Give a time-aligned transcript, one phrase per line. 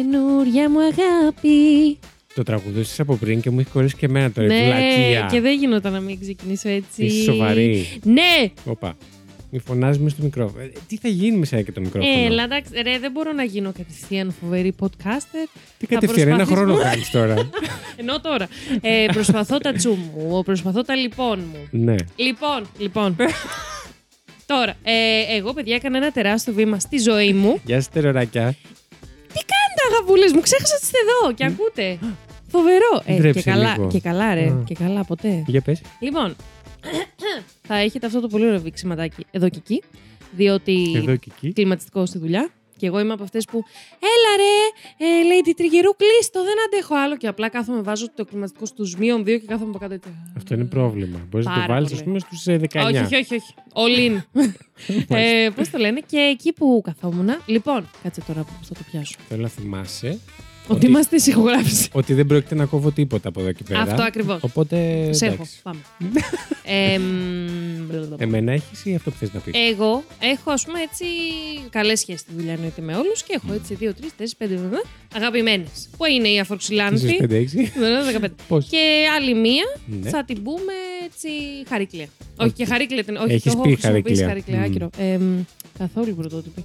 [0.00, 1.98] καινούρια μου αγάπη.
[2.34, 4.46] Το τραγουδούσες από πριν και μου έχεις κορίσει και εμένα τώρα.
[4.46, 5.28] η ναι, βλακεία.
[5.32, 7.04] και δεν γινόταν να μην ξεκινήσω έτσι.
[7.04, 7.86] Είσαι σοβαρή.
[8.02, 8.50] Ναι!
[8.64, 8.96] Όπα.
[9.52, 10.62] Μη φωνάζει με στο μικρόφωνο.
[10.62, 13.42] Ε, τι θα γίνει με σένα και το μικρόφωνο; Έλα, εντάξει, ρε, δεν μπορώ να
[13.44, 15.48] γίνω κατευθείαν φοβερή podcaster.
[15.78, 17.34] τι θα κατευθείαν, ένα προσπαθήσω- χρόνο κάνεις τώρα.
[18.00, 18.48] Ενώ τώρα.
[18.80, 21.68] Ε, προσπαθώ τα τσου μου, προσπαθώ τα λοιπόν μου.
[21.70, 21.94] ναι.
[22.16, 23.16] Λοιπόν, λοιπόν.
[24.46, 27.60] τώρα, ε, εγώ παιδιά έκανα ένα τεράστιο βήμα στη ζωή μου.
[27.64, 28.54] Γεια σα, τεροράκια.
[29.90, 31.98] Τι κάνετε, αγαπούλε μου, ξέχασα ότι είστε εδώ και ακούτε.
[32.48, 33.02] Φοβερό.
[33.04, 33.88] Ε, και, Ντρέψε καλά, λίγο.
[33.88, 34.46] και καλά, ρε.
[34.46, 34.62] Α.
[34.66, 35.44] Και καλά, ποτέ.
[35.46, 35.80] Για πες.
[36.00, 36.36] Λοιπόν,
[37.68, 39.82] θα έχετε αυτό το πολύ ωραίο βήξιματάκι εδώ και εκεί.
[40.36, 41.52] Διότι Εδώ και εκεί.
[41.52, 42.50] κλιματιστικό στη δουλειά.
[42.80, 43.62] Και εγώ είμαι από αυτές που.
[44.14, 44.56] Έλα ρε,
[45.20, 47.16] ε, λέει τη τριγερού, κλείστο, δεν αντέχω άλλο.
[47.16, 49.94] Και απλά κάθομαι, βάζω το κλιματιστικό στους μείον δύο και κάθομαι από κάτω.
[49.94, 50.08] έτσι.
[50.36, 51.18] Αυτό είναι πρόβλημα.
[51.30, 52.00] Μπορείς να το Πάρα βάλεις, πολύ.
[52.00, 52.86] α πούμε, στους 19.
[52.86, 53.34] Όχι, όχι, όχι.
[53.34, 53.54] όχι.
[53.72, 54.42] All in.
[55.16, 57.28] ε, Πώς το λένε, και εκεί που καθόμουν.
[57.46, 59.16] Λοιπόν, κάτσε τώρα που θα το πιάσω.
[59.28, 60.18] Θέλω να θυμάσαι
[60.70, 61.88] Ότι Ότι- είμαστε ηχογράφηση.
[61.92, 63.80] ότι δεν πρόκειται να κόβω τίποτα από εδώ και πέρα.
[63.80, 64.38] Αυτό ακριβώς.
[64.42, 65.08] Οπότε.
[65.12, 65.34] Σε έχω.
[65.34, 65.60] εντάξει.
[65.62, 65.78] Πάμε.
[66.64, 68.20] ε, μ, blablabla.
[68.20, 71.04] Εμένα έχεις ή αυτό που θες να πεις; Εγώ έχω, ας πούμε, έτσι
[71.70, 74.82] καλές σχέσεις στη δουλειά εννοείται με όλους και έχω έτσι 2, 3, 4, 5
[75.14, 75.88] αγαπημένες.
[75.96, 77.16] Που είναι η Είσαι Αφορξιλάνθη.
[77.20, 77.72] 5-6.
[78.20, 78.34] 15.
[78.48, 79.64] Πώς; Και άλλη μία
[80.02, 80.10] Ναι.
[80.10, 80.72] θα την πούμε
[81.06, 81.28] έτσι
[81.68, 82.06] χαρίκλια.
[82.36, 83.16] Όχι και χαρίκλια την.
[83.16, 84.58] Όχι, Έχεις το έχω πει χρησιμοποιήσει χαρίκλια.
[84.58, 84.58] χαρίκλια.
[84.58, 84.62] Μμ.
[84.98, 85.14] Άκυρο.
[85.14, 85.40] Ε, μ,
[85.78, 86.64] καθόλου πρωτότυπη.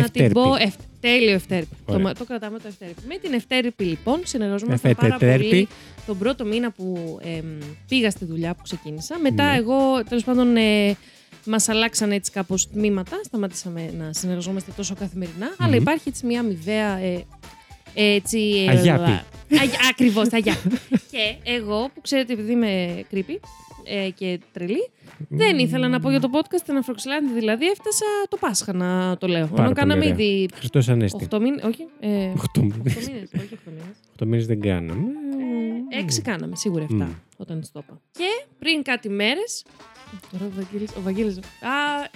[0.00, 0.32] Να την Ευτέρπη.
[0.32, 0.54] πω.
[0.58, 0.74] Ευ...
[1.00, 1.68] Τέλειο ευτέρπη.
[1.86, 2.04] Το, Ωραία.
[2.04, 2.94] μα- το κρατάμε το ευτέρπη.
[3.08, 5.44] Με την ευτέρπη λοιπόν συνεργαζόμαστε πάρα Ευτέρπη.
[5.44, 5.68] πολύ
[6.06, 7.44] τον πρώτο μήνα που εμ,
[7.88, 9.18] πήγα στη δουλειά που ξεκίνησα.
[9.18, 9.56] Μετά Ναι.
[9.56, 10.56] εγώ τέλος πάντων.
[10.56, 10.96] Ε,
[11.48, 13.20] Μας αλλάξαν έτσι κάπως τμήματα.
[13.24, 15.54] Σταματήσαμε να συνεργαζόμαστε τόσο καθημερινά.
[15.58, 15.80] Αλλά Μμμ.
[15.80, 16.98] υπάρχει έτσι μια αμοιβαία.
[16.98, 17.24] Ε,
[17.94, 19.20] έτσι, ε, Αγιάπη.
[19.90, 20.68] Ακριβώς, αγιάπη.
[21.12, 23.38] και εγώ που ξέρετε, επειδή είμαι creepy
[23.86, 24.90] ε, και τρελή,
[25.28, 27.32] δεν ήθελα να πω για το podcast στην Αφροξυλάνδη.
[27.34, 29.46] Δηλαδή, έφτασα το Πάσχα να το λέω.
[29.46, 30.26] Πάρα Ενώ κάναμε πολύ ωραία.
[30.26, 31.28] ήδη Χριστός Ανέστη.
[31.30, 31.62] 8 μήνες.
[31.64, 31.86] Όχι.
[32.00, 32.96] Ε, 8 μήνες.
[32.96, 33.30] 8 μήνες.
[33.34, 33.96] Όχι 8 μήνες.
[34.18, 35.02] 8 μήνες δεν κάναμε.
[36.00, 37.08] Έξι κάναμε, σίγουρα 7 Μμ.
[37.36, 38.00] όταν τη το είπα.
[38.12, 39.64] Και πριν κάτι μέρες.
[40.32, 41.36] Τώρα ο Βαγγέλης, ο Βαγγέλης.
[41.38, 41.40] Α,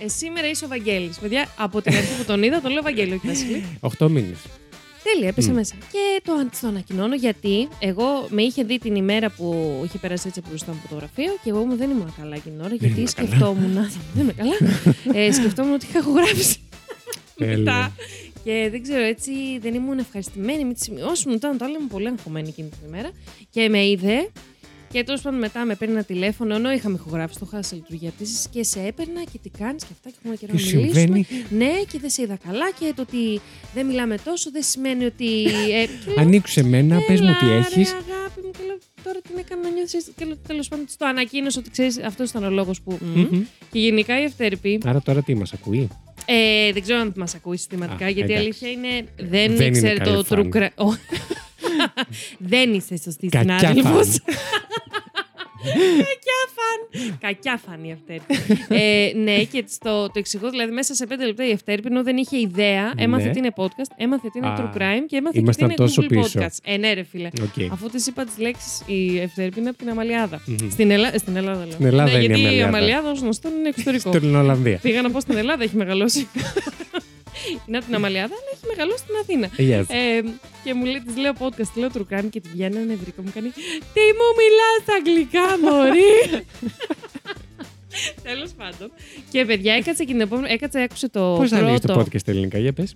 [0.05, 1.19] ε, σήμερα είσαι ο Βαγγέλης.
[1.19, 3.65] Παιδιά, από την αρχή που τον είδα, τον λέω Βαγγέλη, όχι Βασίλη.
[3.99, 4.39] 8 μήνες.
[5.13, 5.55] Τέλεια, έπεσε Μμ.
[5.55, 5.75] μέσα.
[5.93, 10.43] Και το, το ανακοινώνω γιατί εγώ με είχε δει την ημέρα που είχε περάσει έτσι
[10.49, 13.01] μπροστά μου από το γραφείο και εγώ μου δεν ήμουν καλά εκείνη την ώρα γιατί
[13.01, 13.29] ήμουν καλά.
[13.29, 13.73] σκεφτόμουν.
[14.15, 14.55] δεν είμαι καλά.
[15.13, 16.61] ε, σκεφτόμουν ότι είχα ηχογράψει.
[17.37, 17.57] Τέλεια.
[17.57, 17.93] Μετά.
[18.45, 21.35] Και δεν ξέρω, έτσι δεν ήμουν ευχαριστημένη με τις σημειώσει μου.
[21.35, 23.11] Ήταν το άλλο ήμουν πολύ αγχωμένη εκείνη την ημέρα.
[23.51, 24.31] Και με είδε.
[24.93, 28.11] Και τέλος πάντων μετά με παίρνει ένα τηλέφωνο, ενώ είχαμε ηχογράψει, το είχα σε λειτουργία
[28.11, 31.01] πτήσης, και σε έπαιρνα και τι κάνεις και αυτά και έχουμε καιρό Τι να μιλήσουμε.
[31.01, 33.41] συμβαίνει; Ναι, και δεν σε είδα καλά και το ότι
[33.75, 35.43] δεν μιλάμε τόσο δεν σημαίνει ότι.
[35.45, 37.91] Ε, και λέω, Ανοίξου εμένα, πες μου τι «Έλα, έχεις.
[37.91, 40.11] Ρε, αγάπη μου, και λέω, τώρα την έκανα να νιώθεις.
[40.17, 42.99] Και λέω, τέλος πάντων της το ανακοίνωσε ότι ξέρεις, αυτός ήταν ο λόγος που.
[43.15, 43.41] μμ.
[43.71, 44.81] Και γενικά η ευτέρπη.
[44.85, 45.89] Άρα τώρα τι μας ακούει;
[46.25, 48.45] Ε, δεν ξέρω αν μας ακούει συστηματικά, Α, γιατί η εντάξει.
[48.65, 49.05] αλήθεια είναι.
[49.17, 50.51] Δεν, Δεν είναι ήξερε καλή το φαν.
[50.53, 50.69] true crime.
[50.87, 50.95] Ω.
[52.39, 54.19] δεν είσαι σωστή Κακιά συνάδελφος.
[55.65, 55.97] φαν.
[55.97, 57.19] Κακιά φαν.
[57.21, 58.35] Κακιά φαν η Ευτέρπη.
[58.69, 62.17] ε, ναι, και στο, το εξηγώ, δηλαδή μέσα σε πέντε λεπτά η Ευτέρπη, ενώ δεν
[62.17, 63.31] είχε ιδέα, έμαθε Ναι.
[63.31, 65.89] τι είναι podcast, έμαθε τι είναι Α, true crime και έμαθε ήμασταν και τι είναι
[65.91, 66.41] τόσο Google πίσω.
[66.41, 66.59] Podcasts.
[66.65, 67.29] Ε, ναι, ρε φίλε.
[67.43, 67.73] Οκ.
[67.73, 70.41] Αφού της είπα τις λέξεις, η Ευτέρπη είναι από την Αμαλιάδα.
[70.47, 70.71] Μμμ.
[70.71, 71.13] Στην, Ελλά...
[71.19, 71.71] στην Ελλάδα λέω.
[71.73, 72.69] Στην Ελλάδα ναι, είναι η γιατί η Αμαλιάδα.
[72.77, 74.13] Αμαλιάδα ως γνωστόν είναι εξωτερικό.
[74.13, 74.79] Στην Ολλανδία.
[74.83, 76.29] Πήγα να πω στην Ελλάδα, έχει μεγαλώσει.
[77.67, 79.49] είναι από την Αμαλιάδα, αλλά έχει μεγαλώσει στην Αθήνα.
[79.59, 79.85] Yes.
[79.95, 80.21] Ε,
[80.65, 83.23] και μου λέει, της λέω podcast, τη λέω true crime και τη βγαίνει ένα νευρικό
[83.23, 83.49] μου κάνει
[83.95, 86.45] Τι μου μιλάς στα αγγλικά, Μωρή!
[88.29, 88.93] Τέλος πάντων.
[89.31, 90.53] Και παιδιά, έκατσε και την επόμενη.
[90.53, 92.01] Έκατσε, άκουσε το Πώς θα λέγε το πρώτο.
[92.01, 92.95] podcast στα ελληνικά, για πες.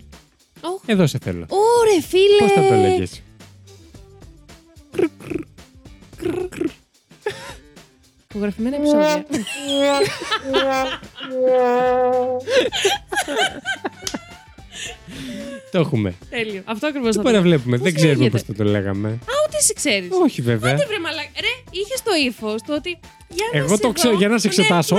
[0.61, 0.83] Ωχ.
[0.87, 1.47] Εδώ σε θέλω.
[1.49, 2.39] Ωρε, φίλε!
[2.39, 3.05] Πώς θα το λέγε.
[8.31, 9.27] Υπογραφημένα επεισόδια.
[15.73, 16.15] Το έχουμε.
[16.31, 16.62] Τέλειο.
[16.65, 19.09] Αυτό ακριβώς Το θα το παραβλέπουμε; Πώς Δεν ξέρουμε λέγεται; πώς θα το λέγαμε.
[19.09, 20.09] Α, ούτε εσύ ξέρεις.
[20.23, 20.75] Όχι βέβαια.
[20.75, 21.31] Τι βρε μαλάκα.
[21.41, 22.99] Ρε, είχες το ύφος το ότι.
[23.34, 23.93] Για να Εγώ σε το δω.
[23.93, 24.97] ξέρω για να σε Ναι, εξετάσω.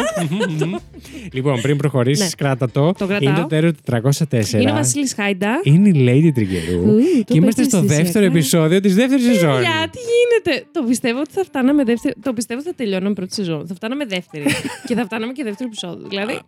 [1.31, 2.29] λοιπόν, πριν προχωρήσεις, Ναι.
[2.38, 2.91] κράτα το.
[2.91, 3.29] Το κρατάω.
[3.34, 4.59] Είναι το τέρο 404.
[4.61, 5.59] Είναι ο Βασίλης Χάιντα.
[5.64, 6.79] Είναι η Lady Τριγερού.
[6.82, 8.35] Ου, το Και είμαστε πέτυχες στο εσύ, δεύτερο ακά.
[8.35, 9.59] επεισόδιο της δεύτερης σεζόν.
[9.59, 12.14] Για, τι γίνεται; Το πιστεύω ότι θα φτάναμε δεύτερη.
[12.22, 13.67] Το πιστεύω ότι θα τελειώναμε πρώτη σεζόν.
[13.67, 14.43] Θα φτάναμε δεύτερη.
[14.87, 16.08] και θα φτάναμε και δεύτερο επεισόδιο.
[16.09, 16.40] Δηλαδή.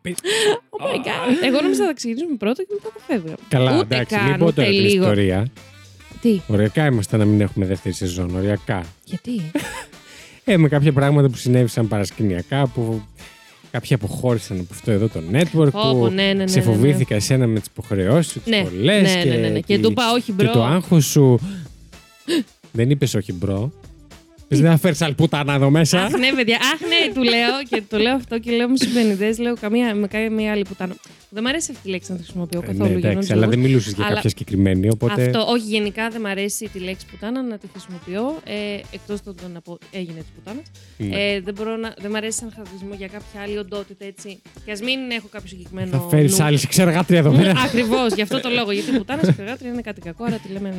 [0.70, 1.46] Oh my god.
[1.48, 3.36] Εγώ νόμιζα θα ξεκινήσουμε πρώτο και μετά θα φεύγαμε.
[3.50, 5.04] Καλά, Ούτε εντάξει, καν, μην πω ούτε τώρα την λίγο.
[5.04, 5.48] ιστορία.
[6.22, 8.36] Τι, Οριακά είμαστε να μην έχουμε δεύτερη σεζόν.
[8.36, 8.84] Οριακά.
[9.04, 9.52] γιατί;
[10.50, 13.02] Ε, με κάποια πράγματα που συνέβησαν παρασκηνιακά, που
[13.72, 16.66] κάποιοι αποχώρησαν από αυτό εδώ το network, Πω, που πω, ναι, ναι, ναι, σε ναι,
[16.66, 16.72] ναι.
[16.72, 19.60] φοβήθηκα εσένα με τις υποχρεώσεις σου, τις Ναι, πολλές ναι, και, ναι, ναι, ναι.
[19.60, 20.52] Και τη- του είπα, όχι, και bro.
[20.52, 21.40] το άγχος σου.
[22.72, 23.72] Δεν είπες όχι μπρο.
[24.48, 26.02] Πες, δεν θα φέρεις άλλη πουτάνα εδώ μέσα.
[26.04, 26.56] Αχ, ναι, παιδιά.
[26.74, 29.36] Αχ, ναι, του λέω και το λέω αυτό και λέω μου συμπενιδέ.
[29.40, 30.96] Λέω καμία, με καμία άλλη πουτάνα.
[31.30, 32.84] Δεν μου αρέσει αυτή η λέξη να τη χρησιμοποιώ Ε, καθόλου.
[32.84, 33.66] ναι, για εντάξει, νόμους αλλά δεν λόγους.
[33.66, 34.90] μιλούσες για Αλλά- κάποια συγκεκριμένη.
[34.90, 35.22] Οπότε.
[35.26, 38.24] Αυτό, όχι, γενικά δεν μου αρέσει τη λέξη πουτάνα να τη χρησιμοποιώ.
[38.46, 38.54] Ε,
[38.92, 40.66] Εκτός το να πω έγινε της πουτάνας.
[40.98, 41.16] Ναι.
[41.34, 44.42] Ε, δεν, μπορώ να, δεν μου αρέσει σαν χαρακτηρισμό για κάποια άλλη οντότητα έτσι.
[44.66, 45.90] Και ας μην έχω κάποιο συγκεκριμένο.
[45.92, 46.46] θα φέρεις νου.
[46.46, 47.54] άλλη ξεργάτρια εδώ πέρα.
[47.66, 48.72] Ακριβώς, γι' αυτό το λόγο.
[48.72, 50.74] Γιατί πουτάνας και περγάτρια είναι κάτι κακό, άρα τη λέμε.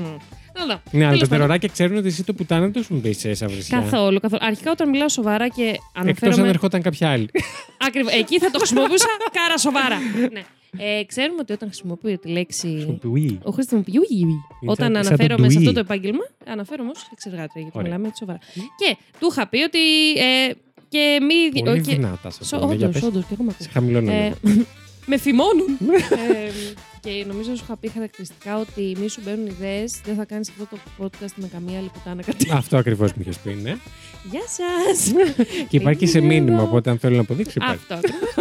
[0.58, 0.62] Νου.
[0.70, 0.80] Εδώ.
[0.90, 1.28] Ναι, αλλά Τέλος τα πάντων.
[1.28, 3.78] τεροράκια ξέρουν ότι εσύ το πουτάνα δεν το σου πει σε σαυρισιά.
[3.80, 4.42] Καθόλου, καθόλου.
[4.44, 6.48] Αρχικά όταν μιλάω σοβαρά και Εκτός αν αναφέρομαι.
[6.48, 7.28] ερχόταν κάποια άλλη.
[7.86, 8.12] Ακριβώς.
[8.12, 9.96] Εκεί θα το χρησιμοποιούσα κάρα σοβαρά.
[10.32, 10.42] ναι.
[10.98, 12.98] ε, ξέρουμε ότι όταν χρησιμοποιώ τη λέξη.
[13.04, 13.38] Ουί.
[13.42, 13.92] Ο χρησιμοποιεί.
[14.66, 15.66] Όταν σαν- σαν το αναφέρομαι σε ντουί.
[15.66, 17.88] αυτό το επάγγελμα, αναφέρομαι ως εξεργάτρια, γιατί Ωραία.
[17.90, 18.38] μιλάμε έτσι σοβαρά.
[18.54, 19.78] Και του είχα πει ότι.
[20.16, 20.52] Ε,
[20.88, 21.60] και μη.
[21.64, 22.72] Πολύ και- δυνατά σας Σο- πω.
[22.72, 23.02] Για Όντως, πες.
[23.08, 23.66] όντως, και εγώ με ακούω.
[23.66, 24.12] Σε χαμηλώνω.
[24.12, 24.64] Ε, λίγο.
[25.10, 25.78] με φημώνουν.
[27.08, 30.48] ε, και νομίζω σου είχα πει χαρακτηριστικά ότι μη σου μπαίνουν ιδέες, δεν θα κάνεις
[30.48, 32.48] αυτό το podcast με καμία άλλη πουτάνα κάτι.
[32.52, 33.76] Αυτό ακριβώς μου είχες πει, ναι.
[34.30, 35.12] Γεια σας!
[35.68, 36.62] Και υπάρχει και σε Είμαι μήνυμα, εδώ.
[36.66, 37.76] οπότε αν θέλω να αποδείξω υπάρχει.
[37.76, 37.94] Αυτό.
[37.94, 38.34] ακριβώς.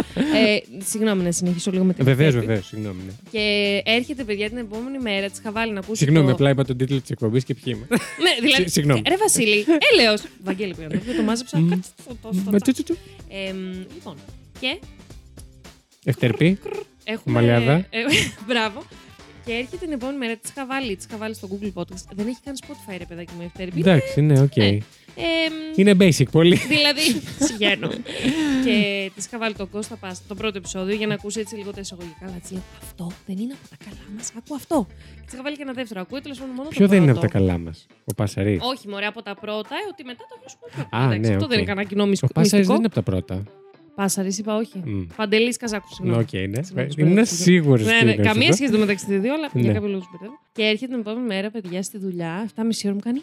[0.46, 2.46] ε, συγγνώμη να συνεχίσω λίγο με την Βεβαίως, Εφτέρπη.
[2.46, 3.00] βεβαίως, συγγνώμη.
[3.06, 3.12] ναι.
[3.30, 5.28] Και έρχεται, παιδιά, την επόμενη μέρα.
[5.30, 6.04] Της είχα βάλει να ακούσει.
[6.04, 6.32] Συγγνώμη, το...
[6.32, 7.86] απλά είπα τον τίτλο της εκπομπής και ποιοι είμαι.
[8.24, 8.62] Ναι, δηλαδή.
[8.62, 9.02] Συ- συγγνώμη.
[9.08, 10.22] Ρε Βασίλη, έλεος.
[10.44, 11.58] Βαγγέλη που είναι, το μάζεψα.
[11.58, 11.68] Μμμ.
[11.68, 12.96] κάτσε στο- στο- στο- Μα τσου, τσου, τσου.
[13.48, 13.56] Εμ,
[13.94, 14.14] Λοιπόν,
[14.60, 14.78] και
[16.04, 16.58] Ευτερπή.
[17.12, 17.34] Έχουμε.
[17.34, 17.72] Μαλιάδα.
[17.72, 17.98] ε,
[18.48, 18.82] Μπράβο.
[19.44, 22.04] Και έρχεται την επόμενη μέρα, της είχα βάλει, της είχα βάλει στο Google Podcast.
[22.14, 23.80] Δεν έχει καν Spotify, ρε παιδάκι μου, Ευτέρπη.
[23.80, 24.56] Εντάξει, ναι, οκ.
[24.56, 24.66] Ναι.
[24.66, 26.56] Εμ, Είναι basic πολύ.
[26.56, 27.00] Δηλαδή,
[27.46, 27.88] συγγνώμη.
[28.64, 31.70] και της είχα βάλει τον Κώστα Πάσσαρη το πρώτο επεισόδιο για να ακούσει έτσι λίγο
[31.72, 32.26] τα εισαγωγικά.
[32.26, 34.32] Αλλά της λέω Αυτό δεν είναι από τα καλά μας.
[34.38, 34.86] Άκου αυτό.
[35.14, 36.00] Και της είχα βάλει και ένα δεύτερο.
[36.00, 37.26] Ακούει τέλος πάντων μόνο Ποιο το δεν είναι πρώτο.
[37.26, 40.36] από τα καλά μας, ο Πάσσαρης; Όχι, μωρέ, από τα πρώτα, ε, ότι μετά το
[40.40, 41.48] βρίσκω πιο Α, Εντάξει, ναι, Αυτό οκ.
[41.50, 42.32] δεν είναι κανένα κοινό Ο μυστικό.
[42.32, 43.42] Πάσσαρης δεν είναι από τα πρώτα.
[43.98, 44.82] Πάσσαρης, είπα όχι.
[44.84, 45.02] Μμ.
[45.16, 46.22] Παντελής Καζάκου, Ναι, συγγνώμη.
[46.22, 46.62] Οκ, ναι.
[46.62, 47.26] Συγγνώμη, Ήμουν συγγνώμη.
[47.26, 47.86] σίγουρος.
[47.86, 49.60] Ναι, ναι, καμία σχέση το μεταξύ των δύο, αλλά Ναι.
[49.62, 50.38] για κάποιο λόγος σου μπερδεύω.
[50.52, 53.20] Και έρχεται την επόμενη μέρα, παιδιά, στη δουλειά, 7.30 ώρα μου κάνει.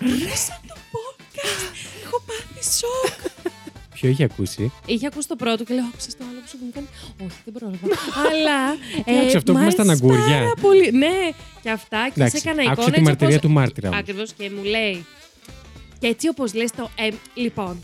[0.00, 1.74] «Ρε, Άκουσα το podcast!
[2.04, 3.20] Έχω πάθει σοκ!
[3.94, 6.86] Ποιο είχε ακούσει; Είχε ακούσει το πρώτο και λέω: Άκουσα το άλλο που μου κάνει.
[7.24, 7.86] Όχι, δεν πρόλαβα.
[8.28, 8.60] Αλλά.
[9.04, 10.26] ε, Άκουσε αυτό που μ' ήμασταν άρεσε αγκούρια.
[10.38, 10.90] Πάρα πολύ.
[10.92, 11.14] Ναι,
[11.62, 12.96] και αυτά και Εντάξει, σε έκανα άκουσε εικόνα.
[12.96, 13.88] τη μαρτυρία του μάρτυρα.
[13.88, 14.00] όμως.
[14.00, 15.06] Ακριβώς και μου λέει.
[16.02, 16.88] Και έτσι όπως λες το.
[16.94, 17.82] Ε, λοιπόν.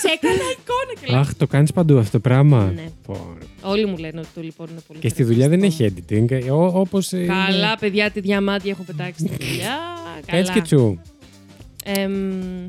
[0.00, 1.18] σε έκανα εικόνα και λέω.
[1.20, 2.90] Αχ, το κάνεις παντού αυτό το πράγμα; Ναι.
[3.06, 3.44] Πω, ρε.
[3.68, 6.56] Όλοι μου λένε ότι το λοιπόν είναι πολύ Και στη δουλειά δεν έχει χαρακτηριστικό.
[6.58, 6.72] editing.
[6.74, 7.08] Όπως.
[7.26, 9.76] Καλά, παιδιά, τι διαμάντια έχω πετάξει στη δουλειά.
[10.26, 10.38] Καλά.
[10.40, 10.98] Έτσι και τσου.
[11.84, 12.66] Εμ,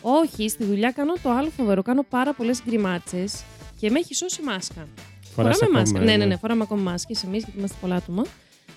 [0.00, 1.82] όχι, στη δουλειά κάνω το άλλο φοβερό.
[1.82, 3.42] Κάνω πάρα πολλές γκριμάτσες
[3.80, 4.86] και με έχει σώσει μάσκα.
[5.34, 5.98] Φοράς φοράμε ακόμα, μάσκα.
[6.00, 8.22] Ναι, ε, ναι, ναι, φοράμε ακόμα μάσκες εμείς γιατί είμαστε πολλά άτομα.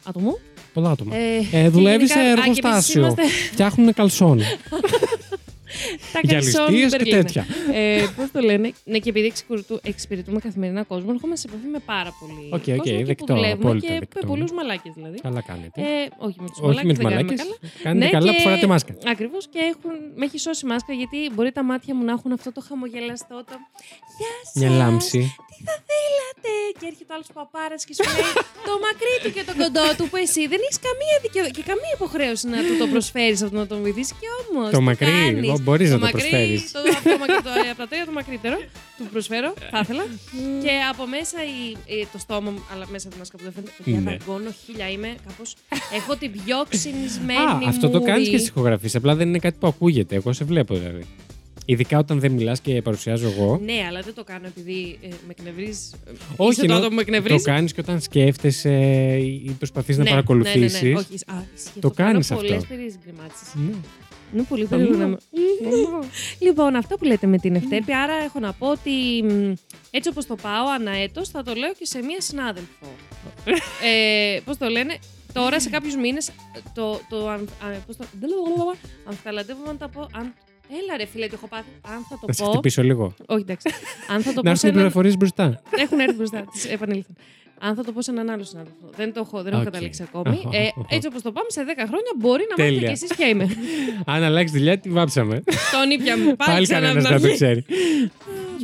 [0.03, 0.37] Άτομο.
[0.73, 1.15] Πολλά άτομα.
[1.15, 2.63] Ε, Ε, και δουλεύει σε γενικά- α, και επίσης
[2.95, 3.01] εργοστάσιο.
[3.01, 4.39] είμαστε Φτιάχνουν καλσόν.
[6.13, 7.21] τα Για καλσόν ληστείες και Μπερλίνε.
[7.23, 7.45] τέτοια.
[7.73, 11.79] Ε, Πώς το λένε; Ναι, και επειδή εξυπηρετού- εξυπηρετούμε καθημερινά κόσμο, έρχομαι σε επαφή με
[11.79, 14.27] πάρα πολύ Οκ, οκ, κόσμο εκεί που δεκτό, δουλεύουμε απόλυτα και με δεκτό.
[14.27, 15.17] πολλούς μαλάκες δηλαδή.
[15.21, 15.81] Καλά κάνετε.
[15.81, 15.85] Ε,
[16.27, 16.97] όχι με τους Όχι με μαλάκες.
[16.97, 17.39] τι μαλάκες.
[17.83, 18.93] Κάνετε Ναι, καλά και- που φοράτε μάσκα.
[19.13, 22.51] Ακριβώς και έχουν, με έχει σώσει μάσκα γιατί μπορεί τα μάτια μου να έχουν αυτό
[22.51, 23.35] το χαμογελαστό.
[23.49, 23.55] Το...
[24.19, 25.21] Γεια σας, Μια λάμψη.
[25.51, 28.31] Τι θα θέλατε; Και έρχεται ο άλλος παπάρας και σου λέει
[28.67, 31.45] το μακρύ του και το κοντό του που εσύ δεν έχεις καμία δικαιω...
[31.57, 34.13] και καμία υποχρέωση να του το προσφέρεις αυτό να τον βοηθήσει.
[34.21, 34.69] Και όμως.
[34.77, 35.15] Το μακρύ,
[35.61, 36.71] μπορείς να το προσφέρεις.
[36.71, 38.57] Το, το, μακρύ, το, από τα τρία το μακρύτερο
[38.97, 39.53] του προσφέρω.
[39.71, 40.03] Θα ήθελα.
[40.63, 43.53] και από μέσα η, η- το στόμα μου, αλλά μέσα από τη μάσκα που δεν
[43.53, 43.71] φαίνεται.
[43.83, 44.17] Παιδιά, Ναι.
[44.17, 44.89] δαγκώνω χίλια.
[44.89, 45.43] Είμαι κάπω.
[45.95, 47.65] Έχω την πιο ξυνισμένη.
[47.65, 48.11] Α, αυτό το μούρη.
[48.11, 48.89] κάνει και στις ηχογραφίε.
[48.93, 50.15] Απλά δεν είναι κάτι που ακούγεται.
[50.15, 51.05] Εγώ σε βλέπω δηλαδή.
[51.69, 53.59] Ειδικά όταν δεν μιλάς και παρουσιάζω εγώ.
[53.63, 55.89] Ναι, αλλά δεν το κάνω επειδή ε, με εκνευρίζει.
[56.35, 57.43] Όχι, Είσαι το ενώ άτομο που με το εκνευρίζει.
[57.43, 58.71] κάνεις και όταν σκέφτεσαι
[59.17, 60.81] ή προσπαθείς να Ναι, παρακολουθήσεις.
[60.81, 60.99] Ναι, ναι, ναι.
[60.99, 62.65] Όχι, α, ισχύει, Το κάνεις Πολλές αυτό.
[62.67, 63.47] περίεργες γκριμάτσες.
[63.53, 63.73] Ναι.
[64.33, 65.17] Είναι πολύ περίεργο να με-
[66.39, 69.53] Λοιπόν, αυτό που λέτε με την Ευτέρπη, άρα έχω να πω ότι μ,
[69.91, 72.85] έτσι όπως το πάω ανά έτος, θα το λέω και σε μία συνάδελφο.
[73.83, 74.97] ε, πώς το λένε,
[75.33, 76.31] τώρα σε κάποιους μήνες
[76.73, 78.03] το, το, αν, α, πώς το,
[79.09, 80.33] αν θα λαντεύομαι αν τα πω, αν,
[80.81, 83.13] έλα ρε φίλε, τι έχω πάθει, αν θα Να σε το πω, χτυπήσω λίγο.
[83.27, 83.69] όχι εντάξει,
[84.09, 85.61] αν θα το Να πω σε έρθουν οι έναν, πληροφορίες μπροστά.
[85.77, 87.15] έχουν έρθει μπροστά, τις επανήλθαν.
[87.59, 88.89] Αν θα το πω σε έναν άλλο συνάδελφο.
[88.97, 89.67] Δεν το έχω, δεν έχω Οκ.
[89.67, 90.35] καταλήξει ακόμη.
[90.45, 90.85] Αχα, Ε, αχα.
[90.89, 92.87] έτσι όπως το πάμε, σε 10 χρόνια μπορεί να μάθετε Τέλεια.
[92.87, 93.47] κι εσείς ποια είμαι.
[94.13, 95.35] Αν αλλάξει δουλειά, τη βάψαμε.
[95.71, 96.23] Τον ήπια μου.
[96.35, 97.33] Πάλι, Πάλι ξανά κανένα να δεν το βγει.
[97.35, 97.65] ξέρει.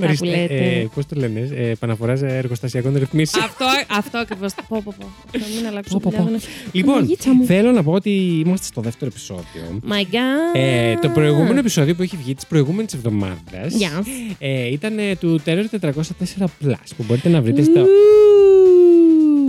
[0.02, 0.90] Αυτά που λέτε.
[0.96, 3.44] Πώς το λένε, ε, επαναφοράς εργοστασιακών ρυθμίσεων.
[3.44, 4.54] Αυτό, αυτό ακριβώς.
[4.68, 5.06] Πω, πω, πω.
[5.40, 6.26] Θα μην αλλάξω Πω, πω, δουλειά.
[6.26, 6.32] πω.
[6.32, 7.46] δεν- Λοιπόν, Παναγίτσα μου.
[7.46, 8.10] θέλω να πω ότι
[8.46, 9.80] είμαστε στο δεύτερο επεισόδιο.
[9.90, 10.60] My God.
[10.60, 13.38] Ε, το προηγούμενο επεισόδιο που έχει βγει τη προηγούμενη εβδομάδα
[13.70, 14.06] Yes.
[14.40, 17.86] ε, ήταν ε, του Terror 404 Plus που μπορείτε να βρείτε στο,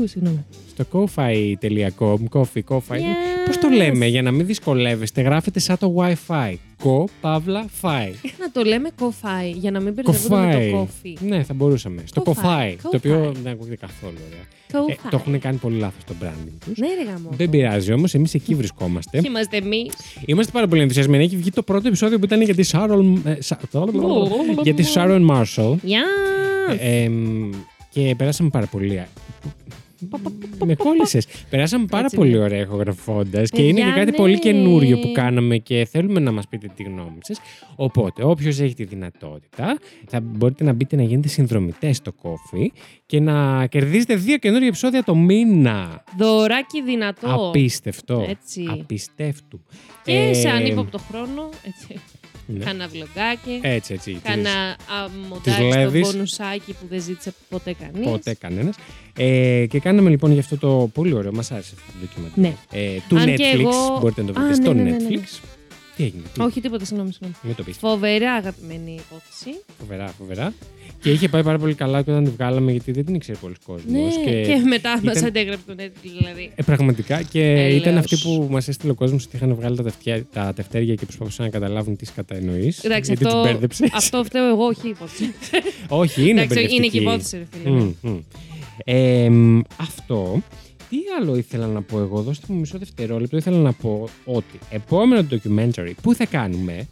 [0.04, 0.44] Ου, Συγγνώμη.
[0.70, 2.16] στο coffee.com.
[2.32, 2.98] Coffee, coffee.
[2.98, 3.46] Yes.
[3.46, 6.54] Πώς το λέμε για να μην δυσκολεύεστε, γράφετε σαν το Wi-Fi.
[6.82, 8.12] κο, παύλα, φάει.
[8.40, 10.70] Να το λέμε κοφάι, για να μην μπερδεύονται με Κοφάι.
[10.70, 11.16] το κόφι.
[11.26, 12.02] Ναι, θα μπορούσαμε.
[12.06, 12.42] Στο Κοφάι.
[12.44, 12.76] κοφάι.
[12.82, 13.42] Το οποίο Κοφάι.
[13.42, 14.44] δεν ακούγεται καθόλου ωραία.
[14.72, 14.96] Κοφάι.
[15.04, 16.78] Ε, το έχουν κάνει πολύ λάθος το branding τους.
[16.78, 17.28] Ναι, ρε γαμό.
[17.36, 19.20] Δεν πειράζει όμως, εμείς εκεί βρισκόμαστε.
[19.20, 19.92] Και είμαστε εμείς.
[20.26, 21.24] Είμαστε πάρα πολύ ενθουσιασμένοι.
[21.24, 23.88] Έχει βγει το πρώτο επεισόδιο που ήταν για τη Sharon, ε, Sa-
[24.62, 25.74] για τη Sharon Marshall.
[25.82, 26.02] Γεια!
[26.80, 27.50] Ε, εμ,
[27.90, 29.02] και περάσαμε πάρα πολύ.
[30.64, 31.26] Με κόλλησες.
[31.50, 32.38] Περάσαμε πάρα Έτσι πολύ είναι.
[32.38, 34.16] ωραία ηχογραφώντας και Παιδιά, είναι και κάτι ναι.
[34.16, 37.40] πολύ καινούριο που κάναμε και θέλουμε να μας πείτε τη γνώμη σας.
[37.76, 42.72] Οπότε, όποιος έχει τη δυνατότητα, θα μπορείτε να μπείτε να γίνετε συνδρομητές στο κόφι
[43.06, 46.04] και να κερδίζετε δύο καινούργια επεισόδια το μήνα.
[46.18, 47.46] Δωράκι δυνατό.
[47.48, 48.26] Απίστευτο.
[48.28, 48.64] Έτσι.
[48.80, 49.60] Απιστεύτου.
[50.04, 51.48] Και Ε, σε ανύποπτο χρόνο.
[51.66, 52.00] Έτσι.
[52.46, 52.64] Ναι.
[52.64, 53.58] Κάνα βλογκάκι.
[53.62, 54.20] Έτσι, έτσι.
[54.22, 54.76] Κάνα
[55.42, 56.00] Τις αμοντάκι στο Levis.
[56.00, 58.08] μπονουσάκι που δεν ζήτησε ποτέ κανείς.
[58.10, 58.74] Ποτέ κανένας.
[59.16, 61.32] Ε, και κάναμε λοιπόν γι' αυτό το πολύ ωραίο.
[61.32, 62.38] Μας άρεσε αυτό το ντοκιμαντέρ.
[62.38, 62.80] Ναι.
[62.80, 63.36] Ε, του Αν Netflix.
[63.36, 65.16] και εγώ- Μπορείτε να το βρείτε Α, στο ναι, ναι, ναι, ναι, ναι.
[65.16, 65.38] Netflix.
[65.96, 66.22] Τι έγινε.
[66.34, 66.40] Τι...
[66.42, 67.34] Όχι τίποτα, συγγνώμη, συγγνώμη.
[67.42, 67.76] Μην το πεις.
[67.76, 69.58] Φοβερά αγαπημένη υπόθεση.
[69.78, 70.52] Φοβερά, φοβερά.
[71.00, 73.54] και είχε πάει πάρα πολύ καλά και όταν τη βγάλαμε γιατί δεν την ήξερε πολλοί
[73.66, 73.92] κόσμος.
[73.92, 76.50] Ναι, και, μετά ήταν- μας αντέγραψε το Netflix, δηλαδή.
[76.54, 77.80] Ε, πραγματικά και Έλεος.
[77.80, 81.04] ήταν αυτοί που μας έστειλε ο κόσμος ότι είχαν βγάλει τα, τευτιά, τα τευτέρια και
[81.04, 82.84] προσπαθούσαν να καταλάβουν τι κατανοείς.
[82.84, 83.90] Εντάξει, γιατί αυτό- του μπέρδεψες.
[83.92, 85.34] Αυτό φταίω εγώ, όχι η υπόθεση.
[85.88, 87.36] Όχι, είναι Εντάξει, είναι και η μπερδευτική.
[87.36, 87.74] υπόθεση, ρε φίλε.
[87.74, 87.82] ναι.
[88.02, 88.18] Μμ, μμ.
[88.84, 90.42] Ε, μ, αυτό.
[90.94, 93.36] Τι άλλο ήθελα να πω εγώ, δώστε μου μισό δευτερόλεπτο.
[93.36, 96.88] Ήθελα να πω ότι επόμενο documentary που θα κάνουμε.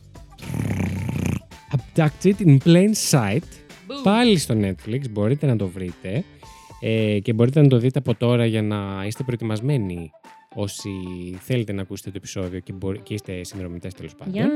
[1.76, 3.36] Abducted in plain sight.
[3.36, 4.02] Boom.
[4.02, 6.24] Πάλι στο Netflix, μπορείτε να το βρείτε.
[6.80, 10.10] Ε, και μπορείτε να το δείτε από τώρα για να είστε προετοιμασμένοι
[10.54, 10.90] όσοι
[11.40, 14.34] θέλετε να ακούσετε το επεισόδιο και, μπορεί, και είστε συνδρομητές τέλος πάντων.
[14.34, 14.48] Γεια.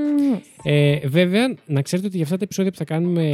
[0.63, 3.25] Ε, βέβαια, να ξέρετε ότι για αυτά τα επεισόδια που θα κάνουμε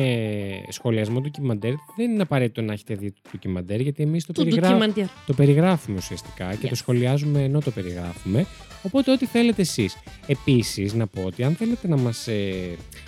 [0.68, 4.44] σχολιασμό του ντοκιμαντέρ δεν είναι απαραίτητο να έχετε δει το ντοκιμαντέρ, γιατί εμείς το, Το
[4.44, 4.68] περιγρά...
[4.68, 5.06] ντοκιμαντέρ.
[5.26, 6.68] το περιγράφουμε ουσιαστικά και Yes.
[6.68, 8.46] το σχολιάζουμε ενώ το περιγράφουμε.
[8.82, 9.96] Οπότε, ό,τι θέλετε εσείς.
[10.26, 12.28] Επίσης, να πω ότι αν θέλετε να μας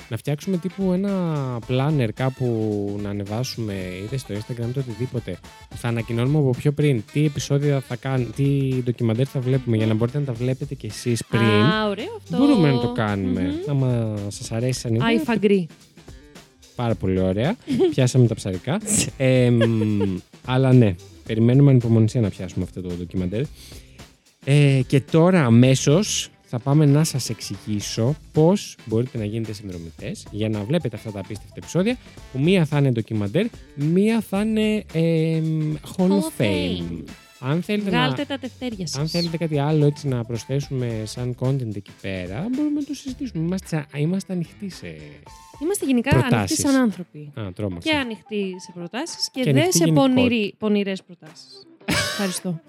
[0.09, 2.47] να φτιάξουμε τύπου ένα planner κάπου
[3.03, 7.81] να ανεβάσουμε είτε στο Instagram είτε οτιδήποτε που θα ανακοινώνουμε από πιο πριν τι επεισόδια
[7.81, 8.45] θα κάνουμε, τι
[8.85, 11.43] ντοκιμαντέρ θα βλέπουμε για να μπορείτε να τα βλέπετε κι εσείς πριν.
[11.43, 12.37] Α, ωραίο αυτό.
[12.37, 13.41] Μπορούμε να το κάνουμε.
[13.41, 13.71] Μμμ.
[13.71, 15.09] Άμα σας αρέσει σαν ιδέα.
[15.27, 15.65] I agree.
[16.75, 17.57] Πάρα πολύ ωραία.
[17.91, 18.81] Πιάσαμε τα ψαρικά.
[19.17, 20.95] Ε, μ, αλλά ναι,
[21.27, 23.43] περιμένουμε ανυπομονησία να πιάσουμε αυτό το ντοκιμαντέρ.
[24.45, 30.49] Ε, και τώρα αμέσως θα πάμε να σας εξηγήσω πώς μπορείτε να γίνετε συνδρομητές για
[30.49, 31.97] να βλέπετε αυτά τα απίστευτα επεισόδια
[32.33, 37.05] που μία θα είναι ντοκιμαντέρ, μία θα είναι ε, μ, Hall of Fame.
[37.39, 38.99] Αν θέλετε, να, Βγάλτε τα τευτέρια σας.
[39.01, 43.45] αν θέλετε κάτι άλλο έτσι να προσθέσουμε σαν content εκεί πέρα, μπορούμε να το συζητήσουμε.
[43.45, 44.87] Είμαστε, είμαστε ανοιχτοί σε...
[45.63, 46.37] Είμαστε γενικά Προτάσεις.
[46.39, 47.33] ανοιχτοί σαν άνθρωποι.
[47.35, 47.91] Α, τρόμαξα.
[47.91, 50.15] Και ανοιχτοί σε προτάσεις και, Και δεν ανοιχτοί σε γενικότερα.
[50.15, 51.67] πονηροί, πονηρές προτάσεις.
[52.19, 52.61] Ευχαριστώ.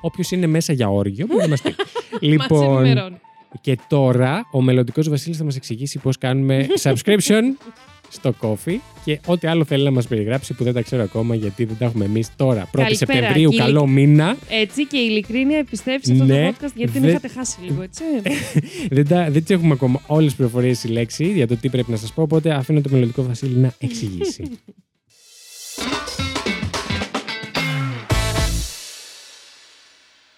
[0.00, 1.70] Όποιος είναι μέσα για όργιο, μπορεί να μας πει.
[2.10, 3.16] Μας λοιπόν, ενημερώνει.
[3.60, 7.42] και τώρα ο μελλοντικός Βασίλης θα μας εξηγήσει πώς κάνουμε subscription
[8.08, 11.64] στο Coffee και ό,τι άλλο θέλει να μας περιγράψει που δεν τα ξέρω ακόμα γιατί
[11.64, 12.64] δεν τα έχουμε εμείς τώρα.
[12.66, 13.64] 1η Καλησπέρα, Σεπτεμβρίου, κύριε.
[13.64, 14.36] καλό μήνα.
[14.50, 17.58] Έτσι και η ειλικρίνεια επιστρέφεις σε αυτό Ναι, το podcast γιατί την δεν- είχατε χάσει
[17.64, 18.02] λίγο, έτσι.
[18.96, 21.90] δεν, τα, δεν τις έχουμε ακόμα όλες τις πληροφορίες στη λέξη για το τι πρέπει
[21.90, 22.22] να σας πω.
[22.22, 24.44] Οπότε αφήνω το μελλοντικό Βασίλη να εξηγήσει.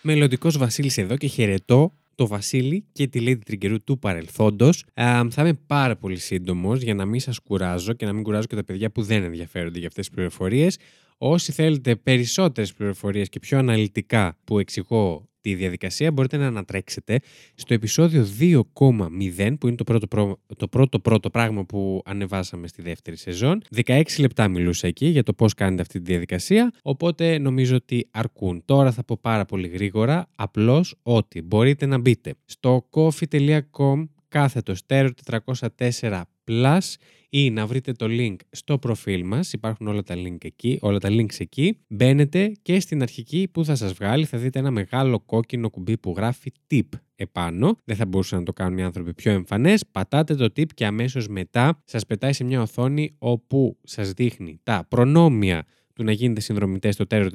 [0.06, 4.84] Μελλοντικός Βασίλης εδώ και χαιρετώ το Βασίλη και τη Lady Τριγκερού του παρελθόντος.
[4.94, 8.54] θα είμαι πάρα πολύ σύντομος για να μην σας κουράζω και να μην κουράζω και
[8.54, 10.78] τα παιδιά που δεν ενδιαφέρονται για αυτές τις πληροφορίες.
[11.18, 17.20] Όσοι θέλετε περισσότερες πληροφορίες και πιο αναλυτικά που εξηγώ τη διαδικασία, μπορείτε να ανατρέξετε
[17.54, 22.82] στο επεισόδιο 2,0 που είναι το πρώτο, προ- το πρώτο πρώτο πράγμα που ανεβάσαμε στη
[22.82, 23.62] δεύτερη σεζόν.
[23.86, 28.62] 16 λεπτά μιλούσα εκεί για το πώς κάνετε αυτή τη διαδικασία, οπότε νομίζω ότι αρκούν.
[28.64, 35.10] Τώρα θα πω πάρα πολύ γρήγορα, απλώς ότι μπορείτε να μπείτε στο coffee.com κάθετο στέρο
[35.30, 36.94] 404 plus
[37.36, 41.08] ή να βρείτε το link στο προφίλ μας, υπάρχουν όλα τα link εκεί, όλα τα
[41.08, 41.78] links εκεί.
[41.88, 46.14] Μπαίνετε και στην αρχική που θα σας βγάλει θα δείτε ένα μεγάλο κόκκινο κουμπί που
[46.16, 47.76] γράφει tip επάνω.
[47.84, 49.86] Δεν θα μπορούσαν να το κάνουν οι άνθρωποι πιο εμφανές.
[49.90, 54.86] Πατάτε το tip και αμέσως μετά σας πετάει σε μια οθόνη όπου σας δείχνει τα
[54.88, 57.28] προνόμια του να γίνετε συνδρομητές στο Terror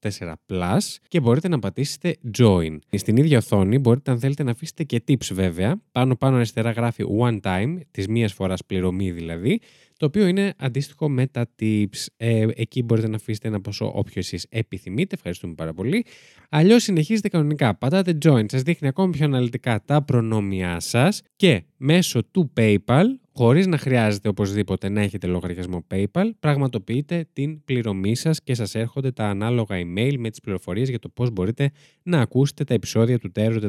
[0.00, 0.78] 404 Plus
[1.08, 2.78] και μπορείτε να πατήσετε Join.
[2.90, 5.80] Στην ίδια οθόνη μπορείτε αν θέλετε να αφήσετε και tips βέβαια.
[5.92, 9.60] Πάνω πάνω αριστερά γράφει One Time, της μίας φοράς πληρωμή δηλαδή,
[9.96, 12.06] το οποίο είναι αντίστοιχο με τα tips.
[12.16, 15.14] Ε, εκεί μπορείτε να αφήσετε ένα ποσό όποιο εσείς επιθυμείτε.
[15.14, 16.04] Ευχαριστούμε πάρα πολύ.
[16.48, 17.74] Αλλιώς συνεχίζετε κανονικά.
[17.74, 23.04] Πατάτε Join, σας δείχνει ακόμη πιο αναλυτικά τα προνόμια σας και μέσω του PayPal
[23.36, 29.10] χωρίς να χρειάζεται οπωσδήποτε να έχετε λογαριασμό PayPal, πραγματοποιείτε την πληρωμή σας και σας έρχονται
[29.10, 31.70] τα ανάλογα email με τις πληροφορίες για το πώς μπορείτε
[32.02, 33.68] να ακούσετε τα επεισόδια του Terror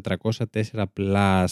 [0.96, 1.46] 404+.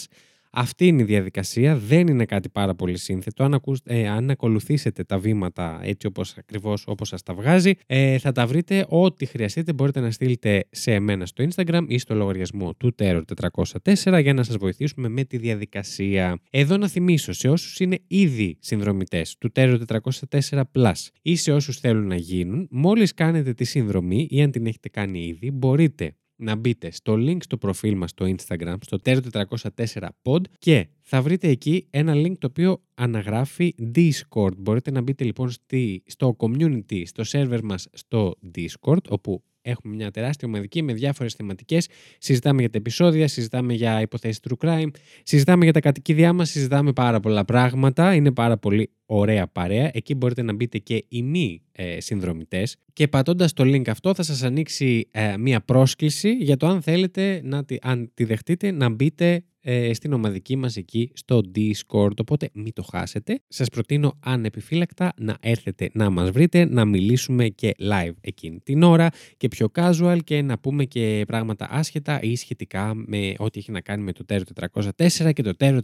[0.56, 1.76] Αυτή είναι η διαδικασία.
[1.76, 3.44] Δεν είναι κάτι πάρα πολύ σύνθετο.
[3.44, 8.18] Αν, ακούς, ε, αν ακολουθήσετε τα βήματα έτσι όπως ακριβώς όπως σας τα βγάζει, ε,
[8.18, 9.72] θα τα βρείτε ό,τι χρειαστείτε.
[9.72, 14.56] Μπορείτε να στείλετε σε εμένα στο Instagram ή στο λογαριασμό του Terror404 για να σας
[14.56, 16.38] βοηθήσουμε με τη διαδικασία.
[16.50, 20.92] Εδώ να θυμίσω σε όσους είναι ήδη συνδρομητές του Terror404 Plus
[21.22, 25.26] ή σε όσους θέλουν να γίνουν, μόλις κάνετε τη συνδρομή ή αν την έχετε κάνει
[25.26, 31.22] ήδη, μπορείτε να μπείτε στο link στο προφίλ μας στο Instagram, στο Terror404pod και θα
[31.22, 34.56] βρείτε εκεί ένα link το οποίο αναγράφει Discord.
[34.56, 40.10] Μπορείτε να μπείτε λοιπόν στη, στο community, στο server μας στο Discord, όπου Έχουμε μια
[40.10, 41.88] τεράστια ομαδική με διάφορες θεματικές.
[42.18, 44.88] Συζητάμε για τα επεισόδια, συζητάμε για υποθέσεις true crime,
[45.22, 48.14] συζητάμε για τα κατοικίδια μας, συζητάμε πάρα πολλά πράγματα.
[48.14, 49.90] Είναι πάρα πολύ ωραία παρέα.
[49.92, 52.76] Εκεί μπορείτε να μπείτε και οι μη ε, συνδρομητές.
[52.92, 57.40] Και πατώντας το link αυτό, θα σας ανοίξει ε, μια πρόσκληση για το αν θέλετε,
[57.44, 62.72] να, αν τη δεχτείτε, να μπείτε ε, στην ομαδική μας εκεί στο Discord, οπότε μην
[62.72, 63.40] το χάσετε.
[63.48, 69.08] Σας προτείνω ανεπιφύλακτα να έρθετε να μας βρείτε, να μιλήσουμε και live εκείνη την ώρα
[69.36, 73.80] και πιο casual και να πούμε και πράγματα άσχετα ή σχετικά με ό,τι έχει να
[73.80, 75.80] κάνει με το Terror 404 και το Terror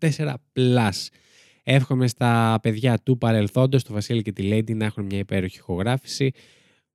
[0.00, 1.06] 404 Plus.
[1.62, 6.32] Εύχομαι στα παιδιά του παρελθόντος, το Βασίλη και τη Lady, να έχουν μια υπέροχη ηχογράφηση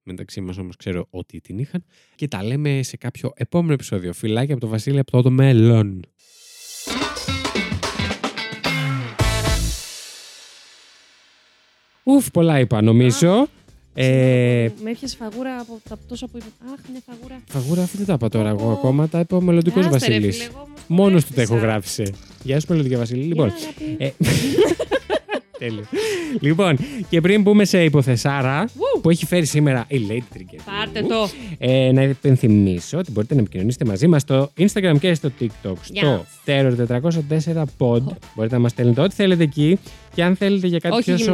[0.09, 1.83] μεταξύ μας όμως ξέρω ότι την είχαν
[2.15, 4.13] και τα λέμε σε κάποιο επόμενο επεισόδιο.
[4.13, 6.01] Φιλάκια από το Βασίλη από το μέλλον.
[12.09, 13.47] Ουφ, πολλά είπα νομίζω.
[13.93, 16.71] Ε, με έπιασες φαγούρα από τα τόσα που είπα.
[16.73, 17.41] Αχ, μια φαγούρα.
[17.47, 19.07] Φαγούρα, αυτή δεν τα είπα τώρα εγώ ακόμα.
[19.07, 20.49] Τα είπε ο μελλοντικός Βασίλης.
[20.87, 22.03] Μόνος του τα ηχογράφησε.
[22.43, 23.23] Γεια σου, μελλοντική Βασίλη.
[23.23, 23.51] Λοιπόν.
[23.97, 24.09] Ε,
[25.59, 25.85] Τέλειο.
[26.39, 26.77] λοιπόν,
[27.09, 28.65] και πριν μπούμε σε υποθεσάρα
[29.01, 30.59] που έχει φέρει σήμερα η Lady Trigger.
[30.65, 31.29] Πάρτε το.
[31.57, 35.75] Ε, να υπενθυμίσω ότι μπορείτε να επικοινωνήσετε μαζί μας στο Instagram και στο TikTok.
[35.81, 38.01] Στο Terror404 Pod.
[38.35, 39.79] Μπορείτε να μας στέλνετε ό,τι θέλετε εκεί.
[40.15, 41.33] Και αν θέλετε για κάτι Όχι πιο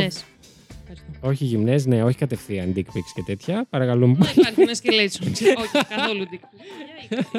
[1.26, 3.66] όχι γυμνές, ναι, όχι κατευθείαν dick pics και τέτοια.
[3.70, 4.18] Παρακαλούμε.
[4.20, 5.58] Δεν υπάρχει ένα escalation.
[5.58, 6.86] όχι, καθόλου dick pics.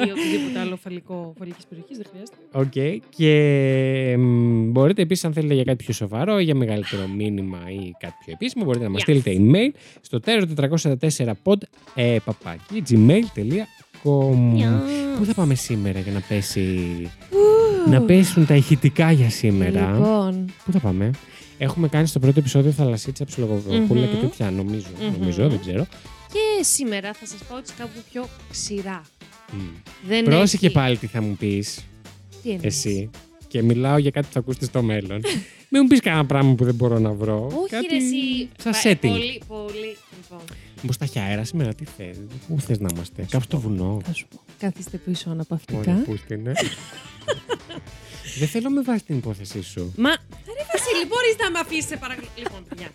[0.07, 2.37] Ή οτιδήποτε άλλο φαλικό φαλική περιοχής, δεν χρειάζεται.
[2.51, 2.71] Οκ.
[2.75, 2.97] Okay.
[3.15, 4.15] Και
[4.69, 8.63] μπορείτε επίσης, αν θέλετε για κάτι πιο σοβαρό, για μεγαλύτερο μήνυμα ή κάτι πιο επίσημο,
[8.63, 9.03] μπορείτε να μας yes.
[9.03, 11.55] στείλετε email στο terror404pod
[11.95, 14.35] ε, παπάκι gmail.com.
[15.17, 16.87] Πού θα πάμε σήμερα για να πέσει.
[17.89, 20.45] Να πέσουν τα ηχητικά για σήμερα; Λοιπόν.
[20.65, 21.11] Πού θα πάμε;
[21.57, 24.09] Έχουμε κάνει στο πρώτο επεισόδιο θαλασσίτσα ψιλοβοπούλα mm-hmm.
[24.09, 24.87] και τέτοια, νομίζω.
[24.87, 25.17] Mm-hmm.
[25.19, 25.87] Νομίζω, δεν ξέρω.
[26.27, 29.01] Και σήμερα θα σας πάω έτσι κάπου πιο ξηρά.
[29.51, 29.81] Mm.
[30.07, 30.75] Δεν Πρόσεχε έχει...
[30.75, 31.85] πάλι τι θα μου πεις.
[32.43, 33.09] Τι εννοείς; Εσύ.
[33.47, 35.21] Και μιλάω για κάτι που θα ακούσει στο μέλλον.
[35.69, 37.45] Μην μου πεις κανένα πράγμα που δεν μπορώ να βρω.
[37.61, 37.87] Όχι, κάτι...
[37.87, 38.49] ρε, εσύ.
[38.57, 39.09] Σαν setting.
[39.09, 39.97] Πολύ, πολύ.
[40.21, 40.41] Λοιπόν.
[40.81, 42.17] Μήπως τα έχει αέρα σήμερα, τι θες.
[42.47, 43.99] Πού θες να είμαστε, κάπου στο βουνό.
[44.05, 44.39] Θα σου πω.
[44.59, 46.03] Καθίστε πίσω αναπαυτικά.
[46.05, 46.51] Πού είναι.
[48.39, 49.93] Δεν θέλω με βάση την υπόθεσή σου.
[49.97, 52.27] Μα, ρε Βασίλη, μπορείς να με αφήσεις, σε παρακαλώ.
[52.37, 52.89] Λοιπόν, παιδιά.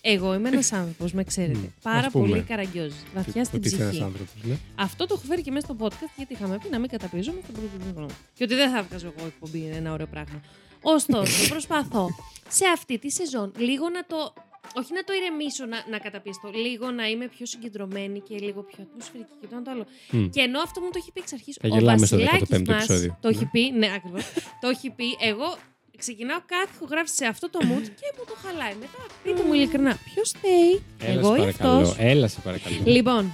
[0.00, 1.70] Εγώ είμαι ένας άνθρωπος, με ξέρετε.
[1.82, 3.04] πάρα πολύ καραγκιόζης.
[3.14, 3.82] Βαθιά στην ψυχή.
[3.82, 4.56] Άνθρωπος, ναι.
[4.74, 7.54] Αυτό το έχω φέρει και μέσα στο podcast γιατί είχαμε πει να μην καταπιέζομαι στον
[7.54, 8.14] πρώτο χρόνο.
[8.34, 10.40] Και ότι δεν θα βγάζω εγώ εκπομπή, ένα ωραίο πράγμα.
[10.82, 12.08] Ωστόσο, προσπαθώ
[12.48, 14.32] σε αυτή τη σεζόν λίγο να το
[14.74, 16.50] όχι να το ηρεμήσω, να, να καταπιεστώ.
[16.66, 19.86] Λίγο να είμαι πιο συγκεντρωμένη και λίγο πιο ατμοσφαιρική και το ένα το άλλο.
[20.12, 20.28] Mm.
[20.32, 21.56] Και ενώ αυτό μου το έχει πει εξ αρχής.
[21.60, 23.18] Θα γελάμε στο 15ο επεισόδιο.
[23.20, 23.50] Το έχει ναι.
[23.52, 24.24] πει, ναι, ακριβώς.
[24.60, 25.08] το έχει πει.
[25.30, 25.48] Εγώ
[25.96, 28.74] ξεκινάω κάθε ηχογράφηση σε αυτό το mood και μου το χαλάει.
[28.80, 32.76] Μετά πείτε μου ειλικρινά, ποιος φταίει, εγώ ή αυτός; Έλα σε παρακαλώ.
[32.84, 33.32] Λοιπόν.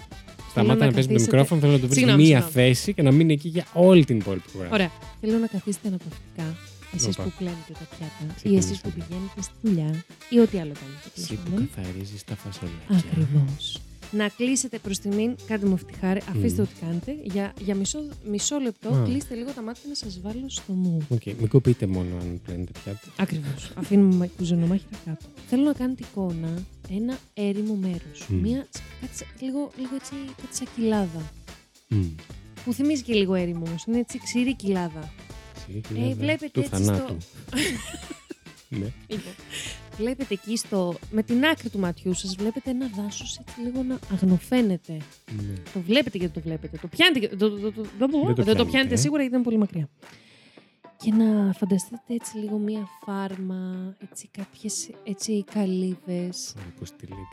[0.50, 3.48] Σταμάτα να παίζεις με μικρόφωνο, θέλω να το βρεις μία θέση και να μείνει εκεί
[3.48, 4.72] για όλη την υπόλοιπη γραφή.
[4.72, 4.90] Ωραία.
[5.20, 10.05] Θέλω να καθίσετε αναπαυτικά Εσείς που κλαίνετε τα πιάτα, ή εσείς που πηγαίνετε στη δουλειά,
[10.28, 11.11] ή ό,τι άλλο κάνετε.
[11.16, 12.96] Εσύ που καθαρίζεις τα φασολάκια.
[12.96, 13.81] Ακριβώς.
[14.14, 16.64] Να κλείσετε προς τιμήν, κάντε μου αυτή χάρη, αφήστε mm.
[16.64, 17.16] ό,τι κάνετε.
[17.22, 17.98] Για, για μισό,
[18.31, 19.05] μισό λεπτό, ah.
[19.05, 21.07] κλείστε λίγο τα μάτια να σας βάλω στο μου.
[21.14, 21.35] Okay.
[21.38, 23.09] Μην κοπείτε μόνο αν πλένετε πιάτα.
[23.16, 23.72] Ακριβώς.
[23.74, 25.24] Αφήνουμε κουζενομάχηρα κάτω.
[25.48, 28.26] Θέλω να κάνετε εικόνα ένα έρημο μέρος.
[28.28, 28.38] Mm.
[28.42, 28.66] Μία
[29.00, 31.33] κάτι, λίγο, λίγο έτσι, κάτι σαν κοιλάδα.
[31.90, 32.11] Mm.
[32.64, 33.85] Που θυμίζει και λίγο έρημο όμως.
[33.85, 35.12] Είναι έτσι ξηρή κοιλάδα.
[35.76, 37.16] Ε, βλέπετε του έτσι θανάτου.
[37.20, 37.58] Στο...
[38.78, 38.92] ναι.
[39.06, 39.32] Λοιπόν,
[39.96, 43.98] βλέπετε εκεί στο, με την άκρη του ματιού σας βλέπετε ένα δάσος έτσι λίγο να
[44.12, 44.92] αγνοφαίνεται.
[44.92, 45.54] Ναι.
[45.72, 46.78] Το βλέπετε γιατί το βλέπετε.
[46.80, 48.96] Το πιάνετε, το, το, το, το, δεν το πιάνετε ε.
[48.96, 49.88] σίγουρα γιατί είναι πολύ μακριά
[51.02, 56.54] και να φανταστείτε έτσι λίγο μία φάρμα, έτσι κάποιες έτσι καλύβες,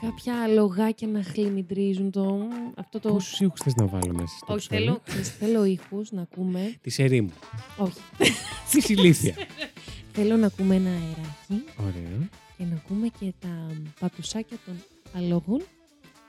[0.01, 2.47] κάποια αλογάκια να χλιμιντρίζουν το...
[2.75, 3.09] Αυτό το...
[3.09, 5.01] Πόσους ήχους θες να βάλω μέσα στο Όχι, θέλω,
[5.39, 6.75] θέλω ήχους να ακούμε...
[6.81, 7.33] Της ερήμου.
[7.77, 7.99] Όχι.
[8.71, 9.35] Τη ηλίθεια.
[10.15, 11.71] θέλω να ακούμε ένα αεράκι.
[11.79, 12.29] Ωραία.
[12.57, 14.75] Και να ακούμε και τα πατουσάκια των
[15.13, 15.61] αλόγων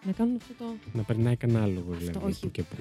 [0.05, 0.64] να κάνουν αυτό το...
[0.92, 2.76] Να περνάει κανένα άλογο, δηλαδή, όχι, και πού.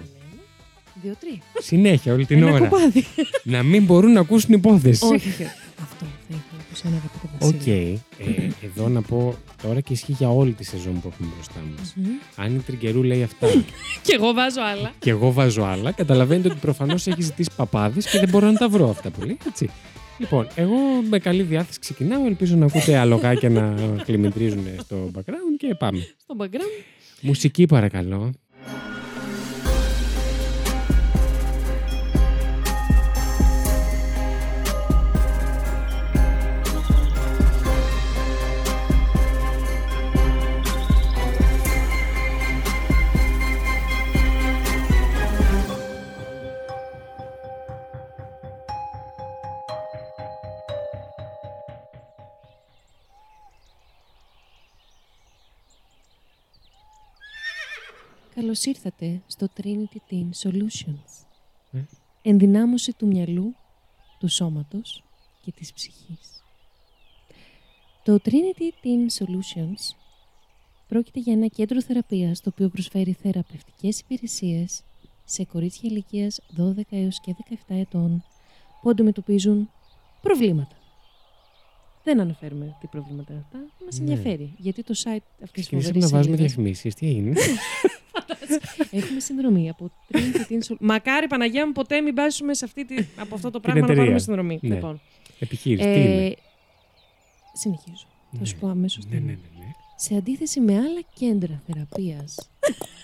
[1.03, 1.39] Δύο-τρία.
[1.59, 2.67] Συνέχεια, όλη την Ένα ώρα.
[2.67, 3.05] κοπάδι.
[3.43, 5.05] να μην μπορούν να ακούσουν υπόθεση.
[5.05, 5.43] όχι, όχι.
[5.81, 7.51] Αυτό θα ήθελα από σένα, αγαπητέ Οκ.
[7.53, 8.01] Βασίλη.
[8.17, 11.93] Ε, εδώ να πω τώρα και ισχύει για όλη τη σεζόν που έχουμε μπροστά μας.
[11.95, 12.05] Μμμ.
[12.35, 13.47] Αν η Τριγκερού λέει αυτά
[14.03, 14.91] Και εγώ βάζω άλλα.
[14.99, 18.69] και εγώ βάζω άλλα, καταλαβαίνετε ότι προφανώς έχει ζητήσει παπάδες και δεν μπορώ να τα
[18.69, 19.37] βρω αυτά που λέει.
[19.47, 19.69] Έτσι.
[20.17, 20.75] Λοιπόν, εγώ
[21.09, 22.25] με καλή διάθεση ξεκινάω.
[22.25, 26.07] Ελπίζω να ακούτε αλογάκια να κλιμητρίζουν στο background και πάμε.
[26.21, 26.83] Στο background.
[27.21, 28.31] Μουσική παρακαλώ.
[58.39, 61.25] Καλώς ήρθατε στο Trinity Teen Solutions.
[61.71, 61.79] Ε.
[62.21, 63.55] Ενδυνάμωση του μυαλού,
[64.19, 65.03] του σώματος
[65.41, 66.43] και της ψυχής.
[68.03, 69.95] Το Trinity Teen Solutions
[70.87, 74.83] πρόκειται για ένα κέντρο θεραπείας το οποίο προσφέρει θεραπευτικές υπηρεσίες
[75.25, 77.35] σε κορίτσια ηλικίας 12 έως και
[77.67, 78.23] 17 ετών
[78.81, 79.69] που αντιμετωπίζουν
[80.21, 80.78] προβλήματα.
[82.03, 83.57] Δεν αναφέρουμε τι προβλήματα είναι αυτά.
[83.85, 84.09] Μας Ναι.
[84.09, 85.05] ενδιαφέρει, γιατί το site
[85.43, 86.95] αυτής της Ξεκινήσαμε φοβερής να βάζουμε σελίδας- διαφημίσεις.
[86.95, 87.33] Τι έγινε;
[88.91, 93.05] Έχουμε συνδρομή από Trinity Teen Sol- Μακάρι Παναγία μου ποτέ μην πάσουμε σε αυτή τη,
[93.17, 94.01] από αυτό το πράγμα να εταιρεία.
[94.03, 94.59] πάρουμε συνδρομή.
[94.61, 94.75] Ναι.
[94.75, 95.01] Λοιπόν,
[95.39, 95.83] Επιχείρηση.
[95.93, 96.33] Τι είναι; ε,
[97.53, 98.05] συνεχίζω.
[98.39, 98.59] Θα σου Ναι.
[98.61, 99.39] πω αμέσως Ναι, τι ναι, είναι.
[99.57, 99.71] ναι, ναι.
[99.95, 102.49] Σε αντίθεση με άλλα κέντρα θεραπείας,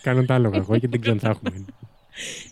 [0.02, 1.66] Κάνω τα άλογα εγώ γιατί δεν ξέρω αν θα έχουμε.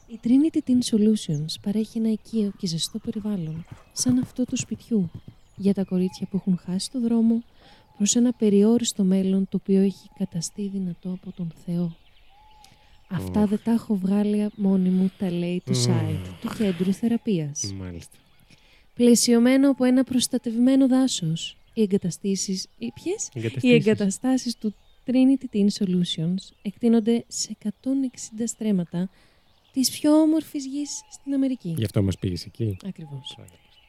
[0.08, 5.12] η Trinity Teen Solutions παρέχει ένα οικείο και ζεστό περιβάλλον, σαν αυτό του σπιτιού,
[5.56, 7.44] για τα κορίτσια που έχουν χάσει το δρόμο
[7.98, 11.96] προς ένα περιόριστο μέλλον το οποίο έχει καταστεί δυνατό από τον Θεό.
[13.10, 13.50] Αυτά Οχ.
[13.50, 15.84] δεν τα έχω βγάλει μόνη μου, τα λέει το Μμμ.
[15.86, 17.74] site του κέντρου θεραπείας.
[17.74, 18.18] Μάλιστα.
[18.94, 23.86] Πλαισιωμένο από ένα προστατευμένο δάσος, οι εγκαταστήσεις, οι ποιες; Οι Εγκαταστήσεις.
[23.86, 24.74] εγκαταστάσεις του
[25.06, 29.10] Trinity Teen Solutions εκτείνονται σε 160 στρέμματα
[29.72, 31.74] της πιο όμορφης γης στην Αμερική.
[31.78, 32.78] Γι' αυτό μας πήγες εκεί.
[32.86, 33.38] Ακριβώς.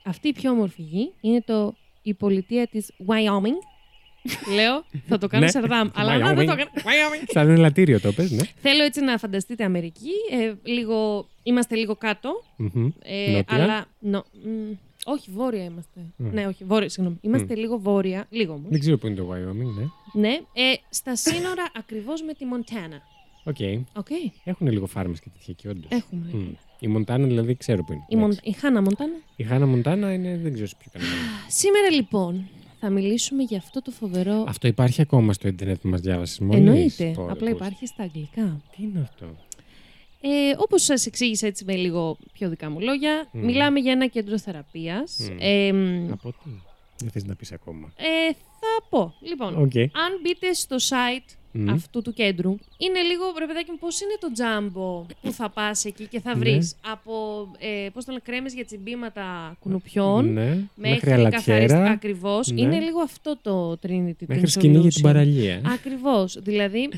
[0.05, 3.59] Αυτή η πιο όμορφη γη είναι το, η πολιτεία της Wyoming.
[4.57, 5.51] Λέω, θα το κάνω Ναι.
[5.51, 6.57] σαρδάμ, αλλά να, δεν το Wyoming.
[6.57, 6.71] κάνω.
[6.75, 7.25] Wyoming.
[7.29, 8.43] Σαν ελαττήριο το πες, ναι.
[8.57, 10.11] Θέλω έτσι να φανταστείτε Αμερική.
[10.31, 12.31] Ε, λίγο, είμαστε λίγο κάτω.
[12.57, 12.88] Μμμ.
[13.03, 13.45] Ε, Νότια.
[13.49, 13.87] αλλά.
[13.99, 14.73] νο- μ,
[15.05, 16.01] όχι, βόρεια είμαστε.
[16.17, 16.29] Μμ.
[16.33, 17.19] Ναι, όχι, βόρεια, συγγνώμη.
[17.23, 18.27] Είμαστε λίγο βόρεια.
[18.31, 18.71] Λίγο όμως.
[18.71, 19.85] Δεν ξέρω πού είναι το Wyoming, ναι.
[20.29, 23.03] Ναι, ε, στα σύνορα ακριβώς με τη Μοντάνα.
[23.45, 23.57] Οκ.
[23.97, 24.07] Οκ.
[24.45, 25.90] Έχουν λίγο φάρμες και τέτοια εκεί, όντως.
[25.90, 26.55] Έχουμε.
[26.87, 26.90] Μμ.
[26.90, 28.05] Η Μοντάνα δηλαδή ξέρω που είναι.
[28.09, 28.25] Η, Μον...
[28.31, 28.49] Εντάξει.
[28.49, 31.12] η Χάνα Μοντάνα; Η Χάνα Μοντάνα είναι, δεν ξέρω σε ποιο κανένα.
[31.49, 32.49] Σήμερα λοιπόν
[32.81, 34.44] θα μιλήσουμε για αυτό το φοβερό.
[34.49, 37.14] Αυτό υπάρχει ακόμα στο Ιντερνετ που μας διάβασες μόλις; Εννοείται.
[37.31, 38.61] Απλά υπάρχει στα αγγλικά.
[38.77, 39.27] Τι είναι αυτό;
[40.20, 43.44] Ε, όπως σας εξήγησα έτσι με λίγο πιο δικά μου λόγια, Μμ.
[43.44, 45.18] μιλάμε για ένα κέντρο θεραπείας.
[45.33, 45.37] Μμ.
[45.40, 46.51] Ε, μ, Από τι;
[46.99, 47.92] Δεν θες να πεις ακόμα.
[47.97, 49.14] ε, θα πω.
[49.20, 49.77] Λοιπόν, Οκ.
[49.77, 51.69] αν μπείτε στο site Μμ.
[51.71, 55.85] αυτού του κέντρου, είναι λίγο, ρε παιδάκι μου, πώς είναι το τζάμπο που θα πας
[55.85, 56.38] εκεί και θα Ναι.
[56.38, 57.12] βρεις; Από,
[57.59, 60.43] ε, πώς το λένε, κρέμες για τσιμπήματα κουνουπιών, Ναι.
[60.43, 61.55] μέχρι, Μέχρι καθαριστικά.
[61.55, 61.90] αλατιέρα.
[61.90, 62.51] Ακριβώς.
[62.51, 62.61] Ναι.
[62.61, 65.03] Είναι λίγο αυτό το Trinity Μέχρι Teen σκηνή για την Solution.
[65.03, 65.61] παραλία.
[65.75, 66.38] Ακριβώς.
[66.43, 66.88] Δηλαδή,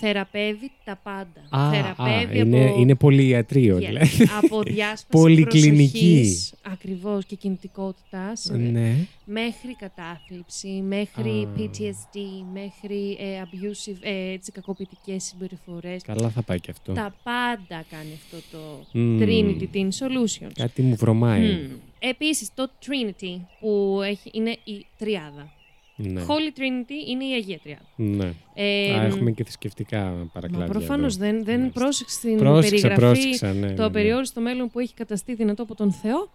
[0.00, 1.64] θεραπεύει τα πάντα.
[1.64, 2.80] Α, θεραπεύει α, είναι, από...
[2.80, 3.80] είναι πολυιατρίο Yes.
[3.80, 4.28] δηλαδή.
[4.44, 5.90] από διάσπαση Πολυκλινική.
[5.90, 8.94] προσοχής, ακριβώς, και κινητικότητας, ναι.
[9.24, 11.48] μέχρι κατάθλιψη, μέχρι Α.
[11.58, 12.18] PTSD,
[12.52, 16.02] μέχρι ε, abusive, ε, έτσι, κακοποιητικές συμπεριφορές.
[16.02, 16.92] Καλά θα πάει και αυτό.
[16.92, 19.18] Τα πάντα κάνει αυτό το Μμμ.
[19.22, 20.50] Trinity Teen Solutions.
[20.54, 21.40] Κάτι μου βρωμάει.
[21.40, 21.70] Μμ.
[21.98, 25.52] Επίσης, το Trinity που έχει, είναι η τριάδα.
[26.00, 26.24] Ναι.
[26.26, 27.82] Holy Trinity είναι η Αγία Τριάδα.
[27.96, 28.32] ναι.
[28.54, 30.66] Ε, Α, έχουμε και θρησκευτικά παρακλάδια.
[30.66, 31.24] Μα προφανώς εδώ.
[31.24, 31.80] δεν, δεν Μάλιστα.
[31.80, 33.46] πρόσεξε την Πρόσεξα, περιγραφή πρόσεξα.
[33.52, 33.84] Ναι, το ναι, ναι.
[33.84, 36.30] απεριόριστο μέλλον που έχει καταστεί δυνατό από τον Θεό.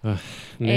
[0.57, 0.73] Ναι.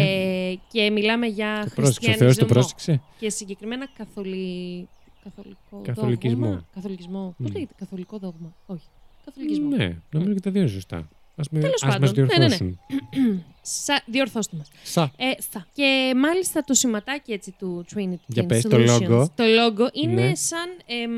[0.50, 2.10] Ε, και μιλάμε για το πρόσεξε.
[2.10, 3.00] Ο Θεός χριστιανισμό το πρόσεξε.
[3.18, 4.88] και συγκεκριμένα καθολι...
[5.24, 6.44] καθολικό Καθολικισμό.
[6.46, 6.64] δόγμα.
[6.74, 7.34] Καθολικισμό.
[7.38, 7.44] Μμ.
[7.44, 8.86] Πώς λέγεται καθολικό δόγμα; Όχι.
[9.24, 9.68] Καθολικισμό.
[9.76, 11.08] Ναι, νομίζω και τα δύο είναι σωστά.
[11.36, 12.26] Ας, με, Τέλος ας μας πάντων.
[12.26, 12.56] Ναι, ναι, ναι.
[12.56, 12.78] διορθώσουν.
[13.62, 13.94] Σα...
[14.06, 14.68] Διορθώστε μας.
[14.82, 15.02] Σα.
[15.02, 15.66] Ε, θα.
[15.72, 19.26] Και μάλιστα το σηματάκι έτσι του Trinity Για Teen πες, το Solutions, logo.
[19.34, 20.34] Το logo είναι Ναι.
[20.34, 20.68] σαν...
[20.86, 21.10] εμ,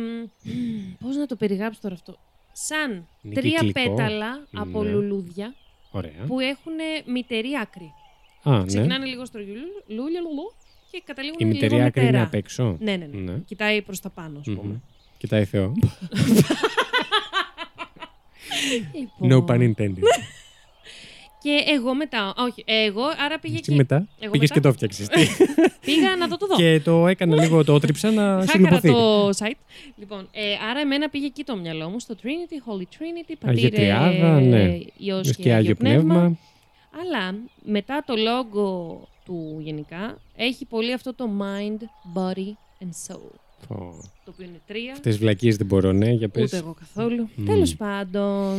[1.04, 2.18] πώς να το περιγράψω τώρα αυτό.
[2.52, 3.94] Σαν Είναι τρία κυκλικό.
[3.94, 4.90] πέταλα από Ναι.
[4.90, 5.54] λουλούδια
[5.90, 6.24] Ωραία.
[6.26, 6.72] που έχουν
[7.12, 7.92] μητερή άκρη.
[8.42, 8.64] Α, ναι.
[8.66, 10.52] Ξεκινάνε λίγο στο λουλου- λούλια λουλού
[10.90, 12.26] και καταλήγουν Η λίγο μητερή άκρη είναι μητερά.
[12.26, 12.76] απ' έξω.
[12.80, 13.32] Ναι, ναι, ναι.
[13.32, 13.38] Ναι.
[13.38, 14.54] Κοιτάει προς τα πάνω, ας Μμμ.
[14.56, 14.80] πούμε.
[15.18, 15.72] Κοιτάει Θεό.
[19.20, 20.02] Λοιπόν, No pun intended.
[21.42, 22.34] Και εγώ μετά.
[22.36, 23.74] Όχι, εγώ άρα πήγε Και και.
[23.74, 24.54] μετά; εγώ πήγες μετά.
[24.54, 25.08] και το φτιάξες.
[25.86, 26.56] Πήγα να δω το δω.
[26.56, 28.88] και το έκανα λίγο, το ότριψα να Χάκαρα συνυποθεί.
[28.92, 29.58] το site.
[29.96, 32.84] Λοιπόν, ε, άρα εμένα πήγε εκεί το μυαλό μου, στο Trinity, Holy Trinity,
[33.28, 34.78] Αγία πατήρε Τριάδα, ναι.
[34.96, 36.38] Υιός και Άγιο Πνεύμα.
[37.02, 41.82] Αλλά μετά το λόγο του γενικά έχει πολύ αυτό το mind,
[42.18, 42.52] body
[42.84, 43.32] and soul.
[43.68, 43.74] Πω.
[44.24, 44.92] Το οποίο είναι τρία.
[44.92, 46.44] Αυτές βλακίες δεν μπορώ, ναι, για πες.
[46.44, 47.28] Ούτε εγώ καθόλου.
[47.36, 47.46] Μμμ.
[47.46, 48.58] Τέλος πάντων.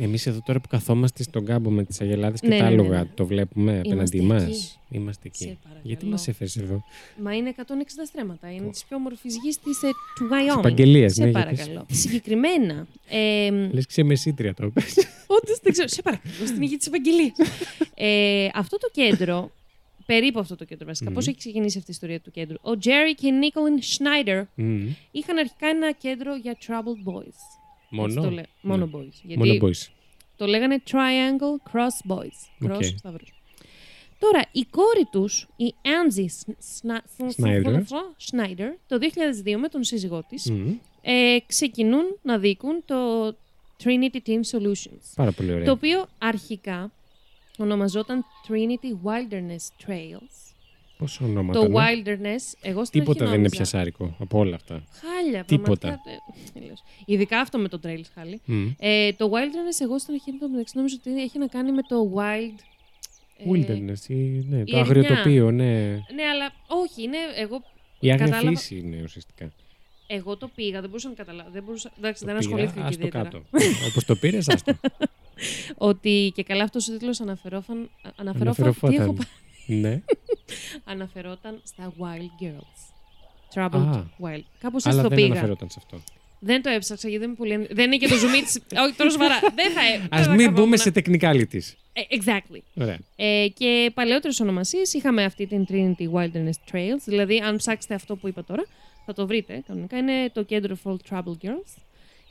[0.00, 2.74] Εμείς εδώ τώρα που καθόμαστε στον κάμπο με τις αγελάδες και Ναι, τα ναι, ναι,
[2.82, 3.08] άλογα, ναι.
[3.14, 4.26] το βλέπουμε απέναντί εκεί.
[4.26, 5.42] μας; Είμαστε εκεί.
[5.42, 5.82] Σε παρακαλώ.
[5.88, 6.84] Γιατί μας έφερες εδώ;
[7.22, 7.62] Μα είναι 160
[8.06, 8.52] στρέμματα.
[8.52, 10.58] Είναι της πιο όμορφης γης του Wyoming.
[10.58, 11.86] Επαγγελίας, Σε ναι, για παρακαλώ.
[11.90, 12.86] Συγκεκριμένα.
[13.08, 14.94] Ε, Λες ξεμεσήτρια το πες.
[15.26, 15.88] Όντως δεν ξέρω.
[15.88, 16.46] Σε παρακαλώ.
[16.46, 17.32] Στην υγειά της Ευαγγελίας.
[17.94, 19.50] ε, αυτό το κέντρο.
[20.12, 21.08] Περίπου αυτό το κέντρο βασικά.
[21.10, 21.14] Μμμ.
[21.16, 22.56] Πώς Πώς έχει ξεκινήσει αυτή η ιστορία του κέντρου.
[22.62, 24.88] Ο Τζέρι και η Νίκολιν Σνάιντερ Μμμ.
[25.10, 27.26] είχαν αρχικά ένα κέντρο για troubled boys.
[27.26, 27.36] Έτσι
[27.90, 28.22] Μόνο.
[28.22, 28.90] Το λέ- Μόνο Ναι.
[28.98, 29.12] boys.
[29.22, 29.86] Γιατί Μόνο boys.
[30.36, 32.66] το λέγανε Triangle Cross Boys.
[32.70, 32.84] Cross Οκ.
[32.84, 33.32] σταυρός.
[34.18, 37.80] Τώρα, η κόρη τους, η Angie Snyder.
[38.16, 40.74] Σνάιντερ, το 2002 με τον σύζυγό της, Μμμ.
[41.02, 43.26] ε, ξεκινούν να δίκουν το
[43.84, 45.12] Trinity Team Solutions.
[45.16, 45.64] Πάρα πολύ ωραία.
[45.64, 46.92] Το οποίο αρχικά
[47.58, 50.32] ονομαζόταν Trinity Wilderness Trails.
[50.98, 51.60] Πόσο ονόματα.
[51.60, 51.74] Το ναι.
[51.78, 54.84] Wilderness, εγώ στην Τίποτα αρχή δεν είναι νόμιζα, πιασάρικο από όλα αυτά.
[54.90, 55.78] Χάλια, Τίποτα.
[55.78, 56.82] πραγματικά, ε, τελείως.
[57.06, 58.40] Ειδικά αυτό με το Trails, χάλι.
[58.44, 58.66] Μμ.
[58.78, 62.12] Ε, το Wilderness, εγώ στην αρχή το μεταξύ νόμιζα ότι έχει να κάνει με το
[62.16, 62.58] Wild.
[63.36, 64.80] ε, Wilderness, ή- ναι, το ερημιά.
[64.80, 65.82] αγριοτοπίο, ναι.
[66.14, 67.62] Ναι, αλλά όχι, είναι εγώ.
[68.00, 69.50] Η άγρια κατάλαβα- φύση είναι ουσιαστικά.
[70.06, 71.50] Εγώ το πήγα, δεν μπορούσα να καταλάβω.
[71.50, 73.24] Δεν, μπορούσα, εντάξει, Το δεν πήρα, ασχολήθηκα και ας το ιδιαίτερα.
[73.24, 73.44] κάτω.
[73.88, 74.72] Όπως το πήρες, άστο.
[75.76, 77.90] Ότι και καλά αυτός ο τίτλος αναφερόταν.
[78.16, 78.54] Αναφερόταν.
[78.64, 79.14] Τι έχω Αναφερόταν.
[79.14, 79.26] πα-
[79.66, 80.00] Ναι.
[80.92, 82.78] αναφερόταν στα Wild Girls.
[83.54, 84.02] Troubled Α.
[84.22, 84.42] Wild.
[84.60, 85.30] Κάπως έτσι Αλλά το δεν πήγα.
[85.30, 86.00] αναφερόταν σε αυτό.
[86.40, 87.52] Δεν το έψαξα γιατί δεν, είναι πολύ...
[87.52, 88.60] ενδε- δεν είναι και το zoom της...
[88.84, 89.38] Όχι, τώρα σοβαρά.
[89.54, 89.80] δεν θα...
[89.98, 90.52] δεν Ας θα μην καθόμουν.
[90.62, 91.74] μπούμε σε technicalities.
[91.92, 92.58] Ε, exactly.
[92.74, 92.98] Ωραία.
[93.16, 97.00] Ε, και παλαιότερες ονομασίες είχαμε αυτή την Trinity Wilderness Trails.
[97.04, 98.64] Δηλαδή, αν ψάξετε αυτό που είπα τώρα,
[99.06, 99.98] θα το βρείτε κανονικά.
[99.98, 101.76] Είναι το κέντρο for Troubled Girls.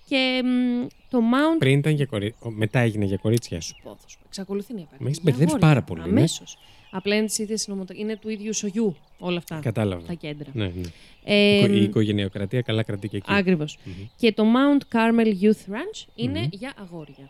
[0.08, 1.58] Και μ, το Mount.
[1.60, 2.52] Πριν ήταν για κορίτσια.
[2.52, 3.62] Μετά έγινε για κορίτσια.
[3.84, 3.98] Πόθο.
[4.28, 5.04] Εξακολουθεί να υπάρχει.
[5.04, 5.68] Με έχεις Για μπερδέψει αγόρια.
[5.68, 6.08] πάρα πολύ, ναι.
[6.20, 6.58] Αμέσως.
[6.92, 10.06] Απλά είναι της ίδιας Είναι του ίδιου σογιού όλα αυτά Κατάλαβα.
[10.08, 10.50] τα κέντρα.
[10.54, 10.82] Ναι, ναι.
[11.24, 13.34] Ε, Η οικογενειοκρατία καλά κρατεί και εκεί.
[13.34, 13.78] Ακριβώς.
[13.84, 13.94] Μμμ.
[14.16, 16.48] Και το Mount Carmel Youth Ranch είναι Μμμ.
[16.52, 17.30] για αγόρια.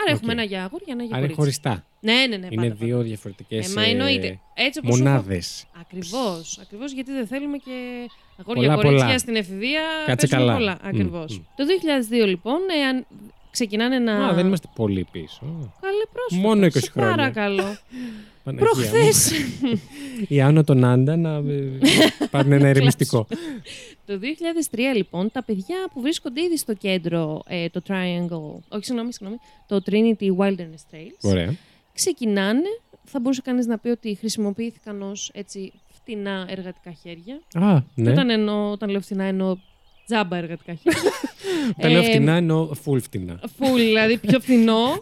[0.00, 0.38] Άρα έχουμε Οκ.
[0.38, 1.62] ένα για αγόρια, ένα για Άρα είναι κορίτσια.
[1.70, 1.84] χωριστά.
[2.00, 2.46] Ναι, ναι, ναι.
[2.50, 3.08] Είναι πάντα, δύο πάντα.
[3.08, 4.38] διαφορετικές Ε, μα εννοείται.
[4.54, 5.64] Έτσι όπως μονάδες.
[5.80, 6.58] Ακριβώς.
[6.62, 7.76] Ακριβώς γιατί δεν θέλουμε και
[8.40, 9.18] αγόρια Πολλά, κορίτσια πολλά.
[9.18, 9.82] στην εφηβεία.
[10.06, 10.58] Κάτσε παίζουμε καλά.
[10.58, 10.78] Πολλά.
[10.82, 11.38] Μμ, Ακριβώς.
[11.38, 11.42] μμ.
[11.56, 11.64] Το
[12.22, 13.06] 2002 λοιπόν, εάν
[13.50, 14.26] ξεκινάνε να.
[14.28, 15.72] Α, δεν είμαστε πολύ πίσω.
[15.80, 16.48] Καλέ πρόσφατα.
[16.48, 17.16] Μόνο 20 Σε χρόνια.
[17.16, 17.64] Παρακαλώ.
[18.56, 18.90] Παναγία μου.
[18.90, 19.32] Προχθές.
[20.28, 21.78] Η Άνω τον Άντα να ε,
[22.30, 23.26] πάρουν ένα ηρεμιστικό.
[24.06, 24.20] το
[24.70, 28.60] 2003 λοιπόν, τα παιδιά που βρίσκονται ήδη στο κέντρο, ε, το Triangle.
[28.68, 29.38] Όχι, συγγνώμη, συγγνώμη.
[29.66, 31.20] Το Trinity Wilderness Trails.
[31.30, 31.54] Ωραία.
[31.94, 32.68] ξεκινάνε.
[33.10, 37.40] Θα μπορούσε κανείς να πει ότι χρησιμοποιήθηκαν ως έτσι φτηνά εργατικά χέρια.
[37.54, 38.10] Α, ναι.
[38.10, 39.56] Όταν, εννοώ, όταν λέω φτηνά εννοώ
[40.08, 41.00] τζάμπα εργατικά χέρια.
[41.80, 43.40] Τα λέω Ε, φτηνά εννοώ full φτηνά.
[43.58, 45.00] Full, δηλαδή πιο φθηνό,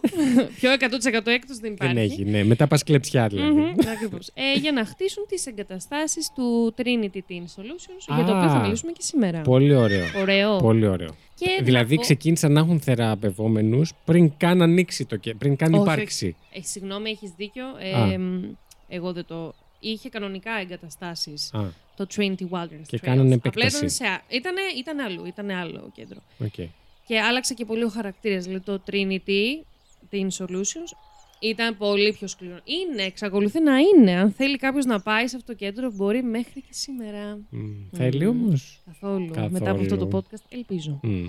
[0.55, 1.93] πιο 100% έκτος δεν υπάρχει.
[1.95, 2.43] Δεν έχει, ναι.
[2.43, 3.51] Μετά πας κλεψιά δηλαδή.
[3.51, 4.31] Μμμ, ακριβώς.
[4.33, 8.59] Ε, για να χτίσουν τις εγκαταστάσεις του Trinity Team Solutions, για το Α, οποίο θα
[8.59, 9.41] μιλήσουμε και σήμερα.
[9.41, 10.05] Πολύ ωραίο.
[10.21, 10.55] Ωραίο.
[10.57, 11.09] Πολύ ωραίο.
[11.35, 15.73] Και να Δηλαδή πω- ξεκίνησαν να έχουν θεραπευόμενους πριν καν ανοίξει το και πριν καν
[15.73, 16.35] Όχι, υπάρξει.
[16.53, 17.65] Ε, συγγνώμη, έχεις δίκιο.
[17.65, 18.11] Α.
[18.11, 18.43] Ε, μ,
[18.87, 19.53] εγώ δεν το...
[19.79, 21.63] Είχε κανονικά εγκαταστάσεις Α,
[21.95, 23.01] το Trinity Wilderness Και Trails.
[23.01, 23.77] κάνανε Απλά επέκταση.
[23.77, 26.19] ήταν, σε, α- ήτανε, ήταν αλλού, ήταν άλλο κέντρο.
[26.39, 26.53] οκ.
[27.07, 28.43] Και άλλαξε και πολύ ο χαρακτήρας.
[28.45, 29.65] Δηλαδή το Trinity,
[30.11, 30.91] Teen Solutions,
[31.39, 32.59] ήταν πολύ πιο σκληρό.
[32.63, 34.11] Είναι, εξακολουθεί να είναι.
[34.15, 37.39] Αν θέλει κάποιος να πάει σε αυτό το κέντρο, μπορεί μέχρι και σήμερα.
[37.49, 38.43] Μμ, Θέλει Μμμ.
[38.45, 38.81] όμως.
[38.85, 39.27] Καθόλου.
[39.31, 39.51] Καθόλου.
[39.51, 40.99] Μετά από αυτό το podcast, ελπίζω.
[41.03, 41.25] Μμ.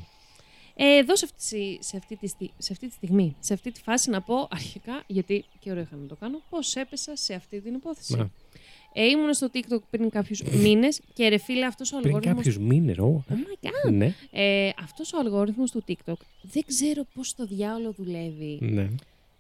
[0.80, 3.80] Ε, εδώ σε αυτή, σε, αυτή τη, στι- σε αυτή τη στιγμή, σε αυτή τη
[3.82, 7.60] φάση να πω αρχικά, γιατί και ωραίο είχα να το κάνω, πώς έπεσα σε αυτή
[7.60, 8.16] την υπόθεση.
[8.16, 8.30] Να.
[8.92, 12.36] Ε, ήμουν στο TikTok πριν κάποιους μήνες και ρε φίλε αυτός ο Πριν αλγόριθμος...
[12.44, 13.24] κάποιους μήνες, ω.
[13.28, 13.92] Oh my god!
[13.92, 18.58] Ναι, Ε, αυτός ο αλγόριθμος του TikTok δεν ξέρω πώς το διάολο δουλεύει.
[18.60, 18.88] ναι.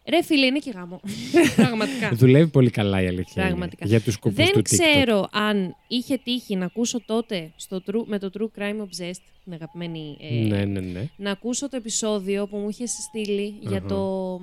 [0.08, 1.00] Ρε φίλε, είναι και γάμο.
[1.56, 2.10] Πραγματικά.
[2.12, 3.32] Δουλεύει πολύ καλά η αλήθεια.
[3.42, 3.86] είναι, Πραγματικά.
[3.86, 4.62] Για τους σκοπού Δεν του TikTok.
[4.62, 9.52] ξέρω αν είχε τύχει να ακούσω τότε στο true, με το True Crime Obsessed, την
[9.52, 10.16] αγαπημένη.
[10.20, 11.08] ε, Ναι, ναι, ναι.
[11.16, 13.86] Να ακούσω το επεισόδιο που μου είχε στείλει για, Αχα.
[13.86, 14.40] το,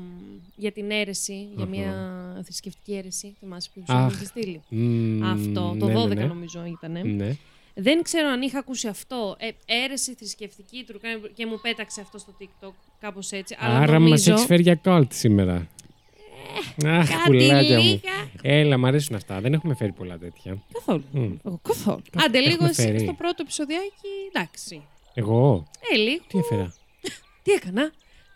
[0.55, 1.67] για την αίρεση, για Αχα.
[1.69, 1.93] μια
[2.43, 3.35] θρησκευτική αίρεση.
[3.39, 4.13] Θυμάσαι που σου Αχ.
[4.13, 4.61] είχε στείλει.
[4.69, 6.25] Μμ, Αυτό, το ναι, 12 ναι, ναι.
[6.25, 7.15] νομίζω ήταν.
[7.15, 7.35] Ναι.
[7.77, 9.35] Δεν ξέρω αν είχα ακούσει αυτό.
[9.39, 12.71] Ε, αίρεση θρησκευτική True Crime και μου πέταξε αυτό στο TikTok.
[12.99, 13.55] Κάπως έτσι.
[13.59, 14.33] Αλλά Άρα μα νομίζω...
[14.33, 15.67] έχεις φέρει για κόλτ σήμερα.
[16.85, 17.83] Αχ, Κάτι πουλάκια μου.
[17.83, 18.11] λίγα.
[18.41, 19.41] Έλα, μ' αρέσουν αυτά.
[19.41, 20.63] Δεν έχουμε φέρει πολλά τέτοια.
[20.73, 21.03] Καθόλου.
[21.11, 21.33] Μμ.
[21.45, 22.01] Εγώ καθόλου.
[22.11, 22.99] Καθ- Άντε λίγο έχουμε εσύ φέρει.
[22.99, 24.07] στο πρώτο επεισοδιάκι.
[24.33, 24.81] Εντάξει.
[25.13, 26.23] Εγώ, Ε, λίγο.
[26.27, 26.73] τι έφερα;
[27.43, 27.81] Τι έκανα;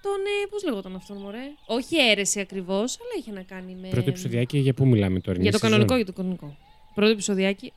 [0.02, 0.12] Τον,
[0.43, 3.88] ε, πώς λεγόταν αυτόν, μωρέ; Όχι αίρεση ακριβώς, αλλά είχε να κάνει με...
[3.88, 5.38] Πρώτο επεισοδιάκι για πού μιλάμε τώρα.
[5.38, 6.04] Ε, Για μια το κανονικό, σεζόν.
[6.04, 6.58] για το κανονικό.
[6.95, 7.73] Πρώτο επεισοδιάκι,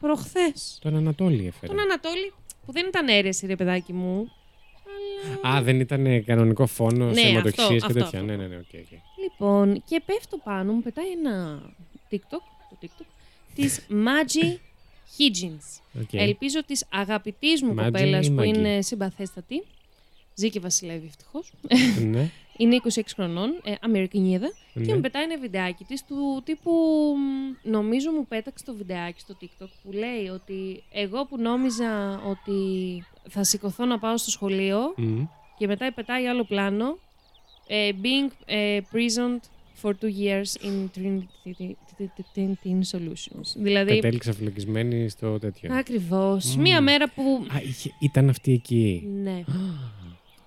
[0.00, 0.78] προχθές.
[0.82, 1.72] Τον Ανατόλη έφερε.
[1.72, 2.32] Τον Ανατόλη,
[2.66, 4.32] που δεν ήταν αίρεση, ρε παιδάκι μου.
[5.42, 5.56] Αλλά...
[5.56, 8.04] Α, δεν ήταν ε, κανονικό φόνο, Ναι, ναι, αιματοχυσίες αυτό, και αυτό, τέτοια.
[8.20, 8.22] αυτό.
[8.22, 8.98] Ναι, ναι, ναι, οκ, οκ.
[9.22, 11.62] Λοιπόν, και πέφτω πάνω, μου πετάει ένα
[12.10, 13.04] TikTok, το TikTok,
[13.54, 14.56] της Maggie
[15.18, 15.80] Higgins.
[16.02, 16.12] Οκ.
[16.12, 18.46] Ελπίζω της αγαπητής μου Maggie κοπέλας ή που Maggie?
[18.46, 19.62] είναι συμπαθέστατη.
[20.34, 21.52] Ζει και βασιλεύει ευτυχώς.
[22.00, 24.48] ναι, Είναι 26 χρονών, ε, Αμερικανίδα.
[24.74, 24.94] Και ναι.
[24.94, 26.70] μου πετάει ένα βιντεάκι της του τύπου.
[27.16, 32.54] μ, Νομίζω μου πέταξε το βιντεάκι στο TikTok που λέει ότι εγώ που νόμιζα ότι
[33.28, 35.22] θα σηκωθώ να πάω στο σχολείο Μμ.
[35.58, 36.98] και μετά πετάει άλλο πλάνο.
[37.68, 39.40] ε, being ε, prisoned
[39.82, 43.48] for two years in Trinity Teen Solutions.
[43.56, 45.74] Δηλαδή, Κατέληξα φυλακισμένη στο τέτοιο.
[45.74, 46.54] ακριβώς.
[46.54, 46.62] Μμμ.
[46.62, 47.46] Μία μέρα που...
[47.54, 49.08] Α, είχε- ήταν αυτή εκεί.
[49.22, 49.44] Ναι.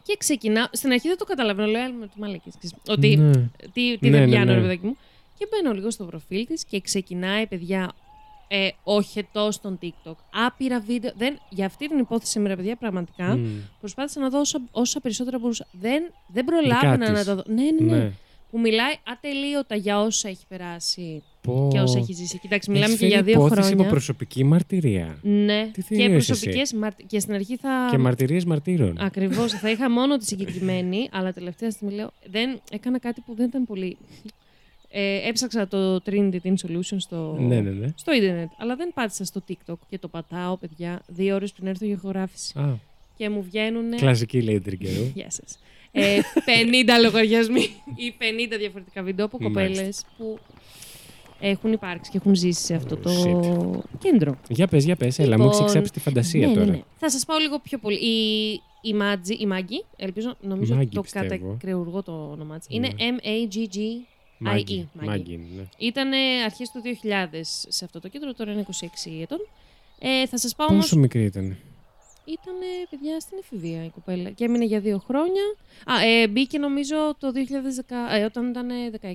[0.10, 0.66] Και ξεκινάω.
[0.72, 1.68] Στην αρχή δεν το καταλαβαίνω.
[1.68, 2.52] Λέω, «Έλα με τη μαλακή.
[2.88, 3.32] Ότι Ναι.
[3.74, 4.54] τι, τι Ναι, δεν ναι, πιάνω, ναι.
[4.54, 4.98] ρε παιδάκι μου.
[5.38, 7.92] Και μπαίνω λίγο στο προφίλ της και ξεκινάει, παιδιά,
[8.48, 10.16] ε, οχετός στον TikTok.
[10.46, 11.12] Άπειρα βίντεο.
[11.18, 13.46] Δεν, για αυτή την υπόθεση, με ρε παιδιά, πραγματικά Μμ.
[13.80, 15.68] προσπάθησα να δω όσα, όσα περισσότερα μπορούσα.
[15.72, 17.26] Δεν, δεν προλάβαινα Δικά να της.
[17.26, 17.44] τα δω.
[17.48, 17.98] Ναι, ναι, ναι.
[18.04, 18.12] Ναι.
[18.52, 21.68] Που μιλάει ατελείωτα για όσα έχει περάσει Πω.
[21.72, 22.40] και όσα έχει ζήσει.
[22.40, 23.82] Κοιτάξτε, μιλάμε Έχεις και για φέρει δύο υπόθεση χρόνια.
[23.84, 25.18] από προσωπική μαρτυρία.
[25.22, 26.74] Ναι, Τι και θεωρείς προσωπικές.
[27.08, 27.88] Και στην αρχή θα.
[27.92, 28.98] Και μαρτυρίες μαρτύρων.
[29.00, 29.52] Ακριβώς.
[29.54, 32.12] θα είχα μόνο τη συγκεκριμένη, αλλά τελευταία στιγμή λέω.
[32.32, 33.98] Δεν, έκανα κάτι που δεν ήταν πολύ.
[34.92, 37.88] Ε, έψαξα το Trinity Teen Solution στο, Ναι, ναι, ναι.
[37.96, 41.86] στο ίντερνετ, αλλά δεν πάτησα στο TikTok και το πατάω, παιδιά, δύο ώρες πριν έρθω
[41.86, 42.60] για ηχογράφηση.
[42.60, 42.78] Α,
[43.18, 43.96] Και μου βγαίνουν.
[43.96, 45.04] κλασική λέει τριγκερού.
[45.14, 45.60] Γεια σας.
[45.92, 47.62] Ε, 50 λογαριασμοί
[47.96, 50.08] ή 50 διαφορετικά βίντεο από κοπέλες Μάλιστα.
[50.18, 50.40] που
[51.40, 53.80] έχουν υπάρξει και έχουν ζήσει σε αυτό το Shit.
[54.00, 54.38] κέντρο.
[54.50, 56.66] Για πες, για πες, έλα, μου Λοιπόν, έχει εξάψει τη φαντασία ναι, τώρα.
[56.66, 56.82] Ναι, ναι.
[56.98, 57.98] Θα σας πάω λίγο πιο πολύ.
[57.98, 61.28] Η, η, Μάτζη, η Μάγκη, ελπίζω, νομίζω Μάγκη, ότι το πιστεύω.
[61.28, 62.68] κατακρεουργώ το όνομά της.
[62.70, 63.18] Είναι Ναι.
[63.18, 63.78] M-A-G-G.
[64.38, 65.64] Μάγκη, IE, Μάγκη, ναι.
[65.78, 66.10] Ήταν
[66.46, 69.38] αρχές του 2000 σε αυτό το κέντρο, τώρα είναι 26 ετών.
[70.00, 70.82] Ε, θα σας πάω όμως.
[70.82, 71.58] Πόσο μικρή ήταν.
[72.26, 72.56] Ήταν
[72.90, 75.42] παιδιά στην εφηβεία η κοπέλα και έμεινε για δύο χρόνια.
[75.86, 78.68] Α, ε, μπήκε νομίζω το 2010, ε, όταν ήταν
[79.02, 79.08] 16.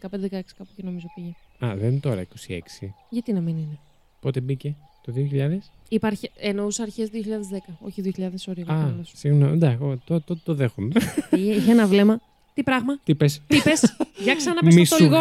[0.30, 1.32] κάπου και νομίζω πήγε.
[1.64, 2.58] Α, δεν είναι τώρα 26.
[3.10, 3.78] Γιατί να μην είναι;
[4.20, 5.58] Πότε μπήκε, το 2000.
[5.88, 8.62] Υπάρχει, εννοούσα αρχές 2010, όχι 2000, sorry.
[8.66, 8.94] Α, Α.
[9.12, 10.92] συγγνώμη, εντάξει, εγώ το, το, το δέχομαι.
[11.30, 12.20] Είχε ένα βλέμμα.
[12.54, 15.18] Τι πράγμα, Τι πες, τι πες, για ξαναπες μη το σου λίγο.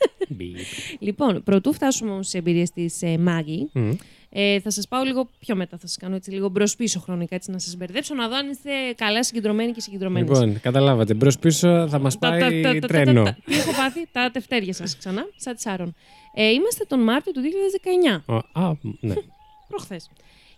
[0.00, 0.26] Γα...
[0.36, 0.56] Μπιπ.
[0.98, 3.90] Λοιπόν, πρωτού φτάσουμε όμως στις εμπειρίες της ε, Μάγη, Μμ.
[4.30, 5.78] ε, θα σας πάω λίγο πιο μετά.
[5.78, 8.50] Θα σας κάνω έτσι λίγο μπρος πίσω χρονικά, έτσι να σας μπερδέψω, να δω αν
[8.50, 10.26] είστε καλά συγκεντρωμένοι και συγκεντρωμένοι.
[10.28, 13.22] Λοιπόν, καταλάβατε, μπρος πίσω θα μας Τα- τα- πάει τα- τα- τα- τρένο.
[13.24, 15.94] τα- Τι έχω πάθει, τα τευτέρια σας ξανά, σαν της Σάρων.
[16.34, 19.14] Ε, είμαστε τον Μάρτιο του 2019, Α, Α, ναι.
[19.68, 20.10] προχθές.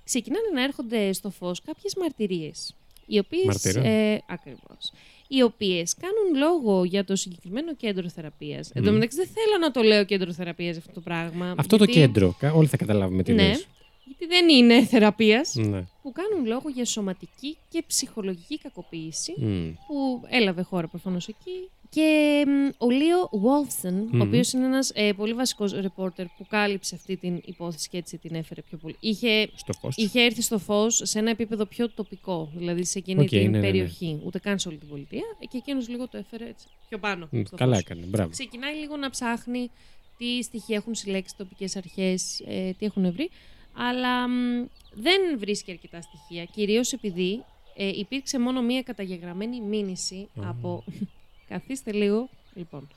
[0.04, 2.74] Ξεκινάνε να έρχονται στο φως κάποιες μαρτυρίες.
[3.06, 3.44] Οι οποίες.
[3.44, 3.84] Μαρτύρων.
[3.84, 4.92] Ε, Ακριβώς.
[5.34, 8.70] Οι οποίες κάνουν λόγο για το συγκεκριμένο κέντρο θεραπείας.
[8.74, 8.94] Εν τω Μμ.
[8.94, 11.54] μεταξύ, δεν θέλω να το λέω κέντρο θεραπείας αυτό το πράγμα.
[11.56, 13.46] Αυτό το γιατί- κέντρο, κα- όλοι θα καταλάβουμε τι Ναι.
[13.48, 13.66] λες.
[14.04, 15.54] Γιατί δεν είναι θεραπείας.
[15.54, 15.84] Ναι.
[16.02, 19.34] Που κάνουν λόγο για σωματική και ψυχολογική κακοποίηση.
[19.38, 19.70] Μμ.
[19.86, 21.68] που έλαβε χώρα προφανώς εκεί.
[21.90, 24.20] Και μ, ο Λίο Βόλφσον, Μμμ.
[24.20, 28.18] ο οποίος είναι ένας ε, πολύ βασικός ρεπόρτερ που κάλυψε αυτή την υπόθεση και έτσι
[28.18, 28.96] την έφερε πιο πολύ.
[29.00, 29.96] Είχε, Στο φως.
[29.96, 33.48] είχε έρθει στο φως σε ένα επίπεδο πιο τοπικό, δηλαδή σε εκείνη Οκ, την ναι,
[33.48, 33.64] ναι, ναι.
[33.66, 35.22] περιοχή, ούτε καν σε όλη την πολιτεία.
[35.38, 37.28] Και εκείνος λίγο το έφερε έτσι, πιο πάνω.
[37.30, 37.82] Μ, στο Καλά φως.
[37.84, 38.30] έκανε, μπράβο.
[38.30, 39.70] Ξεκινάει λίγο να ψάχνει
[40.18, 43.30] τι στοιχεία έχουν συλλέξει τοπικές αρχές, ε, τι έχουν βρει.
[43.74, 46.44] Αλλά μ, δεν βρίσκει αρκετά στοιχεία.
[46.44, 47.44] Κυρίως επειδή
[47.76, 50.48] ε, υπήρξε μόνο μία καταγεγραμμένη μήνυση Α.
[50.48, 50.84] από.
[51.48, 52.28] Καθίστε λίγο.
[52.54, 52.88] Λοιπόν.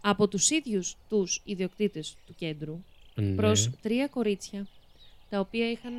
[0.00, 2.82] Από τους ίδιους τους ιδιοκτήτες του κέντρου
[3.14, 3.34] Ναι.
[3.34, 4.66] προς τρία κορίτσια
[5.30, 5.92] τα οποία είχαν,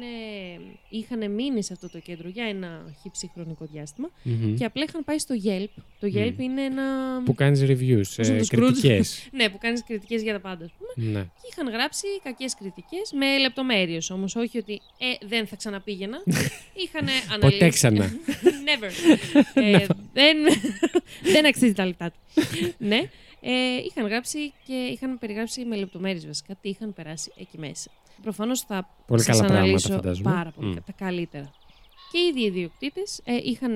[0.90, 4.56] είχαν μείνει σε αυτό το κέντρο για ένα χύψη χρονικό διάστημα Μμμ.
[4.56, 5.82] και απλά είχαν πάει στο Yelp.
[6.00, 6.42] Το Yelp Μμ.
[6.42, 6.84] είναι ένα...
[7.26, 8.58] Που κάνεις reviews, Πώς να ε, το Scrooge.
[8.58, 9.28] κριτικές.
[9.38, 11.10] Ναι, που κάνεις κριτικές για τα πάντα, ας πούμε.
[11.12, 11.22] ναι.
[11.24, 16.18] Και είχαν γράψει κακές κριτικές με λεπτομέρειες όμως, όχι ότι ε, δεν θα ξαναπήγαινα.
[16.84, 17.60] είχαν αναλύσει...
[17.60, 18.12] Ποτέ ξανά.
[18.68, 18.92] Never.
[19.54, 20.38] ε, δεν,
[21.24, 22.42] δεν αξίζει τα λεπτά του.
[22.78, 23.02] ναι.
[23.42, 23.52] Ε,
[23.86, 27.92] είχαν γράψει και είχαν περιγράψει με λεπτομέρειες βασικά τι είχαν περάσει εκεί μέσα.
[28.22, 30.32] Προφανώς θα Πολύ σας καλά πράγματα, αναλύσω φαντάζομαι.
[30.32, 30.74] πάρα πολύ, Μμ.
[30.86, 31.52] τα καλύτερα.
[32.12, 33.76] Και οι ίδιοι οι ιδιοκτήτες ε, είχαν,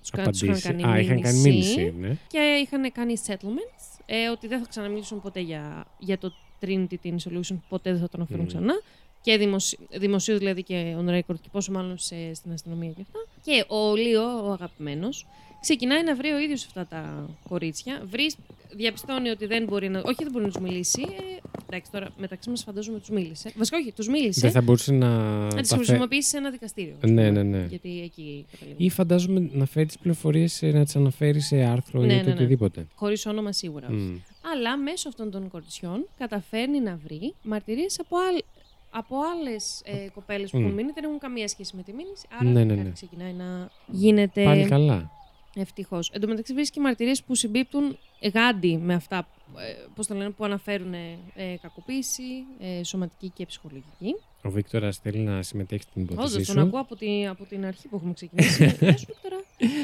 [0.00, 0.68] τους, κα- τους είχαν Απαντήσει.
[0.82, 2.16] κάνει Α, είχαν κάνει μήνυση, ναι.
[2.26, 7.14] και είχαν κάνει settlements ε, ότι δεν θα ξαναμιλήσουν ποτέ για, για το Trinity Teen
[7.28, 8.48] Solution, ποτέ δεν θα το αναφέρουν Μμμ.
[8.48, 8.80] ξανά.
[9.22, 9.78] Και δημοσι...
[9.90, 13.18] δημοσίου δηλαδή και on record και πόσο μάλλον σε, στην αστυνομία και αυτά.
[13.42, 15.26] Και ο Λίο, ο αγαπημένος,
[15.60, 18.02] ξεκινάει να βρει ο ίδιος αυτά τα κορίτσια.
[18.10, 18.30] Βρει,
[18.76, 19.98] διαπιστώνει ότι δεν μπορεί να.
[19.98, 21.00] Όχι, δεν μπορεί να τους μιλήσει.
[21.02, 21.36] Ε,
[21.70, 23.52] Εντάξει, τώρα μεταξύ μας φαντάζομαι τους μίλησε.
[23.56, 24.40] Βασικά, όχι, τους μίλησε.
[24.40, 25.08] Δεν θα μπορούσε να.
[25.38, 26.94] να τις τα φε- χρησιμοποιήσει σε ένα δικαστήριο.
[27.04, 27.66] ας Ναι, πούμε, ναι, ναι.
[27.68, 28.76] Γιατί εκεί καταλήγω.
[28.78, 32.32] Ή φαντάζομαι να φέρει τις πληροφορίες, να τις αναφέρει σε άρθρο Ναι, ή ναι, ναι.
[32.32, 32.86] οτιδήποτε.
[32.94, 33.86] Χωρίς όνομα σίγουρα.
[33.86, 33.96] όχι.
[33.96, 34.16] Μμ.
[34.54, 38.42] Αλλά μέσω αυτών των κοριτσιών καταφέρνει να βρει μαρτυρίες από, άλλ,
[38.90, 40.62] από άλλες ε, κοπέλες που Μμ.
[40.62, 42.26] έχουν μείνει, δεν έχουν καμία σχέση με τη μήνυση.
[42.40, 42.92] Άρα Ναι, ναι, κάτι ναι.
[42.94, 45.10] ξεκινάει να γίνεται Πάλι καλά.
[45.54, 46.10] Ευτυχώς.
[46.10, 47.98] Εν τω μεταξύ βρίσκει μαρτυρίες που συμπίπτουν
[48.34, 51.18] γάντι με αυτά ε, πώς το λένε, που αναφέρουν ε,
[51.62, 52.22] κακοποίηση,
[52.60, 54.14] ε, σωματική και ψυχολογική.
[54.42, 56.60] Ο Βίκτορας θέλει να συμμετέχει στην υπόθεσή Όντω, τον σου.
[56.60, 58.64] ακούω από, τη, από την αρχή που έχουμε ξεκινήσει.
[58.80, 59.42] Γεια σου, Βίκτορα.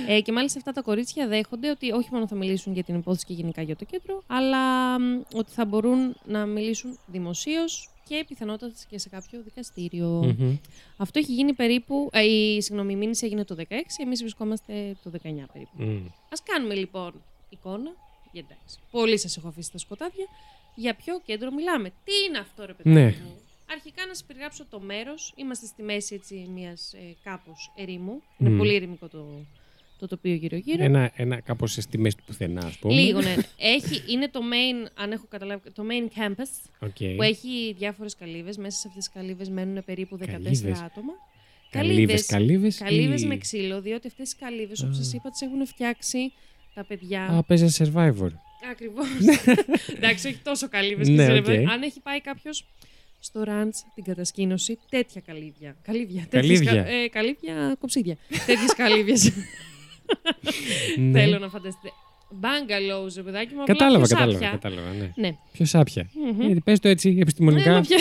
[0.08, 3.24] ε, και μάλιστα αυτά τα κορίτσια δέχονται ότι όχι μόνο θα μιλήσουν για την υπόθεση
[3.26, 8.74] και γενικά για το κέντρο, αλλά μ, ότι θα μπορούν να μιλήσουν δημοσίως και πιθανότατα
[8.88, 10.34] και σε κάποιο δικαστήριο.
[10.38, 10.56] Μμμ.
[10.96, 12.08] Αυτό έχει γίνει περίπου.
[12.12, 13.62] Ε, η συγγνώμη, η μήνυση έγινε το 16,
[14.00, 15.70] εμείς βρισκόμαστε το 19 περίπου.
[15.76, 16.06] Μμ.
[16.06, 17.12] Α κάνουμε λοιπόν
[17.48, 17.90] εικόνα.
[18.32, 18.78] Για εντάξει.
[18.90, 20.26] Πολύ σας έχω αφήσει στα σκοτάδια.
[20.74, 21.88] Για ποιο κέντρο μιλάμε.
[21.88, 23.04] Τι είναι αυτό, ρε παιδί Ναι.
[23.04, 23.36] μου;
[23.72, 25.32] Αρχικά να σας περιγράψω το μέρος.
[25.36, 28.22] Είμαστε στη μέση έτσι μιας ε, κάπως ερήμου.
[28.38, 28.56] Είναι Μμ.
[28.58, 29.26] πολύ ερημικό το,
[29.98, 30.84] το τοπίο γύρω-γύρω.
[30.84, 32.94] Ένα, ένα κάπως στη μέση του πουθενά, ας πούμε.
[32.94, 33.34] Λίγο, ναι.
[33.58, 37.16] Έχει, είναι το main, αν έχω καταλάβει, το main campus OK.
[37.16, 38.56] που έχει διάφορες καλύβες.
[38.56, 40.80] Μέσα σε αυτές τις καλύβες μένουν περίπου 14 Καλύβες.
[40.80, 41.12] άτομα.
[41.70, 42.78] Καλύβες, καλύβες.
[42.78, 45.02] Καλύβες με ξύλο, διότι αυτές τις καλύβες, όπως Α.
[45.02, 46.32] σας είπα, τις έχουν φτιάξει
[46.74, 47.22] τα παιδιά.
[47.24, 48.28] Α, παίζει survivor.
[48.70, 49.06] Ακριβώς.
[49.96, 51.08] Εντάξει, όχι τόσο καλύβες.
[51.08, 51.48] Ναι, οκ.
[51.48, 52.64] Αν έχει πάει κάποιος
[53.20, 55.76] στο Ranch την κατασκήνωση, τέτοια καλύβια.
[55.82, 56.26] Καλύβια.
[56.30, 56.58] Καλύβια.
[56.58, 58.16] Τέτοιες κα- ε, καλύβια κοψίδια.
[58.46, 59.30] Τέτοιες καλύβιες.
[60.98, 61.20] Ναι.
[61.20, 61.92] Θέλω να φανταστείτε.
[62.40, 63.62] Bungalows, ρε παιδάκι μου.
[63.62, 64.38] απλά Κατάλαβα, πιο κατάλαβα.
[64.44, 64.58] σάπια.
[64.58, 65.12] κατάλαβα ναι.
[65.16, 65.36] Ναι.
[65.52, 66.08] Πιο σάπια.
[66.14, 66.40] Μμμ.
[66.46, 67.72] Γιατί πες το έτσι Ναι, επιστημονικά.
[67.72, 67.98] μα ποια-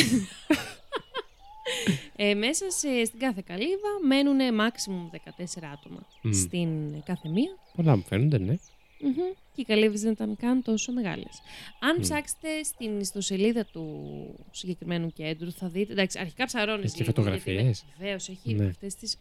[2.16, 6.08] ε, μέσα σε, στην κάθε καλύβα μένουν maximum 14 άτομα.
[6.22, 6.32] Μμ.
[6.32, 6.70] Στην
[7.06, 7.58] κάθε μία.
[7.76, 8.56] Πολλά μου φαίνονται, ναι.
[9.00, 9.14] Μμμ.
[9.56, 11.42] Και οι καλύβες δεν ήταν καν τόσο μεγάλες.
[11.80, 12.02] Αν Μμ.
[12.02, 13.86] ψάξετε στην ιστοσελίδα του
[14.52, 15.92] συγκεκριμένου κέντρου, θα δείτε.
[15.92, 16.86] Εντάξει, αρχικά ψαρώνεις.
[16.86, 18.66] Έχει και φωτογραφίες; Βεβαίως, έχει Ναι.
[18.66, 19.18] αυτές τις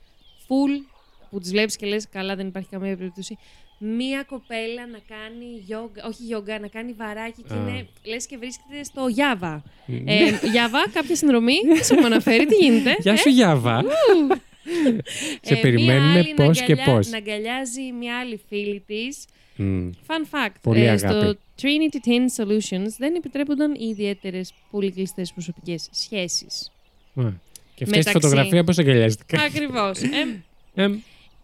[0.48, 0.84] full
[1.32, 3.38] που τις βλέπεις και λες: Καλά, δεν υπάρχει καμία περίπτωση.
[3.78, 7.56] Μία κοπέλα να κάνει γιόγκα, όχι γιόγκα, να κάνει βαράκι και Α.
[7.56, 9.62] είναι, λες και βρίσκεται στο Γιάβα.
[9.86, 10.14] Ναι.
[10.14, 12.96] Ε, Γιάβα, κάποια συνδρομή, σε έχουμε αναφέρει, τι γίνεται.
[13.00, 13.82] Γεια σου, Γιάβα.
[15.40, 17.08] Σε Ε, μία περιμένουμε άλλη να πώς και αγκαλιά- πώς.
[17.08, 19.24] Να αγκαλιάζει μια άλλη φίλη της
[19.56, 19.90] Μμ.
[20.06, 20.54] Fun fact.
[20.62, 20.98] Πολύ ε, αγάπη.
[21.20, 26.70] στο Trinity Tin Solutions δεν επιτρέπονταν οι ιδιαίτερες πολύ κλειστέ προσωπικές σχέσεις.
[27.14, 27.22] Α,
[27.74, 29.24] Και αυτή τη Μεταξύ- φωτογραφία πώς αγκαλιάζεται.
[29.44, 29.98] Ακριβώς.
[30.74, 30.88] Ε,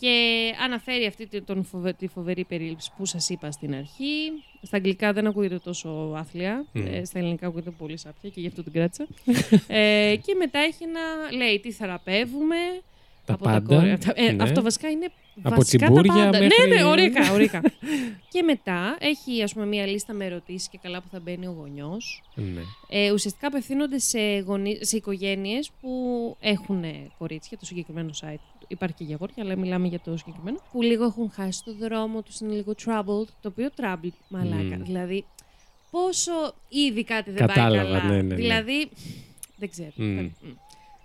[0.01, 4.31] και αναφέρει αυτή τη, τον φοβε- τη φοβερή περίληψη που σας είπα στην αρχή.
[4.63, 6.65] Στα αγγλικά δεν ακούγεται τόσο άθλια.
[6.73, 6.87] Μμ.
[6.87, 9.07] Ε, στα ελληνικά ακούγεται πολύ σάπια και γι' αυτό την κράτησα.
[9.67, 12.57] ε, και μετά έχει να λέει τι θεραπεύουμε.
[13.29, 14.43] Τα από πάντα, Τα κόρη- από τα- ε, ναι.
[14.43, 15.09] Αυτό βασικά είναι.
[15.43, 16.39] Από βασικά τσιμπούρια τα πάντα.
[16.39, 17.61] μέχρι- Ναι, ναι, ωραίκα, ωραίκα.
[18.33, 21.55] και μετά έχει ας πούμε μία λίστα με ερωτήσεις και καλά που θα μπαίνει ο
[21.59, 22.23] γονιός.
[22.35, 22.61] ναι.
[22.89, 25.91] Ε, ουσιαστικά απευθύνονται σε, γονεί, σε οικογένειες που
[26.41, 28.65] έχουν ε, κορίτσια, το συγκεκριμένο site.
[28.69, 30.59] Υπάρχει και για αγόρια, αλλά μιλάμε για το συγκεκριμένο.
[30.73, 33.29] Που λίγο έχουν χάσει το δρόμο τους, είναι λίγο troubled.
[33.41, 34.77] Το οποίο troubled, μαλάκα.
[34.79, 34.83] Μμ.
[34.85, 35.25] Δηλαδή,
[35.91, 36.33] πόσο
[36.69, 38.11] ήδη κάτι δεν Κατάλαβα, πάει καλά.
[38.13, 38.35] ναι, ναι, ναι.
[38.35, 38.89] Δηλαδή,
[39.57, 39.91] δεν ξέρω.
[39.95, 40.05] Μμ.
[40.05, 40.29] Μμ.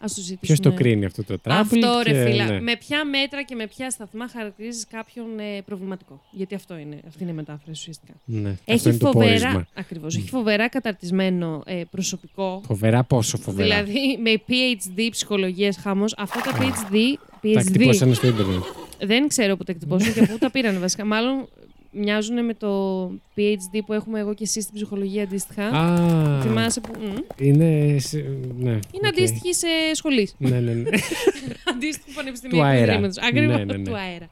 [0.03, 0.69] Ας το Ποιος ζητήσουμε.
[0.69, 1.59] το κρίνει αυτό το τράπλ.
[1.77, 2.45] Αυτό και, ρε φίλα.
[2.45, 2.61] ναι.
[2.61, 6.21] Με ποια μέτρα και με ποια σταθμά χαρακτηρίζεις κάποιον ε, προβληματικό.
[6.31, 8.13] Γιατί αυτό είναι, αυτή είναι η μετάφραση ουσιαστικά.
[8.25, 9.67] Ναι, αυτό Έχει είναι το φοβερά, πόρισμα.
[9.73, 12.61] ακριβώς, έχει φοβερά καταρτισμένο ε, προσωπικό.
[12.65, 13.83] Φοβερά πόσο φοβερά.
[13.83, 16.13] Δηλαδή με PhD ψυχολογίας χάμος.
[16.17, 16.95] Αυτά τα PhD,
[17.31, 18.63] Τα PhD εκτυπώσανε στο ίντερνετ.
[19.01, 21.05] δεν ξέρω που τα εκτυπώσουν και πού τα πήραν βασικά.
[21.05, 21.47] Μάλλον
[21.93, 25.63] μοιάζουν με το PhD που έχουμε εγώ και εσύ στην ψυχολογία αντίστοιχα.
[25.67, 26.91] Α, Θυμάσαι που.
[27.01, 27.15] Μμ.
[27.45, 27.99] είναι.
[27.99, 28.17] σε-
[28.59, 29.05] Ναι, Είναι οκ.
[29.07, 30.35] αντίστοιχη σε σχολής.
[30.37, 30.89] Ναι, ναι, ναι.
[31.73, 32.57] Αντίστοιχου πανεπιστημίου.
[32.57, 32.93] Του αέρα.
[33.27, 33.83] Ακριβώς Ναι, ναι, ναι.
[33.83, 34.29] του αέρα.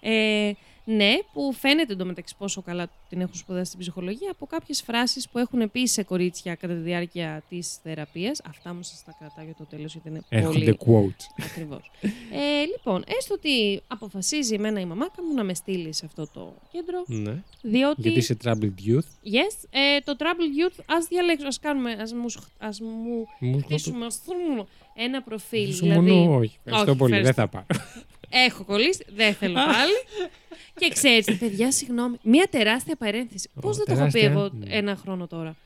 [0.00, 0.52] Ε,
[0.84, 5.38] ναι, που φαίνεται εντωμεταξύ πόσο καλά την έχουν σπουδάσει στην ψυχολογία από κάποιες φράσεις που
[5.38, 8.40] έχουν πει σε κορίτσια κατά τη διάρκεια της θεραπείας.
[8.48, 11.12] Αυτά μου σας τα κρατάω για το τέλος, γιατί είναι Έρχονται πολύ.
[11.16, 11.44] quotes.
[11.50, 11.90] Ακριβώς.
[12.32, 16.54] Ε, λοιπόν, έστω ότι αποφασίζει εμένα η μαμάκα μου να με στείλει σε αυτό το
[16.72, 17.42] κέντρο, Ναι.
[17.62, 18.00] διότι.
[18.00, 19.08] Γιατί είσαι troubled youth.
[19.34, 23.60] Yes, ε, το Trouble Youth, ας διαλέξω, ας κάνουμε, ας μου, σχ- ας μου Μου
[23.62, 24.64] χτίσουμε ας πούμε,
[24.94, 25.72] ένα προφίλ.
[25.72, 26.58] Σου δηλαδή, μόνο όχι.
[26.64, 27.12] Ευχαριστώ Όχι, πολύ.
[27.20, 27.58] Δεν ευχαριστώ.
[27.58, 27.78] θα πάω.
[28.34, 29.92] έχω κολλήσει, δεν θέλω πάλι.
[30.78, 33.48] και ξέρεις, παιδιά, συγγνώμη, μια τεράστια παρένθεση.
[33.54, 34.30] Ω, Πώς δεν το έχω πει τεράστια.
[34.30, 34.74] εγώ Ναι.
[34.76, 35.56] ένα χρόνο τώρα;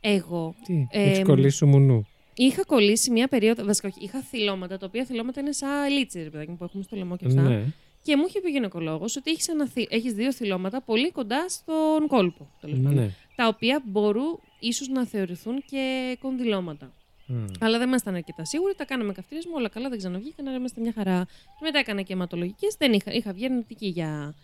[0.00, 2.06] Εγώ Τι, Ε, έχει κολλήσει σου μουνού.
[2.34, 6.28] είχα κολλήσει μια περίοδο, βασικά όχι, είχα θυλώματα, τα οποία θυλώματα είναι σαν λίτσες, ρε
[6.30, 7.42] παιδάκι μου, που έχουμε στο λαιμό και αυτά.
[7.42, 7.62] Ναι.
[8.02, 11.48] Και μου είχε πει ο γυναικολόγος ότι έχεις, ένα, θη- έχεις δύο θυλώματα πολύ κοντά
[11.48, 12.94] στον κόλπο, τέλος πάντων.
[12.94, 13.10] Ναι.
[13.34, 16.92] τα οποία μπορούν ίσως να θεωρηθούν και κονδυλώματα.
[17.28, 17.34] Α.
[17.60, 20.92] Αλλά δεν ήμασταν αρκετά σίγουροι, τα κάναμε καυτήρισμα, όλα καλά, δεν ξαναβγήκαν, άρα είμαστε μια
[20.94, 21.24] χαρά.
[21.44, 22.74] Και μετά έκανα και αιματολογικές.
[22.78, 24.34] Δεν είχα, είχα βγει αρνητική για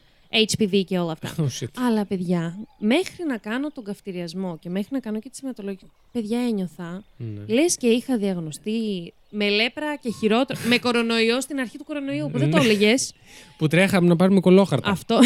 [0.57, 1.35] HPV και όλα αυτά.
[1.39, 1.69] Oh, shit.
[1.87, 6.41] Αλλά παιδιά, μέχρι να κάνω τον καυτηριασμό και μέχρι να κάνω και τη σηματολογία, παιδιά
[6.41, 7.55] ένιωθα, Ναι.
[7.55, 12.39] λες και είχα διαγνωστεί με λέπρα και χειρότερο, με κορονοϊό στην αρχή του κορονοϊού, που
[12.39, 12.63] δεν το Ναι.
[12.65, 13.13] έλεγες.
[13.59, 14.91] Που τρέχαμε να πάρουμε κολόχαρτα.
[14.91, 15.19] Αυτό.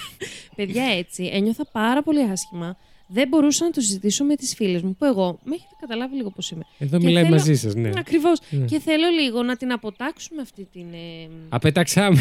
[0.56, 2.76] παιδιά έτσι, ένιωθα πάρα πολύ άσχημα.
[3.12, 6.30] Δεν μπορούσα να το συζητήσω με τις φίλες μου, που εγώ με έχετε καταλάβει λίγο
[6.30, 6.62] πώς είμαι.
[6.78, 7.90] Εδώ Και μιλάει θέλω- μαζί σα, ναι.
[7.96, 8.38] Ακριβώς.
[8.50, 8.64] Ναι.
[8.64, 10.86] Και θέλω λίγο να την αποτάξουμε αυτή την...
[10.92, 12.20] ε, Απέταξάμε.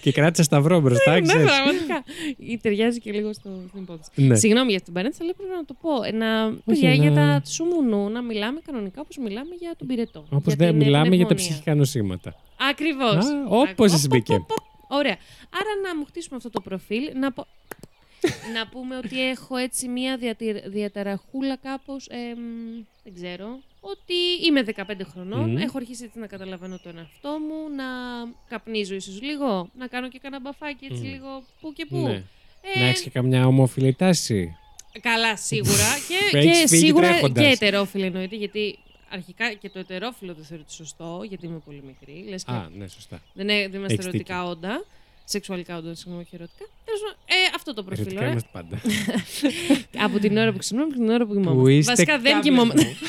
[0.00, 1.46] και κράτησα σταυρό μπροστά, ναι, ξέρεις.
[1.46, 2.04] πραγματικά.
[2.38, 4.10] Ή Ταιριάζει και λίγο στο, στην υπόθεση.
[4.14, 4.34] Ναι.
[4.36, 6.02] Συγγνώμη για αυτή την παρένθεση, αλλά πρέπει να το πω.
[6.02, 9.86] Ε, Να, Όχι, παιδιά, για να- τα σούμουνου να μιλάμε κανονικά όπως μιλάμε για τον
[9.86, 10.20] πυρετό.
[10.30, 11.34] Όπω για δεν την μιλάμε για τα πνευμονία.
[11.36, 12.34] ψυχικά νοσήματα.
[12.70, 13.14] Ακριβώς.
[13.24, 14.44] Α, όπως Α, σας μπήκε.
[14.90, 14.96] Πο, πο, πο.
[14.96, 15.16] Ωραία.
[15.50, 17.46] Άρα να μου χτίσουμε αυτό το προφίλ, να, πω...
[18.56, 22.38] να πούμε ότι έχω έτσι μία διατη- διαταραχούλα κάπως, εμ,
[23.04, 24.14] δεν ξέρω, ότι
[24.46, 24.82] είμαι 15
[25.12, 25.56] χρονών, Μμμ.
[25.56, 27.84] έχω αρχίσει έτσι να καταλαβαίνω τον εαυτό μου, να
[28.48, 31.10] καπνίζω ίσως λίγο, να κάνω και κανένα μπαφάκι έτσι Μμ.
[31.10, 31.96] λίγο που και που.
[31.98, 32.22] Ναι.
[32.74, 34.56] Ε, Να έχεις και καμιά ομοφιλή τάση.
[35.00, 35.88] Καλά, σίγουρα.
[36.30, 37.44] και, Έχεις και φύγει σίγουρα τρέχοντας.
[37.44, 38.78] και ετερόφιλο εννοείται, γιατί
[39.10, 42.24] αρχικά και το ετερόφιλο δεν θεωρείται σωστό, γιατί είμαι πολύ μικρή.
[42.28, 43.22] Λες και Α, ναι, σωστά.
[43.32, 44.84] δεν, είναι, δεν είμαστε Έχεις ερωτικά όντα.
[45.24, 46.64] Σεξουαλικά όντα, συγγνώμη, όχι ερωτικά.
[46.84, 48.00] Τέλος πάντων, ε, αυτό το προφίλ.
[48.06, 48.32] Ερωτικά ωραία.
[48.32, 48.80] είμαστε πάντα.
[50.06, 51.72] Από την ώρα που ξυπνούμε μέχρι την ώρα που Που κοιμόμαστε.
[51.72, 52.84] είστε Βασικά δεν κάβλες κοιμόμαστε.
[52.84, 52.96] μου.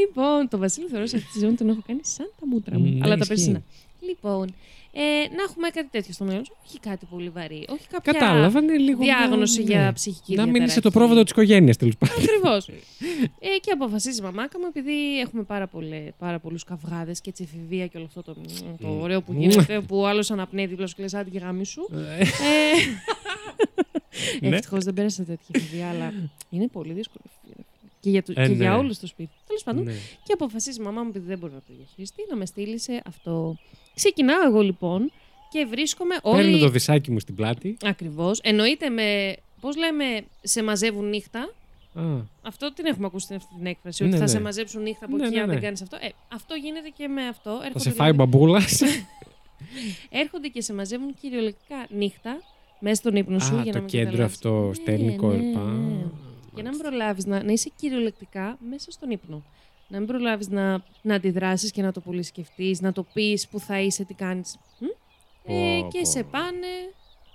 [0.00, 2.86] λοιπόν, το Βασίλη θεωρώ σε αυτή τη ζωή τον έχω κάνει σαν τα μούτρα μου.
[2.86, 3.28] Μ, αλλά ναι, τα ισχύει.
[3.28, 3.62] περσινά.
[4.00, 4.54] Λοιπόν,
[4.94, 5.00] ε,
[5.36, 6.56] να έχουμε κάτι τέτοιο στο μυαλό σου.
[6.66, 7.64] Όχι κάτι πολύ βαρύ.
[7.68, 9.02] Όχι κάποια Κατάλαβα, είναι λίγο.
[9.02, 9.70] διάγνωση ναι.
[9.72, 10.80] για ψυχική Να μην είσαι διαταραχή.
[10.80, 12.16] το πρόβατο της οικογένειας τέλος πάντων.
[12.22, 12.68] Ακριβώς.
[13.48, 17.42] ε, και αποφασίζει η μαμάκα μου, επειδή έχουμε πάρα, πολλέ, πάρα πολλούς καυγάδες και έτσι
[17.52, 18.34] εφηβεία και όλο αυτό το,
[18.80, 19.00] το Μμ.
[19.00, 21.88] ωραίο που γίνεται, που ο άλλος αναπνέει δίπλα σου και λε: Άντε και γάμι σου.
[22.18, 22.26] Ε, Ε,
[24.40, 24.56] Ναι.
[24.56, 26.12] Ευτυχώς δεν πέρασα τέτοια εφηβεία, αλλά
[26.50, 27.24] είναι πολύ δύσκολο.
[28.02, 28.10] Εφηβεία.
[28.10, 28.62] Και για, το, Ε, και ναι.
[28.64, 29.30] για όλους στο σπίτι.
[29.46, 29.92] Τέλος πάντων, ναι.
[30.24, 33.02] και αποφασίζει η μαμά μου, επειδή δεν μπορεί να το διαχειριστεί, να με στείλει σε
[33.06, 33.56] αυτό.
[33.94, 35.12] Ξεκινάω εγώ λοιπόν
[35.50, 36.58] και βρίσκομαι Παίρνω όλοι.
[36.60, 37.76] το δισάκι μου στην πλάτη.
[37.84, 38.40] Ακριβώς.
[38.42, 39.36] Εννοείται με.
[39.60, 40.04] Πώς λέμε,
[40.42, 41.40] σε μαζεύουν νύχτα.
[41.94, 42.02] Α,
[42.42, 44.02] Αυτό την έχουμε ακούσει την, αυτή την έκφραση.
[44.02, 44.30] Ναι, ότι θα ναι.
[44.30, 45.52] σε μαζέψουν νύχτα από Ναι, εκεί ναι, αν ναι.
[45.52, 45.96] δεν κάνεις αυτό.
[46.00, 47.50] Ε, αυτό γίνεται και με αυτό.
[47.58, 48.82] θα Έρχονται, σε φάει δηλαδή- μπαμπούλας.
[50.22, 52.42] έρχονται και σε μαζεύουν κυριολεκτικά νύχτα
[52.80, 53.54] μέσα στον ύπνο σου.
[53.56, 54.34] Α, για να το μην κέντρο καταλάβεις.
[54.34, 55.60] αυτό Ναι, στέλνει ναι, κόλπα.
[56.54, 56.60] Ναι.
[56.60, 59.42] Για να μην προλάβεις να, να είσαι κυριολεκτικά μέσα στον ύπνο.
[59.88, 63.60] Να μην προλάβεις να, να αντιδράσεις και να το πολύ σκεφτείς, να το πεις που
[63.60, 64.58] θα είσαι, τι κάνεις.
[64.80, 66.10] Ε, Πω, και πω.
[66.10, 66.66] σε πάνε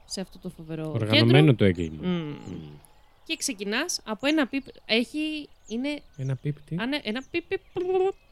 [0.05, 1.55] σε αυτό το φοβερό Οργανωμένο κέντρο.
[1.55, 2.07] το έγκλημα.
[2.07, 2.28] Μμ.
[2.30, 2.70] Μμ.
[3.24, 4.63] Και ξεκινάς από ένα πιπ.
[4.86, 5.49] Έχει.
[5.68, 5.99] Είναι.
[6.18, 6.76] Ένα πίπτη.
[6.80, 7.43] ανε- ένα πιπ.
[7.47, 7.61] πιπ,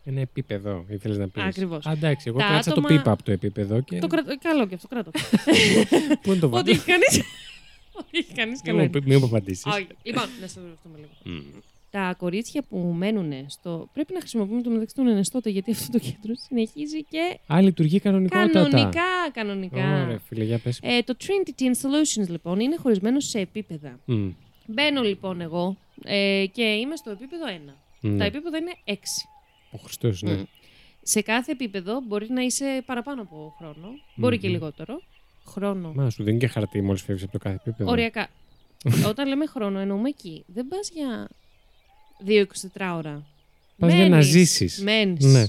[0.04, 1.44] Ένα επίπεδο, ήθελες να πεις.
[1.44, 1.86] Ακριβώς.
[1.86, 4.00] Α, εντάξει, εγώ Τα κράτησα άτομα- το πίπα από το επίπεδο και.
[4.00, 4.38] Το κρατώ.
[4.38, 5.12] Καλό και αυτό, κράτο.
[6.22, 6.64] Πού είναι το Ό,τι βάλω.
[6.72, 7.06] έχει κανεί.
[8.00, 8.78] Ό,τι έχει κανείς, καλό.
[8.78, 9.00] Μην είναι.
[9.00, 9.66] μου- Μην μου απαντήσεις.
[9.66, 9.88] Όχι.
[10.04, 11.44] Λοιπόν, να σε ρωτήσουμε λίγο.
[11.90, 13.90] τα κορίτσια που μένουν στο.
[13.94, 17.40] Πρέπει να χρησιμοποιούμε το μεταξύ των ενεστώτα γιατί αυτό το κέντρο συνεχίζει και.
[17.54, 18.52] Α, λειτουργεί κανονικότατα.
[18.70, 19.02] Κανονικά,
[19.34, 20.04] κανονικά.
[20.04, 20.80] Ωραία, φίλε, για πες.
[20.84, 24.00] Ε, το Trinity Teen Solutions λοιπόν είναι χωρισμένο σε επίπεδα.
[24.06, 24.30] Μμ,
[24.68, 27.74] Μπαίνω λοιπόν εγώ ε, και είμαι στο επίπεδο 1.
[28.02, 28.18] μ.
[28.18, 28.94] Τα επίπεδα είναι 6.
[29.72, 30.34] Ο Χριστός, ναι.
[30.36, 30.44] Μμ.
[31.02, 33.88] Σε κάθε επίπεδο μπορεί να είσαι παραπάνω από χρόνο.
[34.16, 34.54] Μπορεί και Μμμ.
[34.54, 35.02] λιγότερο.
[35.48, 35.92] Χρόνο.
[35.96, 37.92] Μα σου δίνει και χαρτί μόλις φεύγεις από το κάθε επίπεδο.
[37.92, 38.28] Οριακά.
[39.10, 40.44] Όταν λέμε χρόνο, εννοούμε εκεί.
[40.48, 41.28] Δεν πας για
[42.78, 43.24] 2-24 ώρα.
[43.78, 44.82] Πας για να Μένεις, ζήσεις.
[44.82, 45.26] Μένεις.
[45.26, 45.46] Ναι.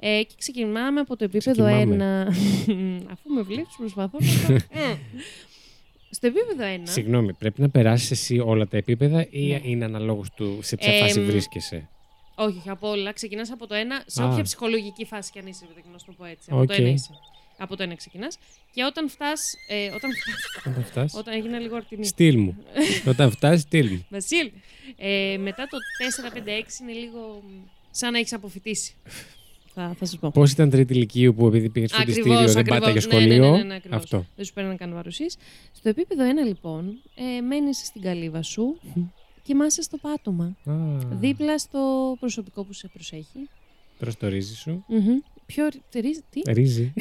[0.00, 1.68] Ε, και ξεκινάμε από το επίπεδο 1.
[1.68, 2.26] Ξεκινάμε.
[3.12, 4.64] Αφού με βλέπει, προσπαθώ να το.
[4.74, 4.94] Μμ.
[6.10, 6.88] Στο επίπεδο 1.
[6.88, 9.60] Συγγνώμη, πρέπει να περάσεις εσύ όλα τα επίπεδα ή Ναι.
[9.62, 11.88] είναι αναλόγως του σε ποια φάση Εμ, βρίσκεσαι;
[12.34, 13.12] Όχι, όχι, από όλα.
[13.12, 14.26] Ξεκινάς από το 1, σε Α.
[14.28, 16.48] όποια ψυχολογική φάση κι αν είσαι, παιδί, να σου το πω έτσι.
[16.50, 16.66] Από Οκ.
[16.66, 17.10] το 1 είσαι.
[17.58, 18.38] Από το 1 ξεκινάς.
[18.72, 19.56] Και όταν φτάσει.
[19.68, 21.18] Ε, όταν, φτάς- Όταν φτάσεις.
[21.18, 22.06] όταν έγινα λίγο αρτινή.
[22.06, 22.56] Στείλ μου.
[23.06, 24.06] Όταν φτάσεις, στείλ μου.
[24.10, 24.50] Βασίλ,
[24.96, 28.94] ε, μετά το 4-5-6 είναι λίγο μ, σαν να έχεις αποφυτίσει.
[29.74, 30.30] θα, θα σα πω.
[30.30, 32.78] Πώς ήταν τρίτη ηλικίου που επειδή πήγες στο Ακριβώς, φροντιστήριο δεν ακριβώς.
[32.80, 33.98] πάτε για Ναι, ναι, ναι, σχολείο; ναι, ναι, ακριβώς.
[34.02, 34.26] Αυτό.
[34.36, 35.36] Δεν σου παίρνουν καν βαρουσίες.
[35.72, 37.00] Στο επίπεδο 1, λοιπόν,
[37.36, 38.80] ε, μένει στην καλύβα σου,
[39.42, 40.56] κοιμάσαι στο πάτωμα.
[40.64, 40.72] Α,
[41.10, 43.48] Δίπλα στο προσωπικό που σε προσέχει.
[43.98, 44.84] Τρως το ρύζι σου.
[44.88, 45.18] Μμμ.
[45.46, 46.92] Πιο τερί- τι; Ρύζι.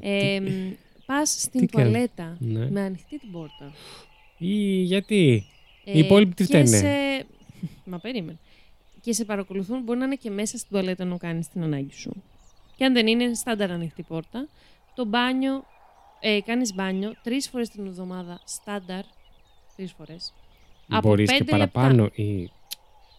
[0.00, 0.40] Ε,
[1.06, 2.70] Πας στην Τι κάνεις; τουαλέτα ναι.
[2.70, 3.72] με ανοιχτή την πόρτα.
[4.38, 5.46] Ή γιατί;
[5.84, 7.26] Ε, Οι υπόλοιποι τι και φταίνε; Σε...
[7.84, 8.38] Μα περίμενε.
[9.00, 12.22] Και σε παρακολουθούν, μπορεί να είναι και μέσα στην τουαλέτα ενώ κάνεις την ανάγκη σου.
[12.76, 14.48] Και αν δεν είναι, στάνταρ ανοιχτή πόρτα.
[14.94, 15.64] Το μπάνιο,
[16.20, 19.02] ε, κάνεις μπάνιο τρεις φορές την εβδομάδα, στάνταρ.
[19.76, 20.34] Τρεις φορές.
[20.88, 22.50] Από Μπορείς και πέντε παραπάνω ή.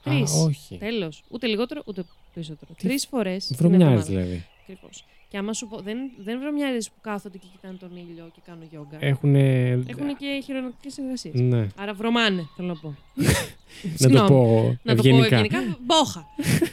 [0.03, 0.33] Τρεις.
[0.33, 0.77] Α, όχι.
[0.77, 1.23] Τέλος.
[1.29, 2.71] Ούτε λιγότερο, ούτε περισσότερο.
[2.77, 3.51] Τρεις φορές.
[3.55, 4.45] Βρωμιάρη δηλαδή.
[4.61, 5.05] Ακριβώς.
[5.27, 8.67] Και άμα σου πω, δεν, δεν βρωμιάριδες που κάθονται και κοιτάνε τον ήλιο και κάνουν
[8.71, 8.97] γιόγκα.
[8.99, 9.35] Έχουν.
[9.35, 11.33] Έχουν και χειρονακτικές εργασίες.
[11.39, 11.67] Ναι.
[11.77, 12.95] Άρα βρωμάνε, θέλω να πω.
[13.15, 14.27] Να το Συγγνώμη.
[14.29, 15.25] πω Να το πω ευγενικά.
[15.37, 15.77] ευγενικά.
[15.81, 16.25] Μπόχα.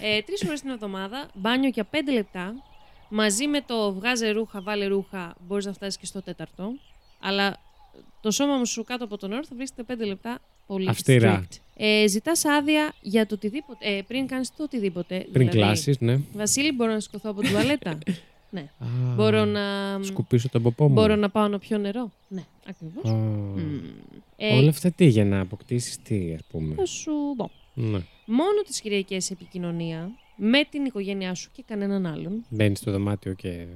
[0.02, 2.54] ε, Τρεις φορές την εβδομάδα, μπάνιο για πέντε λεπτά.
[3.08, 6.72] Μαζί με το βγάζε ρούχα, βάλε ρούχα, μπορείς να φτάσεις και στο τέταρτο.
[7.20, 7.56] Αλλά
[8.20, 11.40] το σώμα μου σου κάτω από τον όρο θα βρίσκεται πέντε λεπτά πολύ Αυστηρά.
[11.42, 11.56] strict.
[11.76, 13.96] Ε, Ζητάς άδεια για το οτιδήποτε.
[13.96, 15.18] Ε, πριν κάνεις το οτιδήποτε.
[15.32, 16.20] Πριν δηλαδή, κλάσεις, ναι.
[16.32, 17.98] Βασίλη, μπορώ να σηκωθώ από την τουαλέτα;
[18.52, 18.60] ναι.
[18.78, 18.86] Α,
[19.16, 19.98] Μπορώ να.
[20.02, 20.92] Σκουπίσω τον ποπό μου.
[20.94, 22.10] Μπορώ να πάω να πιω νερό.
[22.28, 23.04] Ναι, ακριβώς.
[23.04, 23.16] Α,
[24.36, 27.50] Ε, Όλα αυτά τι για να αποκτήσεις τι, ας πούμε; θα σου πω.
[27.74, 27.98] Ναι.
[28.26, 32.44] Μόνο τις Κυριακές επικοινωνία με την οικογένειά σου και κανέναν άλλον.
[32.48, 33.66] Μπαίνεις στο δωμάτιο και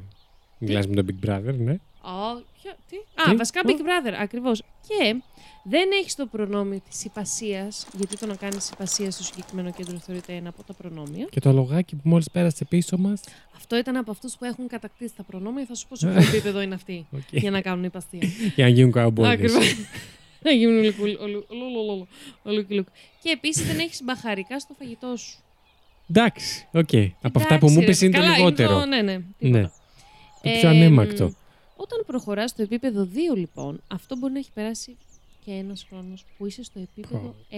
[0.58, 1.72] μιλάς με τον Big Brother, ναι.
[1.72, 3.62] Α, ποιο- τι; Τι; Α, βασικά Α.
[3.66, 4.62] Big Brother, ακριβώς.
[4.88, 5.22] Και
[5.68, 10.32] δεν έχεις το προνόμιο της υπασίας, γιατί το να κάνεις υπασία στο συγκεκριμένο κέντρο θεωρείται
[10.34, 11.26] ένα από τα προνόμια.
[11.30, 13.20] Και το λογάκι που μόλις πέρασε πίσω μας.
[13.56, 15.64] Αυτό ήταν από αυτούς που έχουν κατακτήσει τα προνόμια.
[15.68, 18.20] Θα σου πω σε ποιο επίπεδο είναι αυτοί για να κάνουν υπαστία.
[18.56, 19.32] Για να γίνουν καουμπόιδες.
[19.54, 19.74] Ακριβώς.
[20.42, 22.08] Να γίνουν ολικου- ολου- ολου- ολου-
[22.42, 22.86] ολουκιλουκ.
[23.22, 25.38] Και επίσης δεν έχεις μπαχαρικά στο φαγητό σου.
[26.10, 26.88] Εντάξει, οκ.
[27.22, 28.84] Από αυτά που Εντάξει, μου ρε, είπε είναι το καλά, λιγότερο.
[28.84, 29.12] ναι, ναι.
[29.12, 29.20] Ναι.
[29.38, 29.72] τίποτα.
[30.42, 31.24] Το πιο Εμ, ανέμακτο.
[31.76, 34.96] Όταν προχωράς στο επίπεδο 2, λοιπόν, αυτό μπορεί να έχει περάσει
[35.46, 37.54] και ένας χρόνος που είσαι στο επίπεδο 1.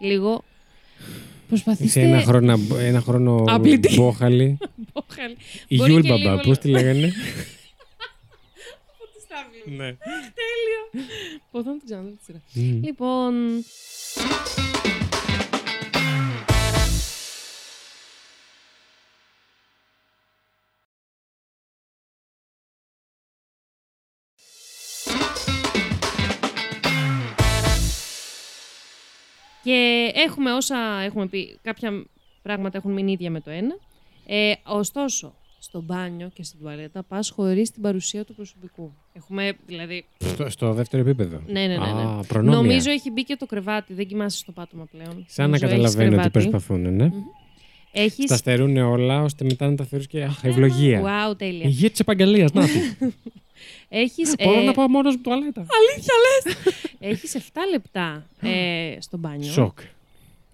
[0.00, 0.44] Λίγο
[1.48, 1.84] προσπαθήστε...
[2.00, 3.94] Είσαι ένα χρόνο, ένα χρόνο Άπλητη.
[3.94, 4.58] μπόχαλη.
[4.92, 5.36] Μπόχαλη.
[5.68, 7.06] Η Μπορεί Γιούλ και Μπαμπά, λίγο- πώς τη λέγανε;
[9.14, 9.76] Τι στάβλη.
[9.76, 9.96] ναι.
[10.40, 11.06] Τέλειο.
[11.50, 12.42] Πώς θα την ξαναδώ τη σειρά.
[12.52, 12.82] Μμ.
[12.84, 13.34] Λοιπόν,
[29.64, 32.04] και έχουμε όσα έχουμε πει, κάποια
[32.42, 33.76] πράγματα έχουν μείνει ίδια με το ένα.
[34.26, 38.92] Ε, ωστόσο, στο μπάνιο και στην τουαλέτα πας χωρίς την παρουσία του προσωπικού.
[39.12, 41.42] Έχουμε, δηλαδή, Στο, στο δεύτερο επίπεδο.
[41.46, 41.92] ναι, ναι, ναι.
[41.92, 42.02] ναι.
[42.02, 42.56] Α, προνόμια.
[42.60, 45.24] Νομίζω έχει μπει και το κρεβάτι, δεν κοιμάσαι στο πάτωμα πλέον.
[45.28, 46.48] Σαν να Νομίζω έχεις καταλαβαίνω ότι κρεβάτι.
[46.50, 47.10] προσπαθούν, ναι.
[47.96, 48.24] Έχεις...
[48.26, 51.02] Τα στερούν όλα, ώστε μετά να τα θεωρείς και αχ, ευλογία.
[51.02, 51.64] Wow, τέλεια.
[51.66, 52.78] Υγεία της επαγγελίας, να τη.
[53.88, 55.66] Έχεις, Μπορώ ε, να πάω μόνος μου τουαλέτα.
[56.98, 57.38] έχεις 7
[57.70, 59.52] λεπτά ε, στο μπάνιο.
[59.52, 59.78] Σοκ.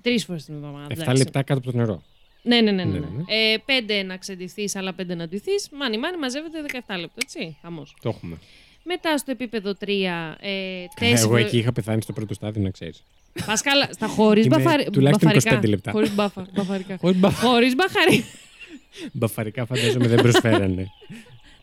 [0.03, 0.87] Τρεις φορές την εβδομάδα.
[0.87, 1.17] 7 εντάξει.
[1.17, 2.03] λεπτά κάτω από το νερό.
[2.43, 2.85] Ναι, ναι, ναι.
[2.85, 3.07] ναι, Ναι, ναι.
[3.17, 3.53] ναι.
[3.53, 5.69] Ε, πέντε να ξεντηθείς, άλλα πέντε να ντυθείς.
[5.73, 7.57] Μάνι, μάνι, μαζεύεται 17 λεπτά, έτσι.
[7.63, 7.97] Χαμός.
[8.03, 8.37] Το έχουμε.
[8.83, 11.21] Μετά στο επίπεδο 3, ε, Καλά, τέσσερα...
[11.21, 13.03] Εγώ εκεί είχα πεθάνει στο πρώτο στάδιο, να ξέρεις.
[13.47, 14.91] Πας καλά, στα χωρίς Είμαι μπαφαρι...
[14.91, 15.61] τουλάχιστον μπαφαρικά.
[15.61, 15.91] 25 λεπτά.
[15.91, 16.99] Χωρίς μπαφα, μπαφαρικά.
[17.01, 17.31] Όχι μπα...
[17.31, 18.25] χωρίς μπαχαρικά.
[19.13, 20.87] μπαφαρικά φαντάζομαι δεν προσφέρανε.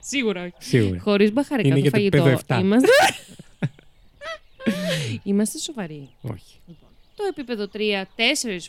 [0.07, 0.53] Σίγουρα όχι.
[0.59, 0.99] Σίγουρα.
[0.99, 2.17] Χωρίς μπαχαρικά Είναι το για το φαγητό.
[2.17, 2.61] επίπεδο 7.
[2.63, 2.87] Είμαστε...
[5.23, 6.09] Είμαστε σοβαροί.
[6.21, 6.55] Όχι.
[6.67, 7.81] Λοιπόν, το επίπεδο 3, 4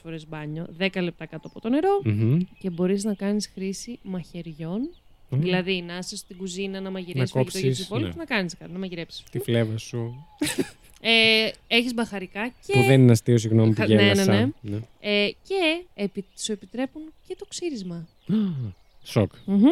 [0.02, 2.38] φορές μπάνιο, 10 λεπτά κάτω από το νερό Μμμ.
[2.58, 4.90] και μπορείς να κάνεις χρήση μαχαιριών.
[5.30, 5.40] Μμ.
[5.40, 8.20] Δηλαδή να είσαι στην κουζίνα να μαγειρεύεις Να φαγητό για τους κόψεις, υπόλοιπους, ναι.
[8.20, 9.22] να κάνεις κάτι, να μαγειρέψεις.
[9.30, 10.26] Τη φλέβα σου.
[11.00, 14.52] Ε, έχεις μπαχαρικά και, Που δεν είναι αστείο, συγγνώμη που Χα- ναι, ναι, γέλασα.
[14.60, 14.78] ναι.
[15.00, 18.08] ε, και επι, σου επιτρέπουν και το ξύρισμα.
[19.02, 19.32] Σοκ.
[19.44, 19.64] Μμμ.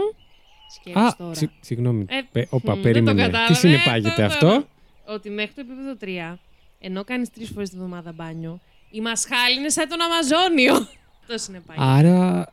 [0.74, 1.30] Σκέψου Α, τώρα.
[1.32, 2.04] ξυ- συγγνώμη.
[2.08, 3.20] Ε, Πε- Όπα, μ, δεν το περίμενε.
[3.20, 3.54] Τι κατάλαβε.
[3.54, 4.64] συνεπάγεται Ε, αυτό;
[5.06, 5.96] Ότι μέχρι το επίπεδο
[6.32, 6.38] 3,
[6.78, 8.60] ενώ κάνεις τρεις φορές τη βδομάδα μπάνιο,
[8.90, 10.74] η μασχάλη είναι σαν τον Αμαζόνιο.
[11.20, 11.84] Αυτό συνεπάγεται.
[11.84, 12.46] Άρα, α,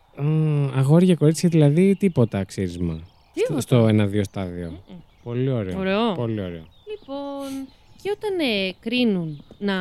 [0.76, 3.00] αγόρια κορίτσια, δηλαδή τίποτα ξύρισμα.
[3.34, 3.62] Τίποτα.
[3.62, 4.70] Στο- Στο ένα-δύο στάδιο.
[4.90, 4.98] Μμμ.
[5.24, 5.80] Πολύ ωραίο.
[5.80, 6.12] Ωραίο.
[6.14, 6.66] Πολύ ωραίο.
[6.92, 7.68] Λοιπόν,
[8.02, 9.74] και όταν ε, κρίνουν να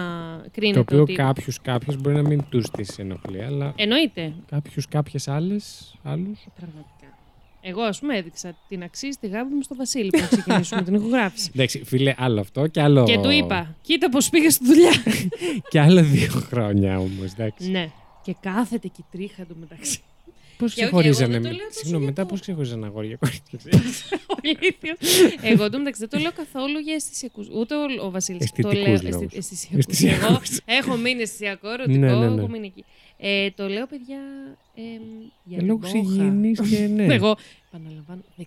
[0.53, 1.13] κρίνουν Το οποίο ότι...
[1.13, 4.33] κάποιους κάποιες μπορεί να μην τους τη ενοχλεί, αλλά Εννοείται.
[4.51, 5.95] κάποιους κάποιες άλλες.
[6.03, 6.39] Άλλους.
[7.63, 7.69] Πραγματικά.
[7.69, 10.95] Εγώ, ας πούμε, έδειξα την αξία στη γάμπη μου στο Βασίλη που να ξεκινήσουμε την
[10.95, 11.51] ηχογράφηση.
[11.55, 13.05] Εντάξει, φίλε, άλλο αυτό και άλλο.
[13.05, 14.91] Και του είπα, κοίτα πώς πήγε στη δουλειά.
[15.71, 17.71] και άλλο δύο χρόνια όμως, εντάξει.
[17.71, 17.91] ναι.
[18.25, 19.99] Και κάθεται και τρίχα εντωμεταξύ.
[20.59, 21.33] Πώς Και όχι, εγώ ξεχωρίζανε.
[21.33, 23.59] δεν το με- λέω τόσο Συγγνώμη, για μετά το- πώς ξεχωρίζανε αγόρια κορίτσια.
[24.43, 24.95] Ηλίθιο.
[25.43, 27.49] Εγώ εντωμεταξύ δεν το λέω καθόλου για αισθησιακούς.
[27.49, 28.39] Ούτε ο, ο Βασίλης.
[28.41, 29.23] Το Αισθητικούς λέω λόγους.
[29.23, 29.79] αισθη- αισθησιακούς.
[29.87, 30.51] Αισθησιακούς.
[30.65, 32.41] Εγώ έχω μείνει αισθησιακό, ερωτικό, Ναι, ναι, ναι.
[32.41, 32.85] έχω μείνει εκεί.
[33.17, 34.19] Ε, το λέω, παιδιά,
[34.75, 35.03] εμ,
[35.45, 35.99] για την Λόγω Μπόχα.
[35.99, 37.15] υγιεινή και ναι.
[37.15, 37.37] Εγώ,
[37.73, 38.45] επαναλαμβάνω, 14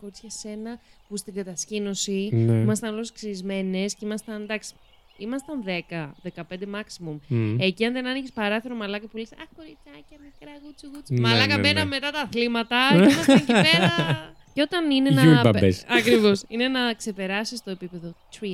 [0.00, 2.52] κορίτσια σε ένα που στην κατασκήνωση Ναι.
[2.52, 4.72] ήμασταν όλες ξυρισμένες και ήμασταν εντάξει.
[5.18, 7.16] Ήμασταν 10, 15 maximum.
[7.28, 7.60] Μμ.
[7.60, 11.14] Εκεί, αν δεν άνοιγες παράθυρο, μαλάκα που λες Αχ, κοριτσάκια, μικρά γούτσου γούτσου.
[11.14, 11.88] Ναι, μαλάκα ναι, μπαίναμε ναι.
[11.88, 13.90] μετά τα αθλήματα και ήμασταν εκεί πέρα.
[14.54, 15.22] και όταν είναι να.
[15.22, 15.84] Γιούλμπαμπες.
[15.88, 16.42] Ακριβώς.
[16.48, 18.44] Είναι να ξεπεράσεις το επίπεδο 3,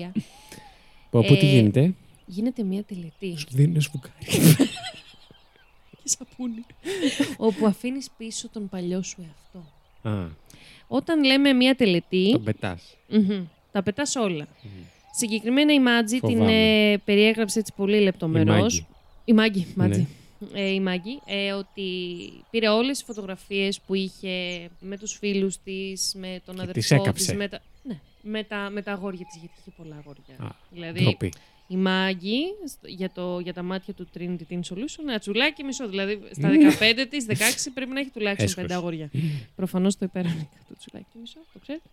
[1.10, 1.94] Πω, πού τι Ε, γίνεται;
[2.26, 3.34] γίνεται μια τελετή.
[3.38, 4.14] Σου δίνει ένα σφουγγάρι.
[4.24, 4.68] και
[6.11, 6.64] σαπούνι.
[7.36, 9.68] όπου αφήνεις πίσω τον παλιό σου εαυτό.
[10.18, 10.28] Α,
[10.88, 12.30] Όταν λέμε μια τελετή.
[12.32, 12.96] τον πετάς.
[13.08, 13.44] Μμμ.
[13.72, 14.46] Τα πετάς όλα.
[15.16, 16.90] Συγκεκριμένα η Μάτζη την Φοβάμαι.
[16.92, 18.56] ε, περιέγραψε έτσι πολύ λεπτομερώς.
[18.61, 18.86] Μάγκη.
[19.24, 19.66] Η Μάγκη.
[19.76, 20.06] Μάτζη.
[20.52, 20.61] Ναι.
[20.61, 21.82] ε, η Μάγκη, ε, ότι
[22.50, 26.88] πήρε όλες τις φωτογραφίες που είχε με τους φίλους της, με τον Και αδερφό τις
[26.88, 27.34] της, έκαψε.
[27.34, 30.34] με τα, ναι, με, τα, με τα αγόρια της, γιατί είχε πολλά αγόρια.
[30.38, 31.32] Α, δηλαδή, ντροπή.
[31.72, 35.88] Η Μάγκη στο- για, το, για τα μάτια του Trinity Teen Solution, ένα τσουλάκι μισό.
[35.88, 36.56] Δηλαδή στα Ναι.
[36.70, 38.62] 15 της, 16 πρέπει να έχει τουλάχιστον Έσχος.
[38.62, 39.10] πέντε αγόρια.
[39.56, 41.84] Προφανώς το υπέρανε το τσουλάκι μισό, το ξέρετε.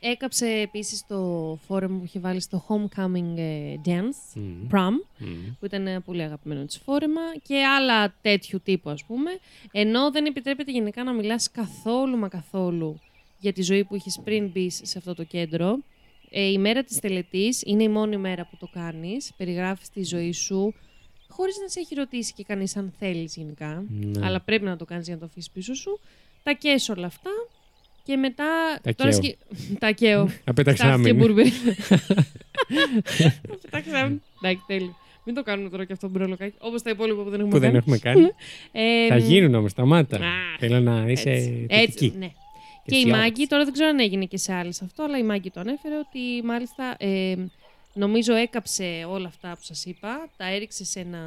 [0.00, 4.66] Έκαψε επίσης το φόρεμα που είχε βάλει στο Homecoming ε, Dance, Μμμ.
[4.72, 5.54] Prom, Μμμ.
[5.60, 9.30] που ήταν ένα πολύ αγαπημένο της φόρεμα και άλλα τέτοιου τύπου ας πούμε.
[9.72, 13.00] Ενώ δεν επιτρέπεται γενικά να μιλάς καθόλου μα καθόλου
[13.38, 15.78] για τη ζωή που έχεις πριν μπεις σε αυτό το κέντρο.
[16.38, 19.32] Ε, η μέρα της τελετής είναι η μόνη μέρα που το κάνεις.
[19.36, 20.74] Περιγράφεις τη ζωή σου
[21.28, 23.84] χωρίς να σε έχει ρωτήσει και κανείς αν θέλεις γενικά.
[24.00, 24.26] Ναι.
[24.26, 26.00] Αλλά πρέπει να το κάνεις για να το αφήσεις πίσω σου.
[26.42, 27.30] Τα καίς όλα αυτά
[28.02, 28.44] και μετά...
[28.82, 29.22] Τα τώρα καίω.
[29.22, 29.36] σκε-
[29.78, 30.20] Τα καίω.
[30.20, 31.12] Στάθηκε Απέταξάμενη.
[31.18, 31.52] μπουρμπερι.
[33.62, 34.20] Πετάξαμε.
[34.42, 34.96] Εντάξει, τέλειο.
[35.24, 36.54] Μην το κάνουμε τώρα και αυτό το μπρολοκάκι.
[36.58, 37.76] Όπως τα υπόλοιπα που δεν έχουμε Που δεν κάνει.
[37.76, 38.26] έχουμε κάνει.
[38.72, 40.16] Ε, Θα γίνουν όμως, σταμάτα.
[40.16, 40.20] Α,
[40.58, 42.04] Θέλω να είσαι έτσι, θετική.
[42.04, 42.30] έτσι, ναι.
[42.86, 43.22] Και η αισιόδοξη.
[43.22, 45.94] Μάγκη, τώρα δεν ξέρω αν έγινε και σε άλλες αυτό, αλλά η Μάγκη το ανέφερε
[45.98, 47.34] ότι μάλιστα ε,
[47.92, 51.18] νομίζω έκαψε όλα αυτά που σας είπα, τα έριξε σε ένα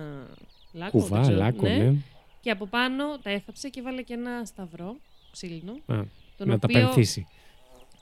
[0.74, 1.00] λάκκο.
[1.00, 1.94] δεν Κουβά, ξέρω, λάκκο, ναι.
[2.42, 4.96] Και από πάνω τα έθαψε και βάλε και ένα σταυρό
[5.32, 6.02] ξύλινο, Α,
[6.38, 7.28] τον, να τα οποίο, πενθήσει.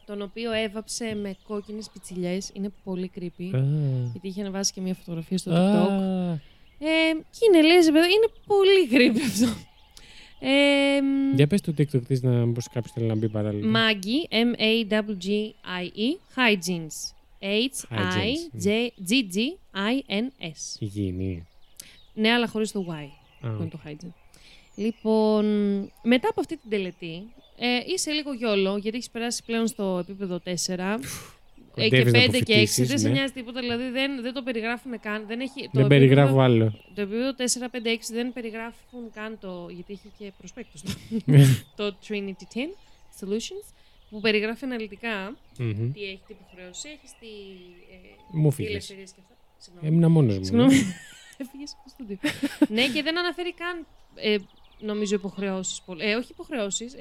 [0.06, 2.50] τον οποίο έβαψε με κόκκινες πιτσιλιές.
[2.54, 3.50] Είναι πολύ creepy.
[3.56, 3.62] Α.
[4.12, 5.56] Γιατί είχε ανεβάσει και μια φωτογραφία στο Α.
[5.56, 6.40] TikTok.
[6.80, 6.86] Ε,
[7.32, 9.46] και είναι, λες, παιδιά, είναι πολύ creepy αυτό.
[10.40, 11.00] Ε,
[11.36, 13.80] Για πες το TikTok της να μπως κάποιος θέλει να μπει παράλληλα.
[13.80, 16.98] Maggie, M-A-G-G-I-E, Hygienes.
[19.30, 20.80] H-I-G-G-I-N-S.
[20.80, 21.48] Υγιεινή.
[22.14, 22.92] Ναι, αλλά χωρίς το Y.
[23.48, 24.14] Α, που είναι το hygiene.
[24.76, 25.46] Λοιπόν,
[26.04, 30.40] μετά από αυτή την τελετή, ε, είσαι λίγο γιόλο, γιατί έχεις περάσει πλέον στο επίπεδο
[30.40, 31.00] 4.
[31.78, 33.14] Ε, και κοντεύεις να 5 και 6 αποφυτίσεις, δεν σε ναι.
[33.14, 35.24] νοιάζει τίποτα, δηλαδή δεν, δεν το περιγράφουν καν.
[35.28, 36.80] Δεν, έχει, το Δεν περιγράφω επίπεδο- άλλο.
[36.96, 39.68] Το επίπεδο 4, 5, 6 δεν περιγράφουν καν το.
[39.72, 40.82] Γιατί έχει και προσπέκτους
[41.78, 42.58] το Trinity 10
[43.20, 43.66] Solutions,
[44.10, 45.92] που περιγράφει αναλυτικά Μμμ.
[45.94, 47.28] τι έχει, τι υποχρέωση έχεις, τι.
[47.94, 47.98] Ε,
[48.32, 48.72] Μου τι φύγες.
[48.72, 49.36] ελευθερίες και αυτά.
[49.58, 49.88] Συγγνώμη.
[49.88, 50.44] Έμεινα μόνος μου.
[50.44, 50.74] Συγγνώμη.
[51.42, 52.18] Έφυγες από το στούντιο.
[52.76, 53.86] ναι, και δεν αναφέρει καν.
[54.16, 54.38] Ε,
[54.80, 55.82] νομίζω υποχρεώσεις.
[55.98, 56.94] Ε, όχι υποχρεώσεις.
[56.94, 56.98] Ε,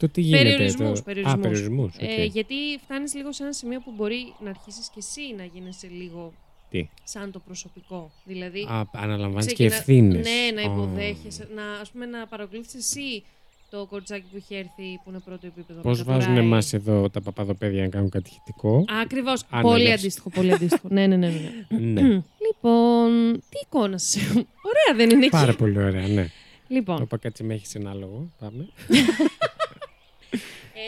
[0.00, 0.42] Το τι γίνεται.
[0.42, 1.04] Περιορισμούς, το...
[1.04, 1.38] περιορισμούς.
[1.38, 1.94] Α, περιορισμούς.
[1.94, 2.02] οκ.
[2.02, 5.88] ε, γιατί φτάνεις λίγο σε ένα σημείο που μπορεί να αρχίσεις και εσύ να γίνεσαι
[6.00, 6.32] λίγο
[6.70, 8.10] Τι; σαν το προσωπικό.
[8.24, 8.60] Δηλαδή.
[8.70, 10.26] Α, αναλαμβάνεις και ξεκινά- ευθύνες.
[10.28, 10.72] Ναι, να Ω.
[10.72, 11.48] υποδέχεσαι.
[11.54, 13.22] Να, ας πούμε, να παρακολουθείς εσύ
[13.70, 15.80] το κοριτσάκι που έχει έρθει που είναι πρώτο επίπεδο.
[15.80, 19.44] Πώς βάζουν εμάς εδώ τα παπαδοπέδια να κάνουν κατηχητικό; Ακριβώς.
[19.50, 19.98] Αν Πολύ έλεγες.
[20.00, 20.30] αντίστοιχο.
[20.30, 20.88] Πολύ αντίστοιχο.
[20.90, 21.28] ναι, ναι, ναι.
[21.68, 21.78] ναι.
[21.78, 22.00] ναι.
[22.46, 24.20] λοιπόν, τι εικόνα σου.
[24.62, 25.28] Ωραία, δεν είναι εκεί.
[25.36, 26.22] Πάρα πολύ ωραία, ναι.
[26.24, 26.30] Το
[26.76, 28.30] Λοιπόν, είπα κάτσε με έχεις ένα άλογο.
[28.38, 28.68] Πάμε.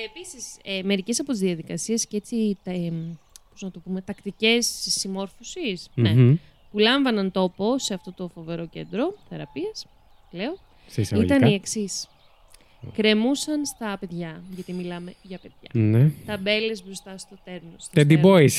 [0.03, 2.93] ε, επίσης, ε, μερικές από τις διαδικασίες και έτσι, τα, ε,
[3.51, 6.37] πώς να το πούμε, τακτικές συμμόρφωσης, ναι, Μμμ.
[6.71, 9.87] που λάμβαναν τόπο σε αυτό το φοβερό κέντρο θεραπείας,
[10.31, 11.37] λέω, Σε εισαγωγικά.
[11.37, 12.09] ήταν οι εξής.
[12.95, 15.69] Κρεμούσαν στα παιδιά, γιατί μιλάμε για παιδιά.
[15.89, 16.11] Ναι.
[16.27, 17.71] Ταμπέλες μπροστά στο τέρνο.
[17.77, 18.29] στο Teddy στέρνο.
[18.29, 18.53] Boys.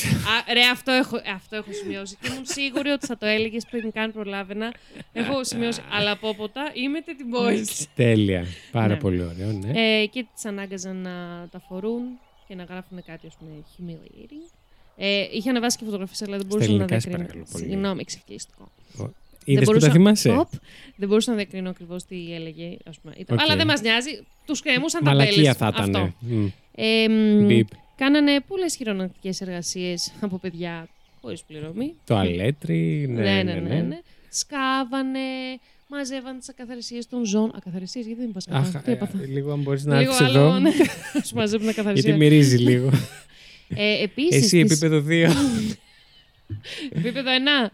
[0.48, 2.16] Α, ρε, αυτό έχω, αυτό έχω σημειώσει.
[2.20, 4.74] Και ήμουν σίγουρη ότι θα το έλεγες πριν καν προλάβαινα.
[5.12, 5.80] Έχω σημειώσει.
[5.92, 7.84] Αλλά από όποτα είμαι Teddy Boys.
[7.94, 8.44] Τέλεια.
[8.72, 8.96] Πάρα Ναι.
[9.00, 9.70] πολύ ωραίο, ναι.
[10.00, 12.02] Ε, και τις ανάγκαζαν να τα φορούν
[12.48, 14.50] και να γράφουν κάτι, ας πούμε, humiliating.
[14.96, 17.26] Ε, είχε ανεβάσει και φωτογραφίες, αλλά δεν μπορούσα να ελληνικά, σε διακρίνω.
[17.28, 17.64] παρακαλώ πολύ.
[17.64, 18.70] Συγγνώμη, εξευτελιστικό.
[19.44, 20.48] Είδες που τα θυμάσαι; Οπ,
[20.96, 22.76] δεν μπορούσα να διακρίνω ακριβώς τι έλεγε.
[22.84, 23.14] Ας πούμε.
[23.18, 23.42] Ήταν- Οκ.
[23.44, 24.10] Αλλά δεν μας νοιάζει.
[24.46, 25.56] Τους κρεμούσαν τα Μαλακία μπέλες.
[25.56, 25.94] θα ήταν.
[25.96, 26.12] Αυτό.
[26.20, 26.46] Μμ.
[26.74, 27.68] Ε, μ, Μπιπ.
[27.96, 30.88] κάνανε πολλές χειρονακτικές εργασίες από παιδιά
[31.20, 31.94] χωρίς πληρωμή.
[32.06, 33.06] Το αλέτρι.
[33.08, 33.98] Ναι, ναι, ναι.
[34.28, 35.18] Σκάβανε,
[35.88, 37.52] μαζεύαν τις ακαθαρισίες των ζώων.
[37.56, 38.82] Ακαθαρισίες, γιατί δεν είπα Αχ, σκάβανε.
[38.84, 39.18] Τι ε, έπαθα.
[39.26, 40.58] λίγο αν μπορείς να Λίγο έρθεις άλλο, εδώ.
[40.58, 40.70] ναι.
[41.24, 42.16] Σου μαζεύουν Γιατί ακαθαρισία.
[42.16, 42.90] μυρίζει λίγο.
[43.76, 45.28] Ε, επίσης, Εσύ τις- επίπεδο 2.
[46.90, 47.70] Επίπεδο 1.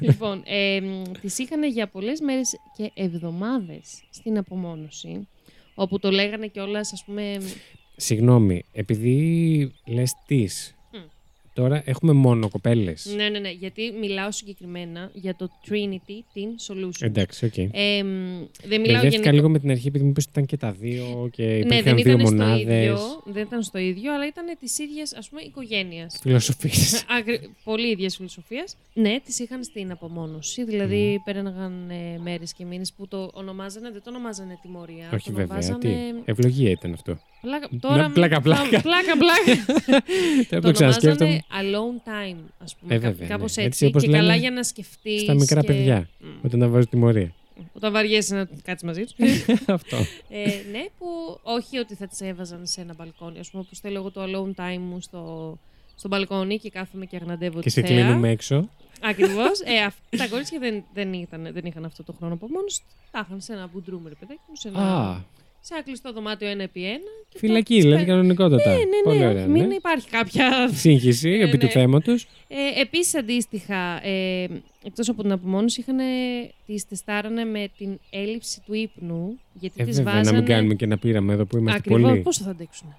[0.00, 0.80] λοιπόν, ε,
[1.20, 5.28] τις είχαν για πολλές μέρες και εβδομάδες στην απομόνωση,
[5.74, 7.36] όπου το λέγανε κιόλας, ας πούμε...
[7.96, 10.77] Συγγνώμη, επειδή λες τις, Μμ.
[11.58, 13.12] Τώρα έχουμε μόνο κοπέλες.
[13.16, 17.00] Ναι, ναι, ναι, γιατί μιλάω συγκεκριμένα για το Trinity Teen Solution.
[17.00, 17.56] Εντάξει, οκ.
[17.56, 18.08] Ε, μ,
[18.64, 19.32] δεν μιλάω Μπερδεύτηκα γενικά...
[19.32, 21.82] λίγο με την αρχή επειδή μου είπες ότι ήταν και τα δύο και Ναι, υπήρχαν
[21.82, 22.62] δεν δύο ήταν, στο μονάδες.
[22.62, 26.18] ίδιο, δεν ήταν στο ίδιο, αλλά ήταν της ίδιας, ας πούμε, οικογένειας.
[26.20, 27.04] Φιλοσοφίες.
[27.18, 27.50] Αγρι...
[27.64, 28.76] Πολύ ίδιας φιλοσοφίας.
[28.94, 30.64] Ναι, τις είχαν στην απομόνωση.
[30.64, 35.08] Δηλαδή, πέρναγαν ε, μέρες και μήνες που το ονομάζανε, δεν το ονομάζανε τιμωρία.
[35.14, 35.66] Όχι το βέβαια, τι.
[35.66, 36.22] ονομάζανε...
[36.24, 37.18] Ευλογία ήταν αυτό.
[37.40, 38.10] Πλάκα, τώρα...
[38.10, 38.80] πλάκα, πλάκα.
[38.80, 39.64] πλάκα, πλάκα.
[40.48, 41.40] Τώρα το το ξανασκέφτομαι.
[41.60, 42.94] ονομάζανε alone time, ας πούμε.
[42.94, 43.62] Ε, κά- βέβαια, κάπως ναι.
[43.62, 43.84] έτσι.
[43.84, 45.20] Έτσι όπως και λένε καλά για να σκεφτείς.
[45.22, 45.66] Στα μικρά και...
[45.66, 46.26] παιδιά, Μμ.
[46.44, 47.32] όταν να βάζω τιμωρία.
[47.72, 49.14] Όταν βαριέσαι να κάτσεις μαζί τους.
[49.66, 49.96] αυτό.
[50.28, 51.06] ε, ναι, που
[51.42, 53.38] όχι ότι θα τις έβαζαν σε ένα μπαλκόνι.
[53.38, 55.58] Α πούμε, όπως θέλω εγώ το alone time μου στο,
[55.94, 57.90] στο μπαλκόνι και κάθομαι και αγναντεύω Και τη σε θέα.
[57.90, 58.68] κλείνουμε έξω.
[59.00, 59.60] Ακριβώς.
[59.64, 62.84] Ε, αυ- τα κορίτσια δεν, δεν, ήταν, δεν είχαν αυτό το χρόνο από μόνος του.
[63.10, 64.78] Τα είχαν σε ένα μπουντρούμ, ρε παιδάκι μου, σε ένα,
[65.10, 65.20] Α,
[65.68, 66.98] σε ένα κλειστό δωμάτιο ένα επί ένα.
[67.28, 68.70] και φυλακή, τα- δηλαδή κανονικότατα.
[68.70, 69.02] Ναι, ναι, ναι.
[69.04, 69.46] Πολύ όχι, ωραία.
[69.46, 69.74] μην ναι.
[69.74, 71.70] υπάρχει κάποια Σύγχυση Ναι, επί του ναι.
[71.72, 72.12] θέματο.
[72.48, 74.46] Ε, Επίσης, αντίστοιχα, ε,
[74.84, 75.96] εκτός από την απομόνωση, είχαν
[76.66, 79.38] τις τεστάρανε με την έλλειψη του ύπνου.
[79.52, 80.30] Γιατί Ε, τις βέβαια, βάζανε.
[80.30, 82.20] να μην κάνουμε και ένα πείραμα εδώ που είμαστε Ακριβώς, πολλοί.
[82.22, 82.94] πόσο θα αντέξουν.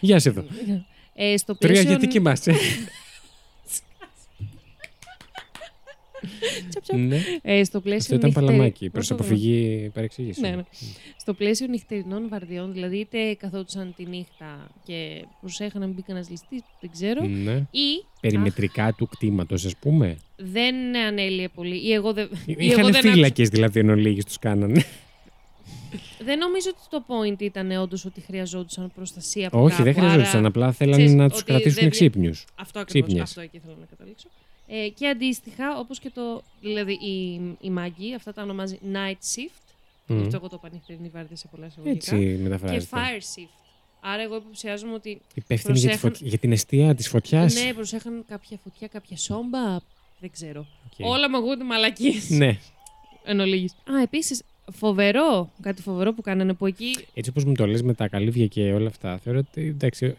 [0.00, 0.44] Γεια σε εδώ.
[1.14, 1.90] Ε, στο Τρία πλαίσιο...
[1.90, 2.52] γιατί κοιμάσαι.
[6.96, 7.18] Ναι.
[7.42, 10.42] Ε, στο πλαίσιο Αυτό ήταν νυχτερι- παλαμάκι προς Όσο αποφυγή παρεξήγησης.
[10.42, 10.62] Ναι, ναι.
[11.16, 16.30] Στο πλαίσιο νυχτερινών βαρδιών, δηλαδή είτε καθόντουσαν τη νύχτα και προσέχαν να μην μπει κανένας
[16.30, 17.54] ληστής, δεν ξέρω, Ναι.
[17.70, 20.16] ή Περιμετρικά του κτήματος, ας πούμε.
[20.36, 21.86] δεν ανέλυε πολύ.
[21.86, 24.84] Ή εγώ δεν, ή εγώ Είχαν δεν, άκουσα- φύλακες δηλαδή εν ολίγης τους κάνανε.
[26.24, 30.38] δεν νομίζω ότι το point ήταν όντως ότι χρειαζόντουσαν προστασία από Όχι, δεν κάπου, χρειαζόταν.
[30.38, 32.44] άρα- Απλά θέλανε ξέρεις, να τους ότι κρατήσουν δεν βγα- ξύπνιους.
[32.54, 33.28] Αυτό ακριβώς, Ξύπνιες.
[33.28, 34.28] αυτό εκεί θέλω να καταλήξω.
[34.66, 39.62] Ε, και αντίστοιχα, όπως και το, δηλαδή η, η μάγκη, αυτά τα ονομάζει night shift,
[40.06, 42.86] γι' αυτό εγώ το είπα νυχτερινή βάρδια σε πολλά εισαγωγικά, Έτσι και μεταφράζεται.
[42.90, 43.48] fire shift.
[44.00, 47.54] Άρα εγώ υποψιάζομαι ότι Υπεύθυνη για, τη προσέχαν- φωτ- για την αιστεία της φωτιάς.
[47.54, 49.78] ναι, προσέχαν κάποια φωτιά, κάποια σόμπα,
[50.20, 50.66] δεν ξέρω.
[51.00, 52.58] Όλα μου ακούγονται μαλακίες Ναι.
[53.24, 53.72] εν ολίγης.
[53.72, 54.42] Α, επίσης,
[54.72, 58.46] φοβερό, κάτι φοβερό που κάνανε που εκεί Έτσι όπως μου το λες με τα καλύβια
[58.46, 60.16] και όλα αυτά, θεωρώ ότι εντάξει,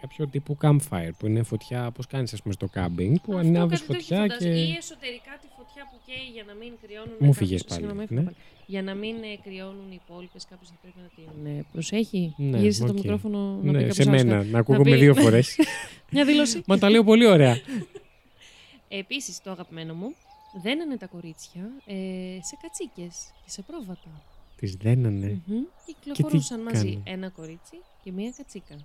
[0.00, 3.80] κάποιο τύπου campfire που είναι φωτιά, όπω κάνεις ας πούμε στο κάμπινγκ, που Αυτό ανάβεις
[3.80, 4.54] κάτι τέτοιο φωτιά φαντάζομαι.
[4.54, 4.60] και.
[4.60, 7.08] Ή εσωτερικά τη φωτιά που καίει για να μην κρυώνουν.
[7.08, 8.04] Μου κάποιους- φύγες πάλι, Συγγνώμη, ναι.
[8.04, 8.36] έφυγα πάλι.
[8.66, 12.34] Για να μην ε, κρυώνουν οι υπόλοιπες, κάποιος θα πρέπει να την ε, προσέχει.
[12.36, 12.94] Ναι, Γύρισε το οκ.
[13.00, 14.48] μικρόφωνο να πει Ναι, κάποιος σε άλλος μένα, κάτι.
[14.50, 15.56] να ακούγομαι πει- δύο φορές.
[16.12, 16.62] Μια δήλωση.
[16.66, 17.56] Μα τα λέω πολύ ωραία.
[18.88, 20.14] Επίσης, το αγαπημένο μου,
[20.62, 21.94] δένανε τα κορίτσια ε,
[22.42, 24.22] σε κατσίκες και σε πρόβατα.
[24.56, 25.40] Τις δένανε.
[25.46, 25.62] Μμμ.
[25.86, 28.76] Κυκλοφορούσαν μαζί κάνανε; ένα κορίτσι και μία κατσίκα.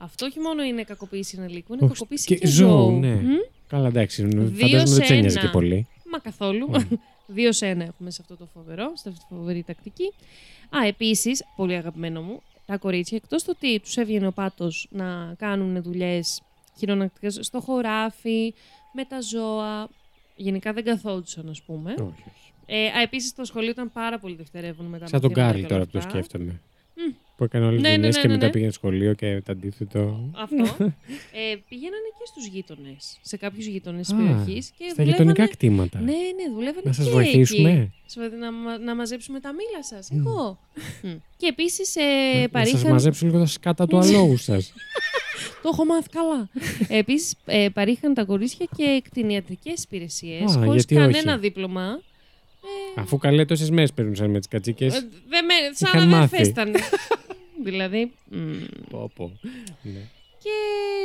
[0.00, 2.98] Αυτό όχι μόνο είναι κακοποίηση ενηλίκου, είναι Όχι, κακοποίηση και και, ζώου, ζώου.
[2.98, 3.14] ναι.
[3.14, 3.26] Μμ.
[3.68, 4.24] Καλά, εντάξει.
[4.24, 5.46] Δύο Φαντάζομαι σε δεν του ένοιαζε ένα.
[5.46, 5.86] και πολύ.
[6.12, 6.68] Μα καθόλου.
[6.72, 6.86] Mm.
[7.26, 10.12] Δύο σε ένα έχουμε σε αυτό το φοβερό, σε αυτή τη φοβερή τακτική.
[10.76, 15.34] Α, επίσης, πολύ αγαπημένο μου, τα κορίτσια, εκτός το ότι τους έβγαινε ο πάτος να
[15.38, 16.42] κάνουν δουλειές
[16.78, 18.54] χειρονακτικές στο χωράφι,
[18.92, 19.88] με τα ζώα.
[20.36, 21.90] Γενικά δεν καθόντουσαν, ας πούμε.
[21.92, 22.22] Όχι, όχι.
[22.66, 25.60] Ε, α, επίσης το σχολείο ήταν πάρα πολύ δευτερεύον με τα Σαν τον μαθήματα Κάρλ
[25.62, 26.10] και τώρα όλα που το αυτά.
[26.10, 26.60] σκέφτομαι.
[27.38, 27.44] Μμ.
[27.44, 28.52] Που έκανε όλε τι Ναι, ναι, δουλειέ ναι, και ναι, μετά ναι.
[28.52, 30.30] πήγαινε σχολείο και το αντίθετο.
[30.36, 30.56] Αυτό.
[31.40, 34.72] ε, πήγαιναν και στους γείτονες, σε κάποιους γείτονες τη Α, περιοχής.
[34.92, 35.98] Στα γειτονικά κτήματα.
[36.00, 37.70] Ναι, ναι, δουλεύανε Να σας και βοηθήσουμε.
[37.70, 37.92] εκεί.
[38.12, 40.10] Σου- Να, μα- να μαζέψουμε τα μήλα σας.
[40.10, 40.58] Εγώ.
[41.02, 41.08] Μμ.
[41.36, 42.90] Και επίσης ε, Να σας παρήχαν.
[42.92, 44.72] μαζέψω λίγο τα σκάτα του αλόγου σας.
[45.62, 46.48] Το έχω μάθει καλά.
[46.88, 51.40] επίσης ε, παρήχαν τα κορίτσια και κτηνιατρικέ υπηρεσίες Α, χωρίς γιατί κανένα όχι.
[51.40, 52.00] δίπλωμα.
[52.96, 54.94] Αφού καλέ τόσες μέρες περνούσαν με τις κατσίκες.
[54.96, 56.52] Ε, δεν με, σαν Είχαν να δεν μάθει.
[57.64, 57.70] φέστανε.
[57.88, 58.12] δηλαδή.
[58.30, 58.64] μ.
[58.90, 59.32] Πω, πω.
[59.82, 60.00] Ναι.
[60.42, 60.50] Και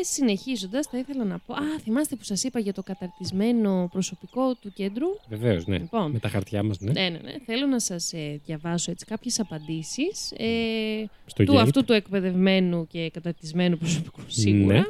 [0.05, 1.53] συνεχίζοντας, θα ήθελα να πω.
[1.53, 5.77] Α, θυμάστε που σας είπα για το καταρτισμένο προσωπικό του κέντρου; Βεβαίως, ναι.
[5.77, 6.11] Λοιπόν.
[6.11, 6.91] Με τα χαρτιά μας, ναι.
[6.91, 7.33] Ναι, ναι, ναι.
[7.45, 11.57] Θέλω να σας ε, διαβάσω έτσι κάποιες απαντήσεις ε, Στο του Yelp.
[11.57, 14.83] αυτού του εκπαιδευμένου και καταρτισμένου προσωπικού σίγουρα Ναι.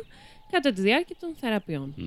[0.52, 1.94] κατά τη διάρκεια των θεραπείων.
[1.98, 2.04] Μμ.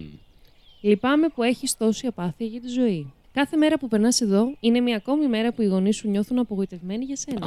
[0.80, 3.12] Λυπάμαι που έχεις τόση απάθεια για τη ζωή.
[3.32, 7.04] Κάθε μέρα που περνάς εδώ είναι μια ακόμη μέρα που οι γονείς σου νιώθουν απογοητευμένοι
[7.04, 7.46] για σένα.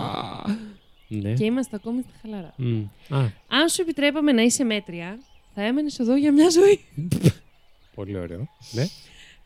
[1.11, 1.33] Ναι.
[1.33, 2.53] Και είμαστε ακόμη στα χαλαρά.
[2.57, 2.83] Μμ.
[3.09, 5.19] Α, Αν σου επιτρέπαμε να είσαι μέτρια,
[5.55, 6.79] θα έμενες εδώ για μια ζωή.
[7.95, 8.47] πολύ ωραίο.
[8.71, 8.85] Ναι.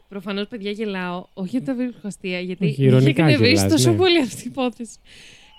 [0.10, 1.26] Προφανώς, παιδιά, γελάω.
[1.34, 3.98] Όχι γιατί τα βρίσκω αστεία, γιατί Όχι, με είχε ηρωνικά εκνευρίσεις γελάς, τόσο ναι.
[3.98, 4.98] πολύ αυτή η υπόθεση.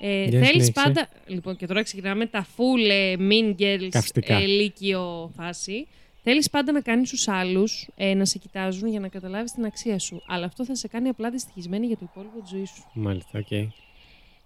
[0.00, 0.72] Ε, Για Θέλεις συνέχισε.
[0.72, 1.08] πάντα.
[1.26, 4.34] Λοιπόν, και τώρα ξεκινάμε τα full ε, mean girls Καυστικά.
[4.34, 5.86] ε, λύκειο φάση.
[6.22, 9.98] Θέλεις πάντα να κάνεις τους άλλους ε, να σε κοιτάζουν για να καταλάβεις την αξία
[9.98, 10.22] σου.
[10.26, 12.84] Αλλά αυτό θα σε κάνει απλά δυστυχισμένη για το υπόλοιπο της ζωής σου.
[12.94, 13.46] Μάλιστα, οκ.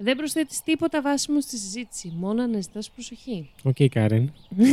[0.01, 3.51] Δεν προσθέτεις τίποτα βάσιμο στη συζήτηση, μόνο αναζητάς προσοχή.
[3.63, 4.33] Οκ, Κάρεν.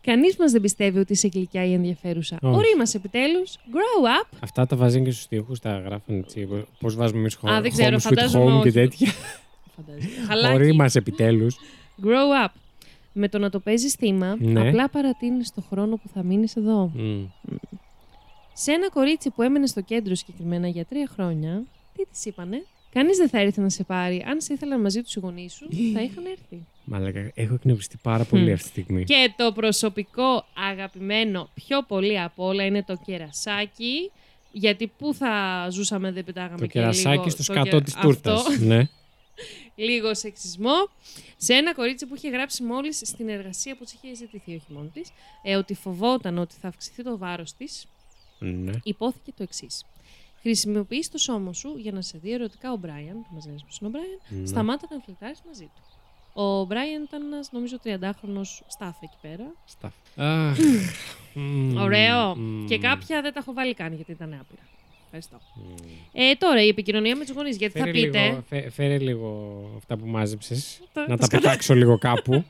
[0.00, 2.38] Κανείς μας δεν πιστεύει ότι είσαι γλυκιά ή ενδιαφέρουσα.
[2.42, 2.56] Όχι.
[2.56, 3.56] Ορίμασε επιτέλους.
[3.56, 4.28] Grow up.
[4.40, 6.48] Αυτά τα βάζουν και στους τοίχους, τα γράφουν έτσι.
[6.80, 8.70] Πώς βάζουμε εμείς Α, δεν ξέρω, home, sweet φαντάζομαι home και όχι.
[8.72, 9.12] τέτοια.
[9.76, 10.26] Φαντάζομαι.
[10.26, 10.54] Χαλάκι.
[10.54, 11.56] Ορί επιτέλους.
[12.02, 12.52] Grow up.
[13.12, 14.68] Με το να το παίζεις θύμα, Ναι.
[14.68, 16.92] απλά παρατείνεις το χρόνο που θα μείνεις εδώ.
[18.52, 21.62] Σε ένα κορίτσι που έμενε στο κέντρο συγκεκριμένα για τρία χρόνια,
[21.96, 22.64] τι της είπανε;
[22.94, 24.24] Κανείς δεν θα έρθει να σε πάρει.
[24.28, 26.66] Αν σε ήθελαν μαζί τους οι γονείς σου, θα είχαν έρθει.
[26.84, 28.52] Μαλάκα, έχω εκνευριστεί πάρα πολύ Μμ.
[28.52, 29.04] αυτή τη στιγμή.
[29.04, 34.10] Και το προσωπικό αγαπημένο πιο πολύ απ' όλα είναι το κερασάκι.
[34.52, 37.94] Γιατί πού θα ζούσαμε δεν πετάγαμε Το και λίγο κερασάκι στο το σκατό κε- της
[37.94, 38.46] τούρτας.
[38.46, 38.64] Αυτό.
[38.64, 38.88] Ναι.
[39.74, 40.88] λίγο σεξισμό,
[41.36, 44.90] σε ένα κορίτσι που είχε γράψει μόλις στην εργασία που της είχε ζητηθεί, όχι μόνο
[44.92, 45.08] της,
[45.42, 47.86] ε, ότι φοβόταν ότι θα αυξηθεί το βάρος της,
[48.38, 48.72] ναι.
[48.82, 49.84] υπόθηκε το εξής.
[50.48, 53.66] Χρησιμοποιείς το σώμα σου για να σε δει ερωτικά ο Μπράιαν, που μας λένε πω
[53.80, 54.46] είναι ο Μπράιαν, Ναι.
[54.46, 55.82] σταμάτα να φλετάρει μαζί του.
[56.42, 58.42] Ο Μπράιαν ήταν ένας, νομίζω, 30χρονο
[58.78, 59.54] staff εκεί πέρα.
[59.64, 59.94] Σταφ.
[60.16, 60.58] Αχ.
[61.34, 62.34] Μμμ, Ωραίο.
[62.36, 62.66] μμμ.
[62.66, 64.62] Και κάποια δεν τα έχω βάλει καν γιατί ήταν άπειρα.
[65.04, 65.40] Ευχαριστώ.
[65.54, 65.74] Μμμ.
[66.12, 67.56] Ε, τώρα η επικοινωνία με τους γονείς.
[67.56, 70.80] Γιατί Φέρε θα πείτε; Λίγο, φέ- φέρε λίγο αυτά που μάζεψες.
[70.92, 72.32] Τα- να τα τα πετάξω λίγο κάπου.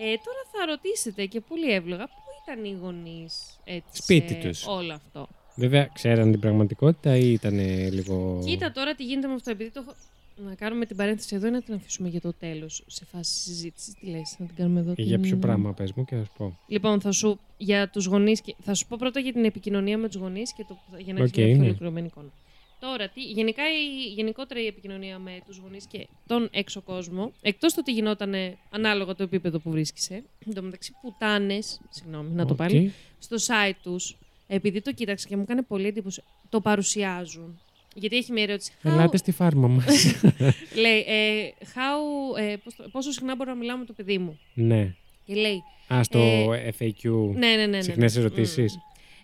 [0.00, 2.12] Ε, τώρα θα ρωτήσετε και πολύ εύλογα πού
[2.44, 4.02] ήταν οι γονείς έτσι.
[4.02, 4.66] Σπίτι σε τους.
[4.66, 5.28] Όλο αυτό;
[5.58, 7.58] Βέβαια, ξέραν την πραγματικότητα ή ήταν
[7.92, 8.42] λίγο.
[8.44, 9.50] Κοίτα τώρα τι γίνεται με αυτό.
[9.50, 9.94] Επειδή το έχω.
[10.48, 13.94] Να κάνουμε την παρένθεση εδώ ή να την αφήσουμε για το τέλος σε φάση συζήτησης.
[13.94, 14.92] Τι λες, να την κάνουμε εδώ.
[14.96, 16.58] Για την- ποιο πράγμα, πες μου και θα σου πω.
[16.66, 20.06] Λοιπόν, θα σου, για τους γονείς, και- θα σου πω πρώτα για την επικοινωνία με
[20.08, 21.64] τους γονείς και το, για να έχεις Οκ, μια πιο ναι.
[21.64, 22.28] ολοκληρωμένη εικόνα.
[22.80, 27.74] Τώρα, τι, γενικά η, γενικότερα η επικοινωνία με τους γονείς και τον έξω κόσμο, εκτός
[27.74, 28.34] το ότι γινόταν
[28.70, 30.14] ανάλογα το επίπεδο που βρίσκεσαι,
[30.46, 32.56] εν τω μεταξύ πουτάνες, συγγνώμη να το Οκ.
[32.58, 34.16] πάλι, στο site τους,
[34.48, 37.60] επειδή το κοίταξα και μου έκανε πολύ εντύπωση, το παρουσιάζουν.
[37.94, 38.72] Γιατί έχει μια ερώτηση.
[38.82, 39.84] How- Ελάτε στη φάρμα μας.
[40.82, 44.38] λέει, ε, how, ε, πώς το- πόσο συχνά μπορώ να μιλάω με το παιδί μου;
[44.54, 44.94] ναι.
[45.24, 46.20] Και λέει, Α, στο
[46.52, 47.10] FAQ.
[47.34, 47.66] ναι, ναι, ναι.
[47.66, 48.20] ναι, Συχνές ναι.
[48.20, 48.74] ερωτήσεις.
[48.76, 48.80] Μμ.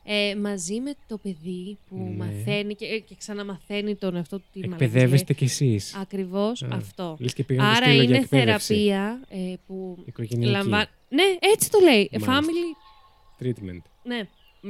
[0.06, 2.24] Ε, μαζί με το παιδί που Ναι.
[2.24, 5.94] μαθαίνει και, και ξαναμαθαίνει τον εαυτό του τι Εκπαιδεύεστε κι εσείς.
[5.94, 7.16] Ακριβώς Α, αυτό.
[7.20, 8.74] Λες και πήγαν το Άρα σκύλο για είναι εκπαίδευση.
[8.74, 10.52] θεραπεία ε, που Οικογενειακή.
[10.56, 10.86] λαμβάνει.
[11.08, 12.08] Ναι, έτσι το λέει.
[12.12, 12.40] Ε, Μάλιστα.
[12.52, 13.42] Family.
[13.44, 13.82] Treatment.
[14.02, 14.28] Ναι.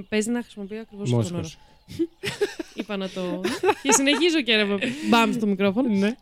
[0.09, 1.31] Παίζει να χρησιμοποιεί ακριβώς τον όρο.
[1.37, 1.59] Μόσχος.
[2.75, 3.41] Είπα να το.
[3.83, 4.65] και συνεχίζω και ρε,
[5.09, 5.89] μπαμ στο μικρόφωνο.
[5.89, 6.17] Ναι.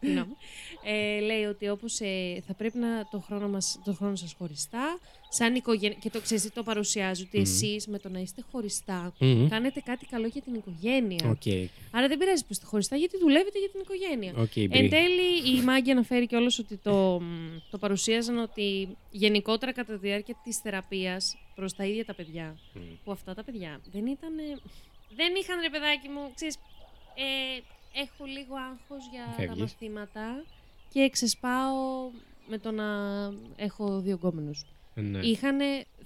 [0.84, 0.90] Ναι.
[1.16, 4.98] Ε, λέει ότι όπως ε, θα πρέπει να το χρόνο, μας, το χρόνο σας χωριστά,
[5.28, 7.42] σαν οικογένεια, και το ξέρεις, τι το παρουσιάζει, ότι Μμμ.
[7.42, 9.48] εσείς με το να είστε χωριστά, Μμμ.
[9.48, 11.28] κάνετε κάτι καλό για την οικογένεια.
[11.30, 11.42] Οκ.
[11.90, 14.32] Άρα δεν πειράζει που είστε χωριστά, γιατί δουλεύετε για την οικογένεια.
[14.42, 14.88] Οκ, Εν Μπρι.
[14.88, 20.34] τέλει, η Μάγκη αναφέρει κιόλας ότι το, μ, το παρουσίαζαν ότι γενικότερα κατά τη διάρκεια
[20.44, 22.80] της θεραπείας προς τα ίδια τα παιδιά, Μμ.
[23.04, 24.32] που αυτά τα παιδιά δεν ήταν.
[25.16, 26.54] Δεν είχαν ρε παιδάκι μου, ξέρεις,
[27.14, 27.60] ε,
[28.00, 29.60] έχω λίγο άγχος για τα Φεύγεις.
[29.60, 30.44] μαθήματα
[30.92, 32.10] και ξεσπάω
[32.48, 32.84] με το να
[33.56, 34.64] έχω δύο γκόμενους.
[34.94, 35.18] Ναι.
[35.18, 35.58] Είχαν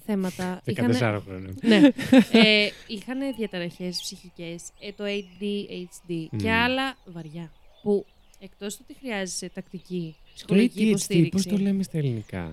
[0.07, 0.61] θέματα.
[0.65, 1.55] είχανε- 14 χρόνια.
[1.63, 1.77] ναι.
[2.41, 6.49] ε, είχαν διαταραχές ψυχικές, ε, το ADHD και Μμμ.
[6.51, 7.53] άλλα βαριά.
[7.83, 8.05] Που
[8.41, 11.31] εκτός του ότι χρειάζεσαι τακτική Το ψυχολογική ADHD, υποστήριξη.
[11.31, 12.53] πώς το λέμε στα ελληνικά;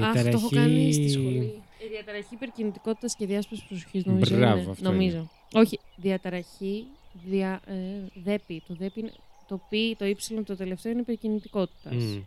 [0.00, 1.62] Αχ, το έχω κάνει στη σχολή.
[1.78, 4.70] Η διαταραχή υπερκινητικότητας και διάσπασης προσοχής νομίζω Μπράβο, είναι.
[4.70, 5.30] αυτό νομίζω.
[5.52, 6.84] Όχι, διαταραχή,
[7.28, 7.74] δια, ε,
[8.24, 8.62] δέπη.
[8.66, 9.12] Το δέπη είναι...
[9.48, 11.94] Το π, το y, το τελευταίο είναι υπερκινητικότητας.
[11.94, 12.20] Μμ.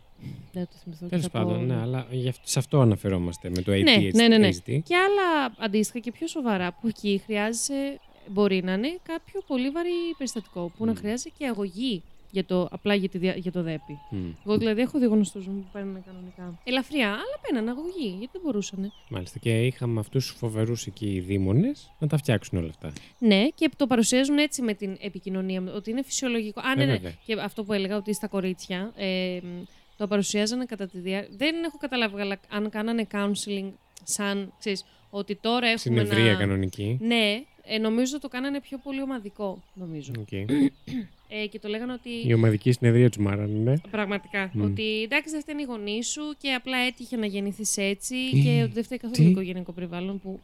[0.52, 1.04] Δεν το θυμηθώ.
[1.04, 3.82] και Τέλος θα πάντων, πω- ναι, αλλά γι' αυτό- σε αυτό αναφερόμαστε με το ADHD.
[3.84, 4.48] Ναι, ναι, ναι, ναι.
[4.48, 4.80] ADHD.
[4.84, 9.90] Και άλλα αντίστοιχα και πιο σοβαρά που εκεί χρειάζεσαι, μπορεί να είναι κάποιο πολύ βαρύ
[10.18, 10.96] περιστατικό που να Μμ.
[10.96, 13.98] χρειάζεται και αγωγή για το, απλά για, τη, δια- για το δέπη.
[14.10, 14.28] Μμ.
[14.46, 16.58] Εγώ δηλαδή έχω δει γνωστούς μου που παίρνουν κανονικά.
[16.64, 18.92] Ελαφριά, αλλά παίρναν αγωγή γιατί δεν μπορούσαν.
[19.08, 19.38] Μάλιστα.
[19.38, 22.92] Και είχαμε αυτούς του φοβερούς εκεί δήμονες να τα φτιάξουν όλα αυτά.
[23.18, 26.60] Ναι, και το παρουσιάζουν έτσι με την επικοινωνία, ότι είναι φυσιολογικό.
[26.60, 26.92] Α, ναι, Ε, ναι.
[26.92, 27.12] βέβαια.
[27.26, 29.62] Και αυτό που έλεγα ότι στα κορίτσια ε, μ,
[29.96, 31.34] το παρουσιάζανε κατά τη διάρκεια.
[31.36, 33.70] Δεν έχω καταλάβει αλλά αν κάνανε counseling
[34.04, 36.38] σαν, ξέρεις, ότι τώρα έχουμε Συνεδρία να...
[36.38, 36.98] κανονική.
[37.00, 40.12] Ναι, ε, νομίζω το κάνανε πιο πολύ ομαδικό, νομίζω.
[40.18, 40.28] Οκ.
[41.32, 42.10] Ε, και το λέγανε ότι.
[42.28, 43.78] Η ομαδική συνεδρία του μάρανε, ναι.
[43.90, 44.50] Πραγματικά.
[44.52, 44.62] Μμ.
[44.62, 48.62] Ότι εντάξει, δεν φταίνε οι γονείς σου και απλά έτυχε να γεννηθείς έτσι Ε, και
[48.62, 50.40] ότι δεν φταίει καθόλου τι; το οικογενειακό περιβάλλον που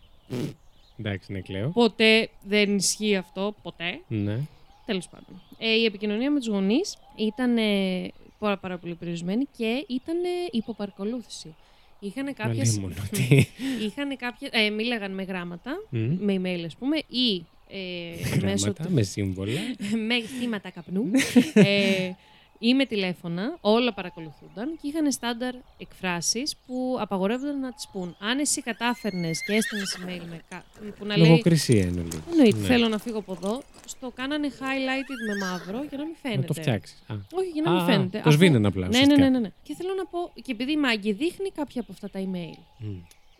[0.98, 1.68] Εντάξει, ναι, κλαίω.
[1.70, 3.54] ποτέ δεν ισχύει αυτό.
[3.62, 4.00] Ποτέ.
[4.08, 4.38] Ναι.
[4.86, 5.42] Τέλος πάντων.
[5.58, 8.08] Ε, η επικοινωνία με τους γονείς ήταν ε,
[8.38, 11.54] πάρα, πάρα πολύ περιορισμένη και ήταν ε, υποπαρακολούθηση.
[12.00, 12.62] Είχαν κάποιε.
[12.62, 13.46] Αλίμονο, τι.
[13.86, 14.48] Είχαν κάποια.
[14.52, 16.16] Ε, μίλαγαν με γράμματα, Μμ.
[16.20, 19.60] με email, ας πούμε, ή ε, μέσω Γράμματα, με σύμβολα.
[20.08, 21.10] με θύματα καπνού
[21.54, 22.10] ε,
[22.58, 28.16] ή με τηλέφωνα, όλα παρακολουθούνταν και είχαν στάνταρ εκφράσεις που απαγορεύονταν να τις πούν.
[28.20, 30.64] Αν εσύ κατάφερνες και έστελνε email με κα...
[30.98, 32.22] που να λέει Λογοκρισία είναι λίγο.
[32.30, 32.66] Εννοείται, Ναι.
[32.66, 33.62] θέλω να φύγω από εδώ.
[33.86, 36.40] Στο κάνανε highlighted με μαύρο για να μην φαίνεται.
[36.40, 37.02] Να το φτιάξεις.
[37.32, 38.10] Όχι, για να μην Α, φαίνεται.
[38.10, 39.24] το Αφού- σβήνανε απλά, Ναι, ναι, ουσιαστικά.
[39.24, 39.50] ναι, ναι, ναι.
[39.62, 42.58] Και θέλω να πω, και επειδή η Μάγκη δείχνει κάποια από αυτά τα email,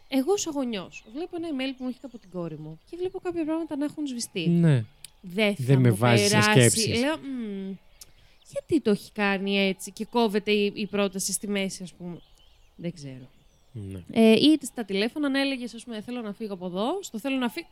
[0.09, 3.19] εγώ σαν γονιό βλέπω ένα email που μου έρχεται από την κόρη μου και βλέπω
[3.19, 4.49] κάποια πράγματα να έχουν σβηστεί.
[4.49, 4.85] Ναι.
[5.21, 6.51] Δεν θα Δεν με μου βάζει σε περάσει.
[6.51, 7.01] σκέψεις.
[7.01, 7.73] Λέω, «Μμ,
[8.51, 12.19] γιατί το έχει κάνει έτσι και κόβεται η, η πρόταση στη μέση, ας πούμε.
[12.77, 13.29] Δεν ξέρω.
[13.73, 14.03] ναι.
[14.13, 17.37] Ε, ή στα τηλέφωνα να έλεγες, ας πούμε, θέλω να φύγω από εδώ, στο θέλω
[17.37, 17.69] να φύγω.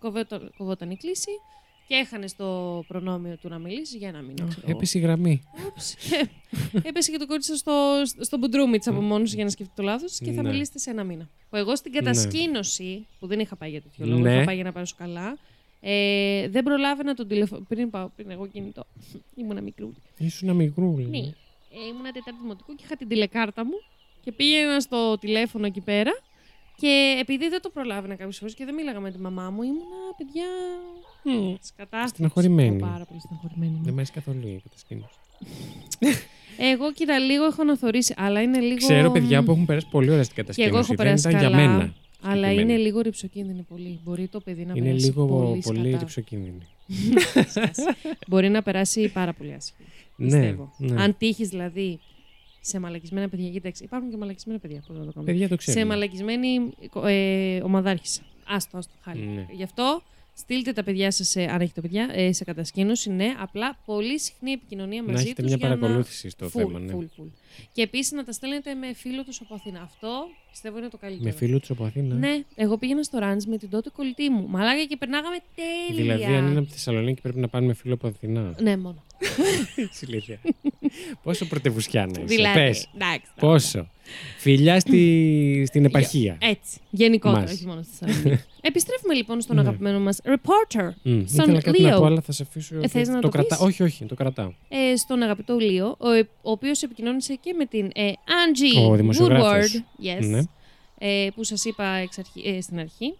[0.00, 1.30] Κοβόταν, κοβόταν η κλίση
[1.88, 4.44] και έχανε το προνόμιο του να μιλήσει για ένα μήνα.
[4.48, 4.76] ξέρω εγώ.
[4.76, 5.42] Έπεσε η γραμμή.
[5.66, 5.94] Ούψ,
[6.72, 9.72] και έπεσε και το κόλλησε στο, στο μπουντρούμι τη από μόνος σου για να σκεφτεί
[9.76, 10.50] το λάθος και θα Ναι.
[10.50, 11.28] μιλήσετε σε ένα μήνα.
[11.50, 14.34] Που εγώ στην κατασκήνωση, που δεν είχα πάει για τέτοιο λόγο, Ναι.
[14.34, 15.38] είχα πάει για να περάσω καλά,
[15.80, 17.64] ε, δεν προλάβαινα τον τηλεφωνό.
[17.68, 18.84] Πριν πάω, πριν εγώ κινητό.
[19.40, 19.94] Ήμουνα μικρούλη.
[20.18, 20.96] Ήσουν μικρού.
[20.96, 21.18] Ναι.
[21.18, 23.80] Ε, ήμουνα τετάρτη δημοτικού και είχα την τηλεκάρτα μου
[24.20, 26.10] και πήγαινα στο τηλέφωνο εκεί πέρα.
[26.80, 29.84] Και επειδή δεν το προλάβαινα κάποιες φορές και δεν μίλαγα με τη μαμά μου, ήμουνα
[30.16, 30.46] παιδιά.
[31.62, 32.08] Σκατάσταση.
[32.14, 32.78] Στεναχωρημένη.
[32.80, 33.80] Πάρα πολύ στεναχωρημένη.
[33.82, 35.14] Δεν μ' αρέσει καθόλου η κατασκήνωση.
[36.58, 38.76] Εγώ κοίτα, λίγο έχω αναθωρήσει, αλλά είναι λίγο.
[38.76, 40.72] Ξέρω παιδιά που έχουν περάσει πολύ ωραία στην Και κατασκήνωση.
[40.74, 41.48] εγώ έχω Δεν περάσει ήταν καλά.
[41.48, 41.94] για μένα.
[42.22, 42.72] Αλλά συγκεκριμένα.
[42.72, 44.00] είναι λίγο ρηψοκίνδυνη πολύ.
[44.04, 45.98] Μπορεί το παιδί να Είναι περάσει λίγο πολύ, πολύ σκατά.
[45.98, 46.66] ρηψοκίνδυνη.
[48.28, 49.88] Μπορεί να περάσει πάρα πολύ άσχημα.
[50.16, 50.72] Ναι, Πιστεύω.
[50.76, 51.02] ναι.
[51.02, 52.00] Αν τύχεις δηλαδή
[52.60, 53.50] σε μαλακισμένα παιδιά.
[53.50, 55.24] Κοίταξε, υπάρχουν και μαλακισμένα παιδιά που δεν το κάνουν.
[55.24, 55.88] Παιδιά το Σε ξέρουν.
[55.88, 56.70] μαλακισμένη
[57.04, 58.22] ε, ομαδάρχησα.
[58.46, 59.26] Άστο, άστο, χάλι.
[59.26, 59.46] Ναι.
[59.50, 60.02] Γι' αυτό
[60.34, 63.10] στείλτε τα παιδιά σας, αν έχετε παιδιά, ε, σε κατασκήνωση.
[63.10, 66.50] Ναι, απλά πολύ συχνή επικοινωνία Να μαζί έχετε τους μια για να- παρακολούθηση στο Full,
[66.50, 66.78] θέμα.
[66.78, 66.92] Ναι.
[66.96, 67.26] full, full.
[67.72, 69.80] Και επίσης να τα στέλνετε με φίλο τους από Αθήνα.
[69.82, 70.24] Αυτό
[70.60, 71.24] πιστεύω είναι το καλύτερο.
[71.24, 72.14] Με φίλου του από Αθήνα.
[72.14, 74.46] Ναι, εγώ πήγαινα στο Ράντζ με την τότε κολλητή μου.
[74.48, 76.16] Μαλάκα και περνάγαμε τέλεια.
[76.16, 78.54] Δηλαδή, αν είναι από τη Θεσσαλονίκη, πρέπει να πάρουμε φίλο από Αθηνά.
[78.60, 79.02] Ναι, μόνο.
[79.98, 80.38] Συλλήθεια.
[81.22, 82.24] Πόσο πρωτευουσιάνα είσαι.
[82.34, 82.58] δηλαδή.
[82.58, 82.88] Πες.
[82.94, 83.30] Εντάξει.
[83.40, 83.88] Πόσο.
[84.38, 86.36] Φιλιά στη, στην επαρχία.
[86.40, 86.78] Έτσι.
[86.90, 87.52] Γενικότερα, Μας.
[87.52, 88.42] όχι μόνο στη Θεσσαλονίκη.
[88.60, 89.62] Επιστρέφουμε λοιπόν στον Ναι.
[89.62, 91.88] αγαπημένο μας reporter, Μμ, στον Ήθελα κάτι Λίο.
[91.90, 92.76] να πω, αλλά θα σε αφήσω.
[92.82, 93.56] Ε, θες να το κρατά...
[93.56, 94.52] πεις; Όχι, όχι, το κρατάω.
[94.68, 96.08] ε, στον αγαπητό Λίο, ο,
[96.42, 99.72] ο οποίος επικοινώνησε και με την ε, Angie Ο δημοσιογράφος.
[99.74, 100.40] Woodward, yes, Ναι.
[100.98, 103.14] Ε, που σας είπα εξ αρχή- ε, στην αρχή.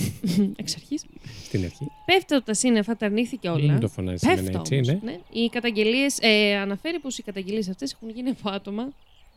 [0.56, 1.04] εξ αρχής.
[1.44, 1.86] Στην αρχή.
[2.06, 3.72] Πέφτω τα σύννεφα, τα αρνήθηκε όλα.
[3.72, 5.10] Μην το φωνάζεις εμένα Πέφτω έτσι, όμως, ναι.
[5.10, 5.18] ναι.
[5.40, 8.88] Οι καταγγελίες, ε, αναφέρει πως οι καταγγελίες αυτές έχουν γίνει από άτομα,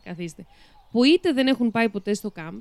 [0.04, 0.46] καθίστε,
[0.90, 2.52] που είτε δεν έχουν πάει ποτέ στο camp,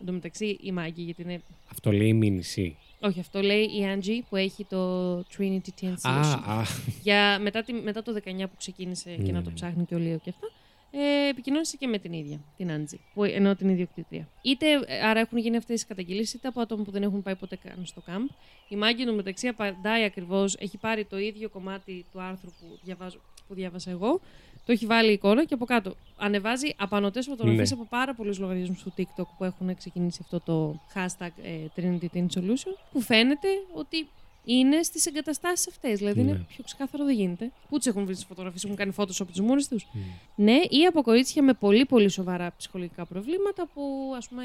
[0.00, 2.76] εν τω μεταξύ η Μάγκη, γιατί είναι, Αυτό λέει η μήνυση.
[3.00, 6.42] όχι αυτό λέει η Angie που έχει το Trinity 10 Α, Solution.
[6.46, 6.62] α.
[7.02, 9.54] Για, μετά, τη, μετά το 19 που ξεκίνησε και Ναι, να το ναι.
[9.54, 10.46] ψάχνει και ο Λίο και αυτά,
[10.90, 14.28] ε, επικοινώνησε και με την ίδια, την Άντζη, που εννοώ την ιδιοκτήτρια.
[14.42, 17.34] Είτε ε, άρα έχουν γίνει αυτές τι καταγγελίες, είτε από άτομα που δεν έχουν πάει
[17.36, 18.26] ποτέ καν στο κάμπ.
[18.68, 23.18] Η Μάγκη εντωμεταξύ απαντάει ακριβώς, έχει πάρει το ίδιο κομμάτι του άρθρου που, διαβάζω,
[23.48, 24.20] που διάβασα εγώ,
[24.66, 27.76] το έχει βάλει εικόνα και από κάτω ανεβάζει απανοτές φωτογραφίες Ναι.
[27.80, 32.26] από πάρα πολλούς λογαριασμούς του TikTok που έχουν ξεκινήσει αυτό το hashtag ε, Trinity Teen
[32.38, 34.08] Solution, που φαίνεται ότι
[34.54, 35.98] είναι στις εγκαταστάσεις αυτές.
[35.98, 36.30] Δηλαδή Ναι.
[36.30, 37.50] είναι πιο ξεκάθαρο δεν γίνεται.
[37.68, 39.86] Πού τι έχουν βρει τις φωτογραφίες, έχουν κάνει Photoshop τι μούρε τους.
[39.92, 40.00] Μμ.
[40.44, 43.82] Ναι, ή από κορίτσια με πολύ πολύ σοβαρά ψυχολογικά προβλήματα που
[44.16, 44.42] ας πούμε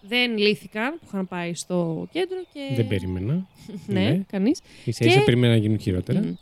[0.00, 2.74] δεν λύθηκαν, που είχαν πάει στο κέντρο και...
[2.76, 3.46] Δεν περίμενα.
[3.86, 4.24] Ναι, Ναι.
[4.30, 4.60] κανείς.
[4.90, 6.20] σα ίσα Και- περίμενα να γίνουν χειρότερα.
[6.20, 6.34] Μμ.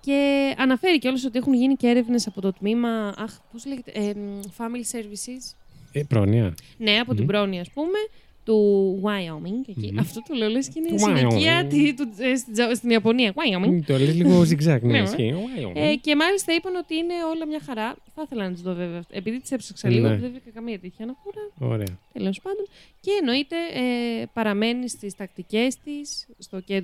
[0.00, 4.14] Και αναφέρει κιόλας ότι έχουν γίνει και έρευνες από το τμήμα, αχ, πώς λέγεται, ε,
[4.14, 5.54] μ, Family Services.
[5.92, 6.54] Ε, πρόνοια.
[6.78, 7.26] Ναι, από την Μμ.
[7.26, 7.98] πρόνοια, ας πούμε,
[8.44, 9.68] του Wyoming.
[9.68, 9.88] Εκεί.
[9.92, 9.98] Μμμ.
[9.98, 11.68] Αυτό το λέω, λες και είναι Του συνοικία Wyoming.
[11.68, 13.32] τη- του- ε, στην, Τζα- στην Ιαπωνία.
[13.32, 13.68] Wyoming.
[13.70, 15.34] Μ, Το λες λίγο ζυγζάκ, ναι, Ναι, ισχύει.
[15.74, 17.96] Ε, και μάλιστα είπαν ότι είναι όλα μια χαρά.
[18.14, 19.02] Θα ήθελα να τι δω βέβαια.
[19.10, 20.16] Επειδή τις έψαξα λίγο, Ναι.
[20.16, 21.74] δεν βρήκα καμία τέτοια αναφορά.
[21.74, 21.98] Ωραία.
[22.12, 22.66] Τέλος πάντων.
[23.00, 26.26] Και εννοείται ε, παραμένει στις τακτικές της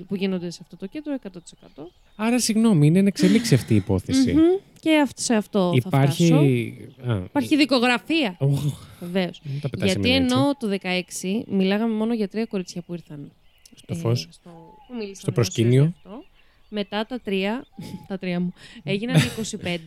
[0.07, 1.91] που γίνονται σε αυτό το κέντρο 100%.
[2.15, 4.35] Άρα, συγγνώμη, είναι να εξελίξει αυτή η υπόθεση.
[4.83, 4.91] Μμμ.
[4.93, 6.27] Και αυτό, σε αυτό Υπάρχει.
[6.27, 7.11] θα φτάσω.
[7.11, 8.63] Α, Υπάρχει δικογραφία, Οχ,
[8.99, 9.41] βεβαίως.
[9.43, 10.35] μην τα πετάς Γιατί εμένα έτσι.
[10.35, 13.31] ενώ το 16 μιλάγαμε μόνο για τρία κορίτσια που ήρθαν.
[13.75, 14.27] Στο φως.
[14.31, 14.49] στο,
[14.87, 15.83] που μίλησαν Στο δημοσίως προσκήνιο.
[15.83, 16.23] γι' αυτό.
[16.69, 17.65] Μετά τα τρία,
[18.07, 18.53] τα τρία μου,
[18.83, 19.15] έγιναν
[19.61, 19.77] 25.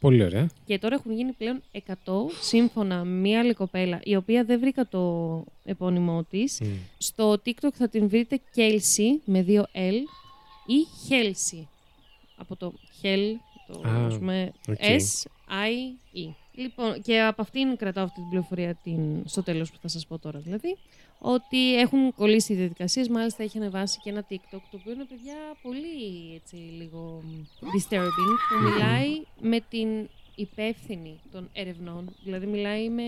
[0.00, 0.48] Πολύ ωραία.
[0.66, 1.80] Και τώρα έχουν γίνει πλέον 100
[2.40, 6.60] σύμφωνα με μία άλλη κοπέλα, η οποία δεν βρήκα το επώνυμό της.
[6.60, 6.66] Μ.
[6.98, 9.94] Στο TikTok θα την βρείτε Kelsey με δύο L
[10.66, 11.62] ή Chelsea.
[12.36, 13.24] Από το Hell,
[13.66, 14.74] το Α, ας πούμε οκ.
[14.80, 16.34] S-I-E.
[16.52, 20.18] Λοιπόν, και από αυτήν κρατάω αυτή την πληροφορία την, στο τέλος που θα σας πω
[20.18, 20.76] τώρα δηλαδή,
[21.18, 25.34] ότι έχουν κολλήσει οι διαδικασίες, μάλιστα έχει ανεβάσει και ένα TikTok, το οποίο είναι παιδιά
[25.62, 27.22] πολύ έτσι λίγο
[27.60, 33.02] disturbing, που μιλάει με την υπεύθυνη των ερευνών, δηλαδή μιλάει με,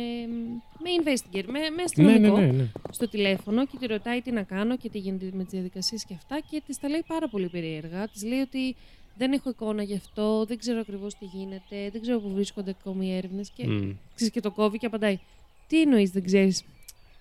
[0.79, 2.71] με investigator, με, με Ναι, αστυνομικό ναι, ναι, ναι.
[2.91, 6.15] στο τηλέφωνο και τη ρωτάει τι να κάνω και τι γίνεται με τις διαδικασίες και
[6.15, 6.41] αυτά.
[6.51, 8.09] Και της τα λέει πάρα πολύ περίεργα.
[8.09, 8.77] Της λέει ότι
[9.19, 13.07] δεν έχω εικόνα γι' αυτό, δεν ξέρω ακριβώς τι γίνεται, δεν ξέρω πού βρίσκονται ακόμη
[13.07, 13.51] οι έρευνες.
[13.51, 13.93] Και Μ.
[14.15, 15.19] ξέρεις και το κόβει και απαντάει.
[15.67, 16.65] Τι εννοείς, δεν ξέρεις.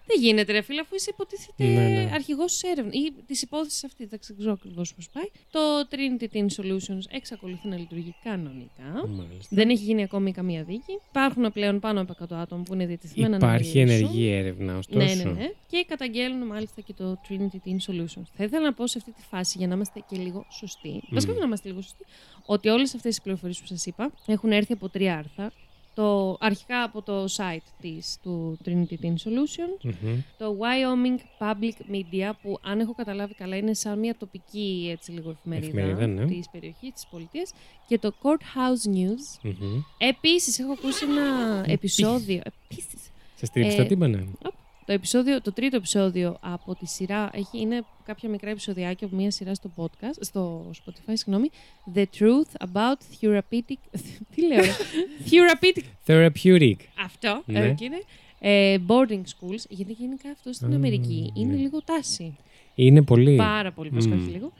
[0.07, 2.09] Δεν γίνεται, ρε φίλε, αφού είσαι υποτίθεται Ναι, ναι.
[2.13, 4.05] αρχηγός της έρευνας ή της υπόθεσης αυτή.
[4.05, 5.23] Δεν ξέρω ακριβώς πώς πάει.
[5.51, 5.59] Το
[5.91, 9.07] Trinity Teen Solutions εξακολουθεί να λειτουργεί κανονικά.
[9.07, 9.47] Μάλιστα.
[9.49, 10.99] Δεν έχει γίνει ακόμη καμία δίκη.
[11.09, 13.95] Υπάρχουν πλέον πάνω από 100 άτομα που είναι διατεθειμένα να Υπάρχει μιλήσουν.
[14.05, 15.05] ενεργή έρευνα, ωστόσο.
[15.05, 15.51] Ναι, ναι, ναι.
[15.67, 18.25] Και καταγγέλνουν μάλιστα και το Trinity Teen Solutions.
[18.37, 21.31] Θα ήθελα να πω σε αυτή τη φάση, για να είμαστε και λίγο σωστοί, βασικά
[21.31, 22.05] όχι να είμαστε λίγο σωστοί,
[22.45, 25.51] ότι όλες αυτές οι πληροφορίες που σας είπα έχουν έρθει από τρία άρθρα.
[25.97, 30.21] Το, αρχικά από το site της, του Trinity Teen Solutions, Μμμ.
[30.37, 35.29] το Wyoming Public Media, που αν έχω καταλάβει καλά είναι σαν μια τοπική έτσι λίγο
[35.29, 36.25] εφημερίδα, Εφημερίδα, ναι.
[36.25, 37.53] της περιοχής, της πολιτείας,
[37.87, 39.39] και το Courthouse News.
[39.41, 39.81] Μμμ.
[39.97, 44.23] Επίσης, έχω ακούσει ένα επεισόδιο, επίσης, Σε στρίψει Ε, τα τύμπανα.
[44.87, 49.31] Το, επεισόδιο, το τρίτο επεισόδιο από τη σειρά έχει, είναι κάποια μικρά επεισοδιάκια από μια
[49.31, 51.49] σειρά στο podcast, στο Spotify, συγγνώμη.
[51.95, 53.99] The Truth About Therapeutic...
[54.35, 54.71] Τι λέω, ρε;
[55.29, 55.81] Therapeutic...
[56.05, 56.75] Therapeutic.
[57.05, 57.59] Αυτό, Ναι.
[57.59, 58.01] εκεί είναι.
[58.39, 61.59] Ε, boarding schools, γιατί γενικά αυτό στην Α, Αμερική είναι ναι.
[61.59, 62.37] λίγο τάση.
[62.75, 63.35] Είναι πολύ.
[63.35, 64.21] Πάρα πολύ, βασικά Μμ.
[64.21, 64.51] όχι λίγο.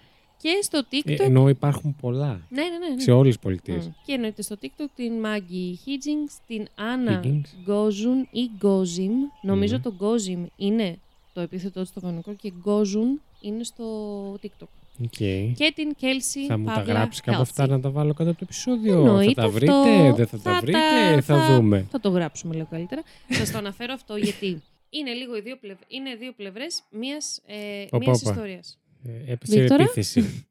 [0.56, 1.19] Και στο TikTok.
[1.19, 2.94] Ε, ενώ υπάρχουν πολλά ναι, ναι, ναι.
[2.95, 3.02] ναι.
[3.02, 3.88] σε όλες τις πολιτείες.
[3.88, 3.94] Mm.
[4.06, 7.72] Και εννοείται στο TikTok την Maggie Higgins, την Anna Higgins.
[7.72, 9.32] Gozun ή Gozim.
[9.41, 9.82] Νομίζω Ναι.
[9.82, 10.98] το Gozim είναι
[11.34, 13.86] το επίθετο του στο κανονικό και Gozun είναι στο
[14.34, 14.68] TikTok.
[15.11, 17.41] Και την Kelsey Θα μου τα Παύλα γράψει κάπου Healthy.
[17.41, 18.98] αυτά να τα βάλω κάτω από το επεισόδιο.
[18.99, 19.60] Εννοείται θα τα αυτό.
[19.60, 20.78] βρείτε, δεν θα, τα Θα βρείτε,
[21.15, 21.88] τα- θα, θα- δούμε.
[21.91, 23.02] Θα το γράψουμε λίγο καλύτερα.
[23.30, 25.78] Σας το αναφέρω αυτό γιατί είναι λίγο οι δύο, πλευ...
[25.88, 27.56] είναι δύο πλευρές μιας, ε,
[27.90, 28.30] Οπα, μιας οπα.
[28.32, 28.78] ιστορίας.
[29.07, 30.21] Ε, έπεσε Βίκτορα; επίθεση.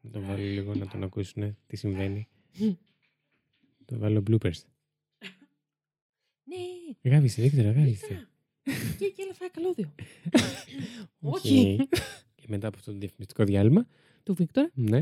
[0.00, 2.28] να το βάλω λίγο να τον ακούσουν τι συμβαίνει.
[3.84, 4.60] το βάλω bloopers.
[6.44, 8.28] Ναι, Γάβησε, Βίκτορα, γάβησε.
[8.98, 9.94] και εκεί έλα φάει καλώδιο.
[11.20, 11.34] Οκ.
[11.34, 11.76] Όχι.
[12.34, 13.86] Και μετά από αυτό το διαφημιστικό διάλειμμα,
[14.22, 14.70] Του Βίκτορα.
[14.74, 14.98] ναι,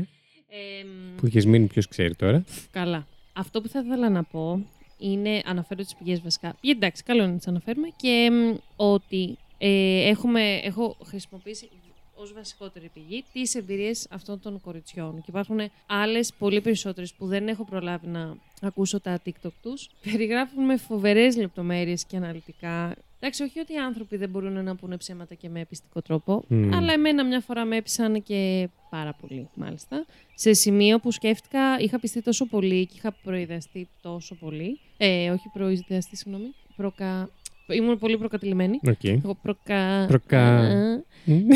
[0.47, 2.43] Εμ, που είχες μείνει ποιος ξέρει τώρα.
[2.71, 3.07] Καλά.
[3.33, 4.65] Αυτό που θα ήθελα να πω
[4.97, 6.47] είναι, αναφέρω τις πηγές βασικά.
[6.61, 7.87] Ε, Εντάξει, καλό είναι να τις αναφέρουμε.
[7.95, 11.69] Και μ, ότι ε, έχουμε, έχω χρησιμοποιήσει
[12.15, 15.15] ως βασικότερη πηγή τις εμπειρίες αυτών των κοριτσιών.
[15.15, 19.89] Και υπάρχουν άλλες πολύ περισσότερες που δεν έχω προλάβει να ακούσω τα TikTok τους.
[20.03, 22.95] Περιγράφουν με φοβερές λεπτομέρειες και αναλυτικά.
[23.19, 26.73] Εντάξει, όχι ότι οι άνθρωποι δεν μπορούν να πούνε ψέματα και με πειστικό τρόπο, Μμμ.
[26.73, 30.05] αλλά εμένα μια φορά με έπεισαν και πάρα πολύ, μάλιστα.
[30.35, 34.79] Σε σημείο που σκέφτηκα, είχα πειστεί τόσο πολύ και είχα προειδεαστεί τόσο πολύ.
[34.97, 36.53] Ε, όχι προειδεαστεί, συγγνώμη.
[36.75, 37.29] Προκα...
[37.73, 38.79] Ήμουν πολύ προκατειλημμένη.
[38.87, 39.03] Οκ.
[39.03, 40.05] Εγώ προκα...
[40.07, 41.03] Προκα- Α,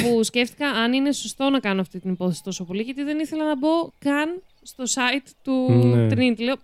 [0.01, 3.45] που σκέφτηκα αν είναι σωστό να κάνω αυτή την υπόθεση τόσο πολύ, γιατί δεν ήθελα
[3.45, 3.69] να μπω
[3.99, 6.07] καν στο site του Ναι.
[6.07, 6.39] Trinity.
[6.39, 6.55] Λέω,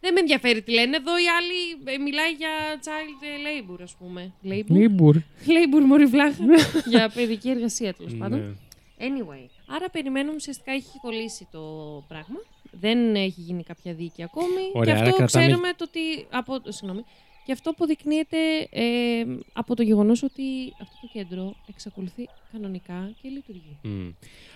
[0.00, 0.96] δεν με ενδιαφέρει τι λένε.
[0.96, 2.48] Εδώ η άλλη ε, μιλάει για
[2.84, 4.32] child labor, ας πούμε.
[4.44, 5.16] Labor; Labour.
[5.46, 6.44] labor, μωρή βλάχα.
[6.92, 8.38] για παιδική εργασία, τέλος πάντων.
[8.38, 8.46] Ναι.
[8.98, 9.46] Anyway.
[9.66, 11.60] Άρα περιμένουμε ουσιαστικά έχει κολλήσει το
[12.08, 12.36] πράγμα.
[12.70, 14.62] Δεν έχει γίνει κάποια δίκη ακόμη.
[14.72, 16.26] Ωραία, και άρα αυτό κρατάμε- ξέρουμε το ότι.
[16.30, 17.04] Από, συγγνώμη.
[17.48, 18.36] Και αυτό αποδεικνύεται
[18.70, 20.42] ε, από το γεγονός ότι
[20.80, 23.76] αυτό το κέντρο εξακολουθεί κανονικά και λειτουργεί.
[23.82, 24.08] Μμ.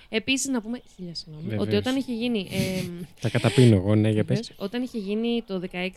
[0.09, 1.67] Επίσης να πούμε, χίλια συγγνώμη, Βεβαίως.
[1.67, 2.49] ότι όταν είχε γίνει...
[2.51, 2.83] Ε,
[3.21, 4.39] Τα καταπίνω εγώ, ναι, για πες.
[4.39, 5.89] βεβαίως, όταν είχε γίνει το 16,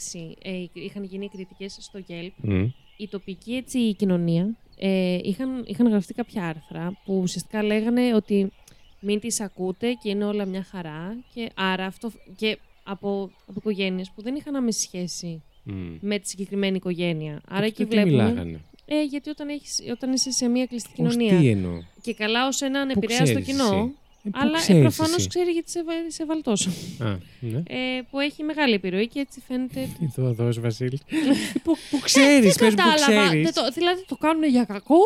[0.42, 2.68] ε, είχαν γίνει κριτικές στο Yelp, Μμ.
[2.98, 8.52] η τοπική έτσι, η κοινωνία ε, είχαν, είχαν γραφτεί κάποια άρθρα που ουσιαστικά λέγανε ότι
[9.00, 14.12] μην τις ακούτε και είναι όλα μια χαρά και άρα αυτό και από, από οικογένειες
[14.16, 15.96] που δεν είχαν άμεση σχέση Μμ.
[16.02, 17.32] με τη συγκεκριμένη οικογένεια.
[17.48, 18.24] Άρα Τότε εκεί τι βλέπουμε.
[18.24, 22.14] μιλάγανε; Ε, γιατί όταν, έχεις, όταν είσαι σε μια κλειστή Ως κοινωνία τι εννοώ; και
[22.14, 23.76] καλά ως έναν Πού επηρεάστο ξέρεις κοινό, εσύ;
[24.24, 26.70] Ε, πού αλλά ε, ξέρεις προφανώς εσύ; ξέρει γιατί σε, βα- σε βαλτώσω,
[27.00, 27.58] Α, ναι.
[27.68, 31.00] ε, που έχει μεγάλη επιρροή και έτσι φαίνεται Τι το δώσει, Βασίλη.
[31.64, 33.28] Πού πού ξέρεις, πες που Κατάλαβα.
[33.28, 33.44] ξέρεις.
[33.44, 34.98] Δεν το, δηλαδή το κάνουν για κακό.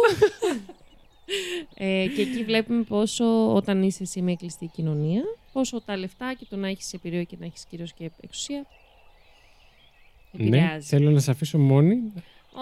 [1.75, 5.21] ε, και εκεί βλέπουμε πόσο όταν είσαι σε μια κλειστή κοινωνία,
[5.51, 8.65] πόσο τα λεφτά και το να έχεις επιρροή και να έχεις κυρίω και εξουσία.
[10.31, 10.87] Ναι, Επηρεάζει.
[10.87, 11.95] θέλω να σε αφήσω μόνη.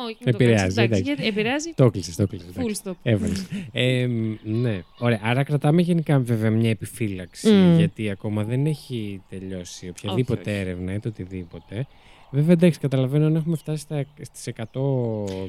[0.05, 0.77] Όχι, μην το Επηρεάζει, κάνεις.
[0.77, 1.03] Εντάξει, εντάξει.
[1.03, 2.49] γιατί επηρεάζει Το κλείσες, το κλείσες.
[2.55, 2.81] full εντάξει.
[2.85, 2.91] stop.
[3.03, 3.47] Έβαλες.
[3.71, 4.81] Ε, μ, ναι.
[4.99, 5.19] Ωραία.
[5.23, 7.51] Άρα κρατάμε γενικά βέβαια μια επιφύλαξη.
[7.51, 7.75] Μμ.
[7.77, 10.59] Γιατί ακόμα δεν έχει τελειώσει οποιαδήποτε Όχι, όχι.
[10.59, 11.87] έρευνα είτε οτιδήποτε.
[12.31, 14.63] Βέβαια, εντάξει, καταλαβαίνω αν έχουμε φτάσει στα, στις 100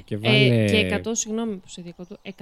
[0.04, 0.64] και βάλε.
[0.64, 2.32] Ε, και 100, συγγνώμη που σε διακόπτω, 100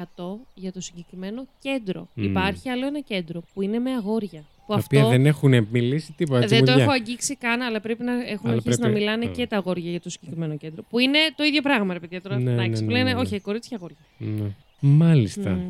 [0.54, 2.08] για το συγκεκριμένο κέντρο.
[2.14, 2.22] Μμ.
[2.24, 4.44] Υπάρχει άλλο ένα κέντρο που είναι με αγόρια.
[4.66, 6.38] Που τα αυτό οποία δεν έχουν μιλήσει τίποτα.
[6.40, 6.82] δεν το τσιμουδιά.
[6.84, 9.28] έχω αγγίξει καν, αλλά πρέπει να έχουν Αλλά αρχίσει πρέπει- να μιλάνε Α.
[9.28, 10.82] και τα αγόρια για το συγκεκριμένο κέντρο.
[10.90, 12.20] Που είναι το ίδιο πράγμα, ρε παιδιά.
[12.20, 13.20] Τώρα Ναι, εντάξει, ναι, που ναι, λένε, ναι, ναι.
[13.20, 13.96] όχι, κορίτσια αγόρια.
[14.18, 14.50] Ναι.
[14.80, 15.50] Μάλιστα.
[15.50, 15.60] Μμ.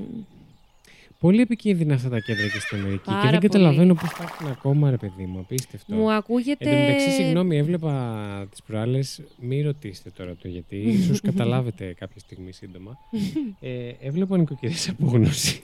[1.27, 3.05] Πολύ επικίνδυνα αυτά τα κέντρα και στην Αμερική.
[3.05, 3.53] Πάρα και δεν πολύ.
[3.53, 5.39] καταλαβαίνω πώς υπάρχουν ακόμα, ρε παιδί μου.
[5.39, 5.94] Απίστευτο.
[5.94, 6.69] Μου ακούγεται.
[6.70, 9.23] Εν τω μεταξύ, συγγνώμη, έβλεπα τις προάλλες.
[9.40, 10.77] Μην ρωτήσετε τώρα το γιατί.
[10.77, 12.98] ίσως καταλάβετε κάποια στιγμή σύντομα.
[13.61, 13.70] ε,
[14.01, 15.62] έβλεπα νοικοκυρές απόγνωση.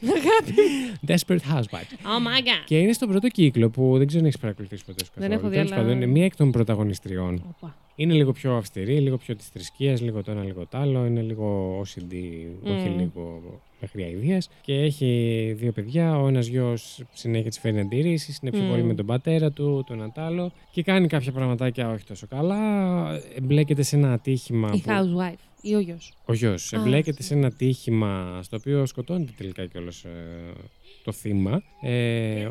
[1.08, 1.92] Desperate Housewives.
[2.04, 2.62] Oh my god.
[2.66, 5.38] Και είναι στον πρώτο κύκλο που δεν ξέρω αν έχεις παρακολουθήσει ποτέ σου Δεν καθόλου.
[5.40, 7.42] έχω δει, Τέλος αλλά- πάντων, είναι μία εκ των πρωταγωνιστριών.
[7.56, 7.76] Οπα.
[7.94, 11.06] Είναι λίγο πιο αυστηρή, λίγο πιο της θρησκείας, λίγο το ένα, λίγο το άλλο.
[11.06, 12.14] Είναι λίγο OCD,
[12.64, 12.98] όχι Μμμ.
[12.98, 13.42] λίγο
[13.82, 14.48] μέχρι αηδίας.
[14.60, 16.20] Και έχει δύο παιδιά.
[16.20, 18.68] Ο ένας γιος συνέχεια της φέρνει αντιρρήσει, είναι πιο Μμ.
[18.70, 20.52] πολύ με τον πατέρα του, το ένα τ' άλλο.
[20.70, 22.60] Και κάνει κάποια πραγματάκια όχι τόσο καλά.
[23.36, 24.70] Εμπλέκεται σε ένα ατύχημα.
[24.74, 26.12] Η που- housewife ή ο γιος.
[26.24, 26.72] Ο γιος.
[26.72, 30.04] Α, Εμπλέκεται σε ένα ατύχημα στο οποίο σκοτώνεται τελικά κιόλας
[31.04, 31.62] το θύμα.
[31.82, 32.48] Ε,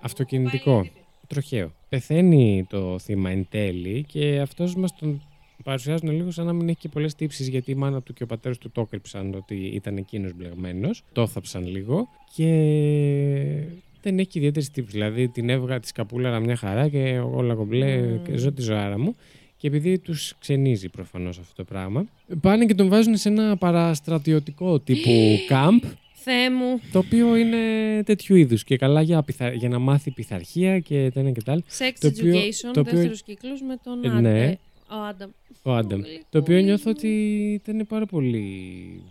[0.00, 0.86] αυτοκινητικό.
[1.26, 1.72] Τροχαίο.
[1.88, 5.22] Πεθαίνει το θύμα εν τέλει και αυτός μας τον
[5.64, 8.26] παρουσιάζουν λίγο σαν να μην έχει και πολλές τύψεις γιατί η μάνα του και ο
[8.26, 11.02] πατέρας του το έκρυψαν ότι ήταν εκείνος μπλεγμένος.
[11.12, 12.46] Το θάψαν λίγο και
[14.02, 14.92] δεν έχει ιδιαίτερη τύψη.
[14.92, 18.22] Δηλαδή την έβγα της σκαπούλαρα μια χαρά και όλα κομπλέ Μμμ.
[18.22, 19.16] και ζω τη ζωάρα μου.
[19.56, 22.06] Και επειδή τους ξενίζει προφανώς αυτό το πράγμα,
[22.40, 25.10] πάνε και τον βάζουν σε ένα παραστρατιωτικό τύπου
[25.50, 26.80] camp Θεέ μου.
[26.92, 27.56] το οποίο είναι
[28.04, 31.52] τέτοιου είδους και καλά για, πειθα- για να μάθει πειθαρχία και τα ένα και τα
[31.52, 31.62] άλλα.
[31.78, 34.20] Sex Το οποίο- education, το οποίο- δεύτερος κύκλος με τον Ε, Άνταμ.
[34.22, 34.58] ναι.
[34.90, 35.30] Ε, ο Άνταμ.
[35.62, 36.00] Ο Άνταμ.
[36.00, 36.62] Πολύ Το οποίο cool.
[36.62, 37.08] νιώθω ότι
[37.64, 39.02] ήταν πάρα πολύ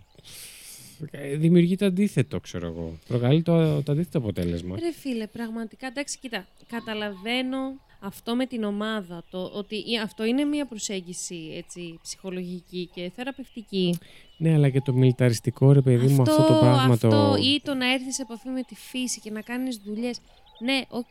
[1.10, 2.98] ε, δημιουργεί το αντίθετο, ξέρω εγώ.
[3.08, 4.78] Προκαλεί το, το αντίθετο αποτέλεσμα.
[4.78, 7.58] Ρε φίλε, πραγματικά, εντάξει, κοίτα, καταλαβαίνω
[8.00, 13.98] αυτό με την ομάδα, το ότι ε, αυτό είναι μια προσέγγιση έτσι, ψυχολογική και θεραπευτική.
[14.36, 17.36] Ναι, αλλά και το μιλιταριστικό, ρε παιδί μου, αυτό το πράγμα αυτό, το.
[17.42, 20.20] ή το να έρθεις σε επαφή με τη φύση και να κάνεις δουλειές.
[20.60, 21.04] Ναι, οκ,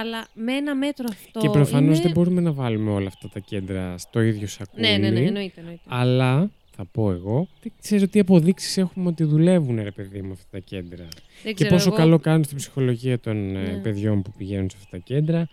[0.00, 1.40] αλλά με ένα μέτρο αυτό.
[1.40, 2.02] Και προφανώς είναι...
[2.02, 4.82] δεν μπορούμε να βάλουμε όλα αυτά τα κέντρα στο ίδιο σακούλι.
[4.82, 5.60] Ναι, ναι, ναι, εννοείται.
[5.60, 5.82] εννοείται.
[5.86, 10.46] Αλλά θα πω εγώ, δεν ξέρω τι αποδείξεις έχουμε ότι δουλεύουν, ρε παιδί μου, αυτά
[10.50, 11.04] τα κέντρα.
[11.42, 13.78] Δεν Και ξέρω, πόσο εγώ- καλό κάνουν στην ψυχολογία των ε, Ναι.
[13.82, 15.48] παιδιών που πηγαίνουν σε αυτά τα κέντρα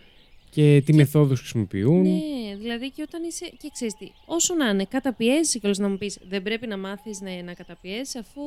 [0.54, 2.02] και τι μεθόδους χρησιμοποιούν.
[2.02, 3.46] Ναι, δηλαδή και όταν είσαι.
[3.58, 7.22] Και ξέρεις τι, όσο να είναι, καταπιέζει κιόλας να μου πεις: Δεν πρέπει να μάθεις
[7.22, 8.42] να, να καταπιέσει, αφού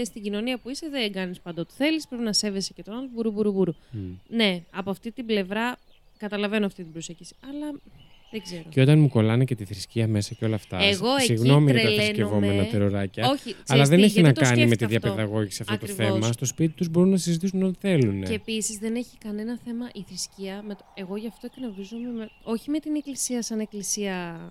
[0.00, 2.08] ε, στην κοινωνία που είσαι δεν κάνεις πάντα ό,τι θέλεις.
[2.08, 3.08] Πρέπει να σέβεσαι και τον άλλον.
[3.14, 3.74] Μπουρου, μπουρου, μπουρου.
[3.90, 3.98] Μμ.
[4.28, 5.78] Ναι, από αυτή την πλευρά
[6.18, 7.34] καταλαβαίνω αυτή την προσέγγιση.
[7.48, 7.74] Αλλά
[8.32, 8.62] δεν ξέρω.
[8.68, 10.78] Και όταν μου κολλάνε και τη θρησκεία μέσα και όλα αυτά.
[10.78, 12.04] Εγώ εκεί Συγγνώμη για τα τρελαίνομαι.
[12.06, 13.30] θρησκευόμενα τεροράκια.
[13.30, 15.08] Όχι, Αλλά ξέρεις δεν τι, έχει γιατί να το κάνει με τη σκέφτηκα αυτό.
[15.14, 15.96] διαπαιδαγώγηση αυτό Ακριβώς.
[15.96, 16.32] το θέμα.
[16.32, 18.22] Στο σπίτι τους μπορούν να συζητήσουν ό,τι θέλουν.
[18.24, 20.62] Και επίσης δεν έχει κανένα θέμα η θρησκεία.
[20.66, 20.84] Με το...
[20.94, 22.08] Εγώ γι' αυτό εκνευρίζομαι.
[22.12, 22.28] Με...
[22.42, 24.50] Όχι με την εκκλησία σαν εκκλησία,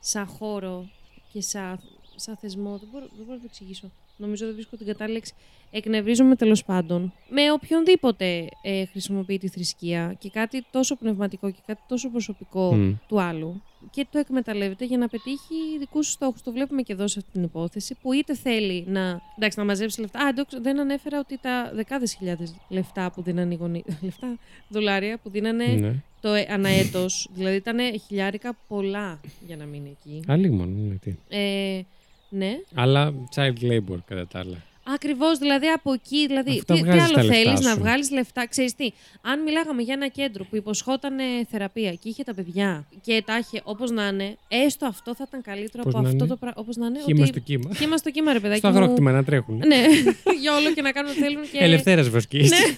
[0.00, 0.90] σαν χώρο
[1.32, 1.80] και σαν,
[2.16, 2.78] σαν θεσμό.
[2.78, 3.90] Δεν μπορώ, δεν μπορώ να το εξηγήσω.
[4.18, 5.32] Νομίζω δεν βρίσκω την κατάλληλη λέξη.
[5.70, 11.80] Εκνευρίζομαι τέλος πάντων με οποιονδήποτε ε, χρησιμοποιεί τη θρησκεία και κάτι τόσο πνευματικό και κάτι
[11.88, 12.92] τόσο προσωπικό Μμ.
[13.08, 16.42] του άλλου και το εκμεταλλεύεται για να πετύχει δικούς σου στόχους.
[16.42, 20.00] Το βλέπουμε και εδώ σε αυτή την υπόθεση που είτε θέλει να, εντάξει, να μαζέψει
[20.00, 20.18] λεφτά.
[20.24, 23.84] Α, εντάξει, δεν ανέφερα ότι τα δεκάδες χιλιάδες λεφτά που δίνανε οι γονεί.
[24.02, 24.38] λεφτά,
[24.68, 25.94] δολάρια που δίνανε Ναι.
[26.20, 30.22] το ε- αναέτος, δηλαδή ήταν χιλιάρικα πολλά για να μείνει εκεί.
[30.26, 31.14] Αλλήμον, ναι, τι.
[31.28, 31.80] Ε,
[32.28, 32.58] ναι.
[32.74, 34.56] Αλλά child labor κατά τα άλλα.
[34.94, 36.26] Ακριβώς, δηλαδή από εκεί.
[36.26, 37.78] Δηλαδή, Αυτά τι, τι βγάζεις τα άλλο λεφτά θέλεις, να σου.
[37.78, 38.46] βγάλεις λεφτά.
[38.46, 38.90] Ξέρεις τι,
[39.20, 41.14] αν μιλάγαμε για ένα κέντρο που υποσχόταν
[41.50, 45.42] θεραπεία και είχε τα παιδιά και τα είχε όπως να είναι, έστω αυτό θα ήταν
[45.42, 46.60] καλύτερο Πώς από να αυτό είναι; το πράγμα.
[46.60, 46.98] Όπως να είναι.
[47.04, 47.28] Χήμα ότι...
[47.28, 47.74] στο κύμα.
[47.74, 48.58] Χήμα στο κύμα, ρε παιδάκι.
[48.58, 48.76] Στο μου.
[48.76, 49.56] αγρόκτημα να τρέχουν.
[49.56, 49.84] Ναι,
[50.42, 51.42] για όλο και να κάνουν ό,τι θέλουν.
[51.42, 51.58] Και...
[51.58, 52.50] Ελευθέρας βοσκής.
[52.50, 52.58] Ναι.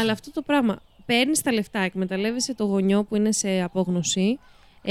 [0.00, 0.78] Αλλά αυτό το πράγμα.
[1.06, 4.38] Παίρνεις τα λεφτά, εκμεταλλεύεσαι το γονιό που είναι σε απόγνωση,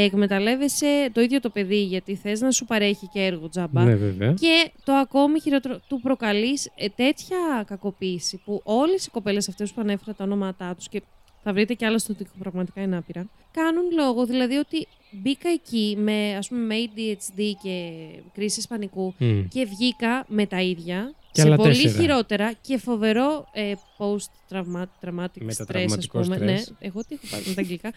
[0.03, 3.83] εκμεταλλεύεσαι το ίδιο το παιδί γιατί θες να σου παρέχει και έργο τζάμπα.
[3.83, 4.33] Ναι, βέβαια.
[4.33, 10.13] Και το ακόμη χειρότερο, του προκαλείς τέτοια κακοποίηση που όλες οι κοπέλες αυτές που ανέφερα
[10.13, 11.01] τα ονόματά τους και
[11.43, 15.95] θα βρείτε κι άλλα στο ότι πραγματικά είναι άπειρα, κάνουν λόγο δηλαδή ότι μπήκα εκεί
[15.99, 17.91] με, ας πούμε, με ADHD και
[18.33, 19.47] κρίση πανικού Μμ.
[19.47, 21.13] και βγήκα με τα ίδια.
[21.35, 22.01] Και σε άλλα πολύ τέσσερα.
[22.01, 26.35] χειρότερα και φοβερό ε, post-traumatic stress, ας Μετατραυματικό πούμε.
[26.35, 26.49] στρες.
[26.51, 27.87] Ναι, εγώ τι έχω πάρει με τα αγγλικά.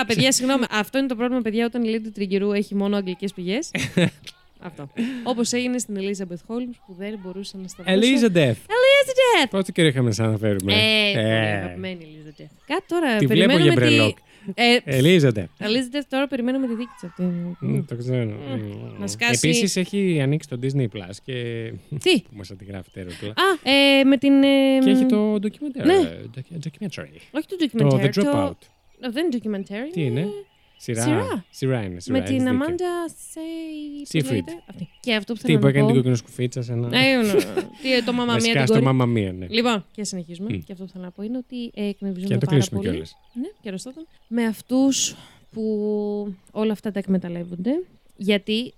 [0.00, 0.64] Α, παιδιά, συγγνώμη.
[0.70, 3.70] Αυτό είναι το πρόβλημα, παιδιά, όταν η Lady Τριγκερού έχει μόνο αγγλικές πηγές.
[4.60, 4.88] Αυτό.
[5.24, 8.12] Όπως έγινε στην Elizabeth Holmes που δεν μπορούσε να σταματήσει.
[8.14, 8.50] Elizabeth.
[8.52, 9.48] Elizabeth!
[9.50, 10.72] Πόσο καιρό είχαμε να σε αναφέρουμε.
[10.72, 12.50] Ε, πολύ Ε, αγαπημένη Elizabeth.
[12.66, 13.16] Κάτι τώρα.
[13.16, 14.14] Τη βλέπω περιμένουμε για τη-
[14.56, 14.82] μπρελόκ.
[14.84, 15.66] Ε, Elizabeth.
[15.66, 17.22] Elizabeth, τώρα περιμένουμε τη δίκη τη αυτή.
[17.60, 18.36] Μμ, Το ξέρω.
[18.98, 21.34] Να σκάσει- Επίσης έχει ανοίξει το Disney Plus και.
[22.00, 23.28] Τι; που μας αντιγράφει τέρωτλα.
[23.28, 24.42] Α, ε, με την.
[24.42, 25.84] ε, Και έχει το documentary.
[25.84, 25.94] ναι.
[25.94, 27.16] ε, doc- documentary.
[27.30, 28.02] Όχι το Το documentary.
[28.04, 28.50] The Dropout.
[29.00, 29.10] Το...
[29.10, 29.90] Δεν είναι documentary.
[29.92, 30.26] Τι είναι;
[30.80, 31.02] Σειρά.
[31.02, 31.44] Σειρά.
[31.50, 32.00] Σειρά είναι.
[32.00, 32.58] Σειρά, Με έχεις την δίκιο.
[32.66, 33.40] Amanda Say...
[34.12, 34.30] πώς Seyfried.
[34.30, 34.88] λέγεται; Αυτή.
[35.00, 35.86] Και αυτό που Τι θέλω που να έκανε πω...
[35.88, 36.98] την κοκκινοσκουφίτσα σε ένα.
[36.98, 37.32] Ε, ναι, ναι.
[37.82, 38.84] Τι, το μαμά μία Βασικά την στο κόρη.
[38.84, 39.46] μάμα μία, ναι.
[39.48, 40.52] Λοιπόν, και συνεχίζουμε.
[40.56, 40.58] Μμ.
[40.58, 42.78] Και αυτό που θέλω να πω είναι ότι ε, Και εκνευρίζομαι να το πάρα κλείσουμε
[42.80, 42.90] πολύ.
[42.90, 43.16] κιόλας.
[43.32, 44.06] Ναι, και αριστόταν.
[44.28, 45.16] Με αυτούς
[45.52, 45.62] που
[46.50, 47.70] όλα αυτά τα εκμεταλλεύονται.
[48.16, 48.72] Γιατί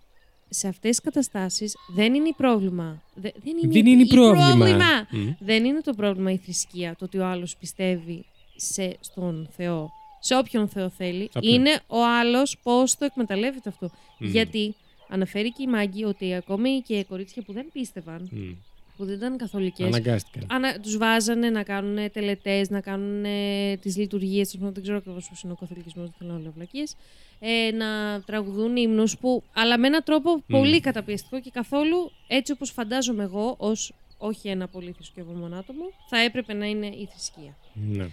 [0.49, 3.03] σε αυτές τις καταστάσεις δεν είναι η πρόβλημα.
[3.15, 4.67] Δε- δεν είναι, Δεν είναι η πρόβλημα.
[5.11, 5.29] Μμ.
[5.39, 8.25] Δεν είναι το πρόβλημα η θρησκεία, το ότι ο άλλος πιστεύει
[8.57, 9.91] σε, στον Θεό,
[10.21, 11.29] σε όποιον Θεό θέλει.
[11.33, 11.55] Σε όποιον.
[11.55, 13.91] Είναι ο άλλος πώς το εκμεταλλεύεται αυτό.
[14.19, 14.27] Μμ.
[14.27, 14.75] Γιατί
[15.09, 18.53] αναφέρει και η Μάγκη ότι ακόμη και κορίτσια που δεν πίστευαν, Μμ.
[18.97, 20.47] που δεν ήταν καθολικές, Αναγκάστηκαν.
[20.51, 25.29] ανα, τους βάζανε να κάνουν τελετές, να κάνουν ε, τις λειτουργίες, τους, δεν ξέρω ακριβώς
[25.29, 26.97] πώς είναι ο καθολικισμός, δεν θέλω όλα βλακίες,
[27.41, 32.71] ε, να τραγουδούν ύμνους που, αλλά με έναν τρόπο πολύ καταπιεστικό και καθόλου έτσι όπως
[32.71, 37.57] φαντάζομαι εγώ ως όχι ένα πολύ θρησκευόμενο άτομο, θα έπρεπε να είναι η θρησκεία.
[37.75, 38.07] Ναι.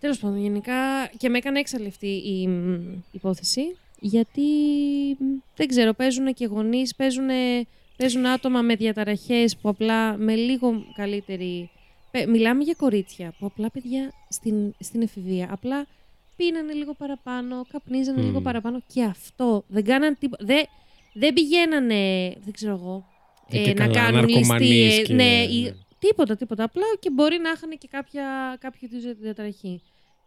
[0.00, 2.80] Τέλος πάντων, γενικά και με έκανε έξαλλη αυτή η μ,
[3.12, 4.42] υπόθεση, γιατί
[5.18, 5.24] μ,
[5.56, 7.28] δεν ξέρω, παίζουν και γονείς, παίζουν,
[7.96, 11.70] παίζουν άτομα με διαταραχές που απλά με λίγο καλύτερη.
[12.10, 15.86] πε- Μιλάμε για κορίτσια που απλά παιδιά στην, στην εφηβεία απλά
[16.36, 18.24] πίνανε λίγο παραπάνω, καπνίζανε Μμ.
[18.26, 20.44] λίγο παραπάνω και αυτό δεν κάναν τίποτα.
[20.44, 20.64] Δεν,
[21.12, 23.06] δεν πηγαίνανε, δεν ξέρω εγώ,
[23.50, 25.06] Ε, ε, και να καλά, κάνουν ναρκωμανείς ληστείες.
[25.06, 25.70] και- Ναι, ή- ναι.
[25.98, 26.64] τίποτα, τίποτα.
[26.64, 29.80] Απλά και μπορεί να είχαν και κάποια, κάποιο είδους διαταραχή.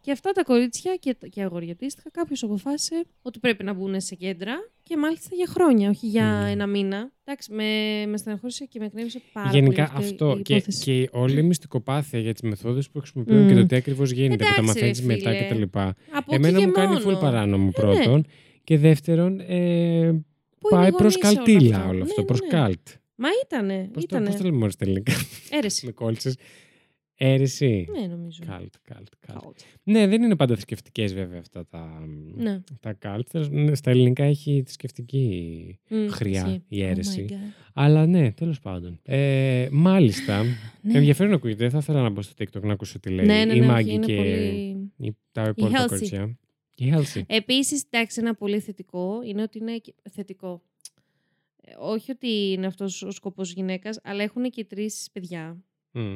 [0.04, 4.14] Και αυτά τα κορίτσια και, και αγόρια αντίστοιχα, κάποιος αποφάσισε ότι πρέπει να μπουν σε
[4.14, 6.50] κέντρα και μάλιστα για χρόνια, όχι για Ναι.
[6.50, 7.10] ένα μήνα.
[7.24, 7.64] Εντάξει, με,
[8.06, 9.96] με στεναχώρησε και με εκνεύρισε πάρα Γενικά πολύ.
[10.04, 10.82] αυτή αυτό η και, υπόθεση.
[10.84, 13.48] και όλη η μυστικοπάθεια για τις μεθόδους που χρησιμοποιούν Μμ.
[13.48, 15.46] και το τι ακριβώς γίνεται, που τα Εντάξει, ρε μαθαίνεις μετά φίλε.
[15.66, 15.78] κτλ.
[16.12, 17.16] Από Εμένα εκεί μου και κάνει μόνο.
[17.16, 17.70] full παράνομο ναι.
[17.70, 18.26] πρώτον.
[18.64, 20.24] Και δεύτερον, ε,
[20.58, 21.88] Πού πάει είναι οι προς γονείς σε όλα καλτήλα αυτά.
[21.88, 22.20] όλο αυτό.
[22.20, 22.46] Ναι, Προς ναι.
[22.48, 22.88] καλτ.
[23.16, 23.74] Μα ήτανε.
[23.92, 24.26] Πώς το, ήτανε.
[24.26, 25.12] πώς το λέμε μόνο στα ελληνικά.
[25.50, 25.86] Αίρεση.
[25.86, 26.36] Με κόλλησες.
[27.16, 27.86] Αίρεση.
[28.00, 28.42] Ναι, νομίζω.
[28.46, 29.40] Καλτ, καλτ, καλτ.
[29.42, 29.62] Cult.
[29.82, 32.60] Ναι, δεν είναι πάντα θρησκευτικές βέβαια αυτά τα, Ναι.
[32.80, 33.28] τα καλτ.
[33.72, 36.62] Στα ελληνικά έχει θρησκευτική Μμ, χρειά ισχύει.
[36.68, 37.26] η αίρεση.
[37.28, 37.70] Oh my God.
[37.74, 39.00] Αλλά ναι, τέλος πάντων.
[39.02, 40.42] Ε, μάλιστα.
[40.82, 40.98] Ναι.
[40.98, 41.68] Ενδιαφέρον ακούγεται.
[41.68, 43.26] Θα ήθελα να μπω στο TikTok να ακούσω τι λέει.
[43.26, 44.28] Ναι, ναι, η ναι, Μάγκη είναι και πολύ...
[44.98, 45.88] η- τα υπόλοιπα Halsey.
[45.88, 46.38] κοριτσιά.
[46.76, 47.22] Η Halsey.
[47.26, 50.62] Επίσης, εντάξει, ένα πολύ θετικό είναι ότι είναι και- θετικό.
[51.62, 55.62] Ε, Όχι ότι είναι αυτός ο σκοπός γυναίκας, αλλά έχουν και τρεις παιδιά.
[55.92, 56.14] Μμ.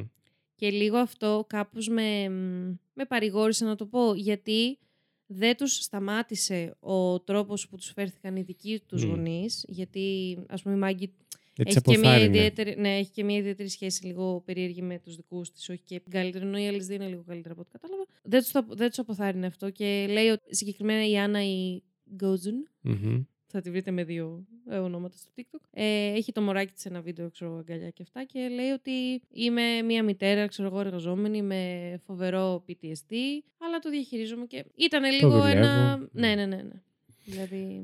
[0.59, 4.77] Και λίγο αυτό κάπως με, μ, με παρηγόρησε να το πω, γιατί
[5.25, 9.09] δεν τους σταμάτησε ο τρόπος που τους φέρθηκαν οι δικοί τους Μμ.
[9.09, 11.13] γονείς, γιατί ας πούμε η Μάγκη
[11.55, 12.37] Δεν τις έχει και, μια αποθάρρυνε.
[12.37, 16.01] ιδιαίτερη, ναι, έχει και μια ιδιαίτερη σχέση λίγο περίεργη με τους δικούς της, όχι και
[16.09, 18.05] καλύτερη, ενώ οι άλλες δύο είναι λίγο καλύτερα από ό,τι κατάλαβα.
[18.23, 21.81] Δεν τους, το- δεν τους αποθάρρυνε αυτό και λέει ότι συγκεκριμένα η Άννα η
[22.15, 23.23] Γκότζουν, Μμμ.
[23.51, 25.59] Θα τη βρείτε με δύο ε, ονόματα στο TikTok.
[25.73, 29.81] Ε, έχει το μωράκι της ένα βίντεο, ξέρω, αγκαλιά και αυτά και λέει ότι είμαι
[29.85, 31.61] μια μητέρα, ξέρω εγώ, εργαζόμενη με
[32.05, 33.13] φοβερό PTSD,
[33.57, 35.47] αλλά το διαχειρίζομαι και ήταν λίγο δουλεύω.
[35.57, 35.97] ένα...
[36.11, 36.81] Ναι, ναι, ναι, ναι.
[37.25, 37.81] Δηλαδή...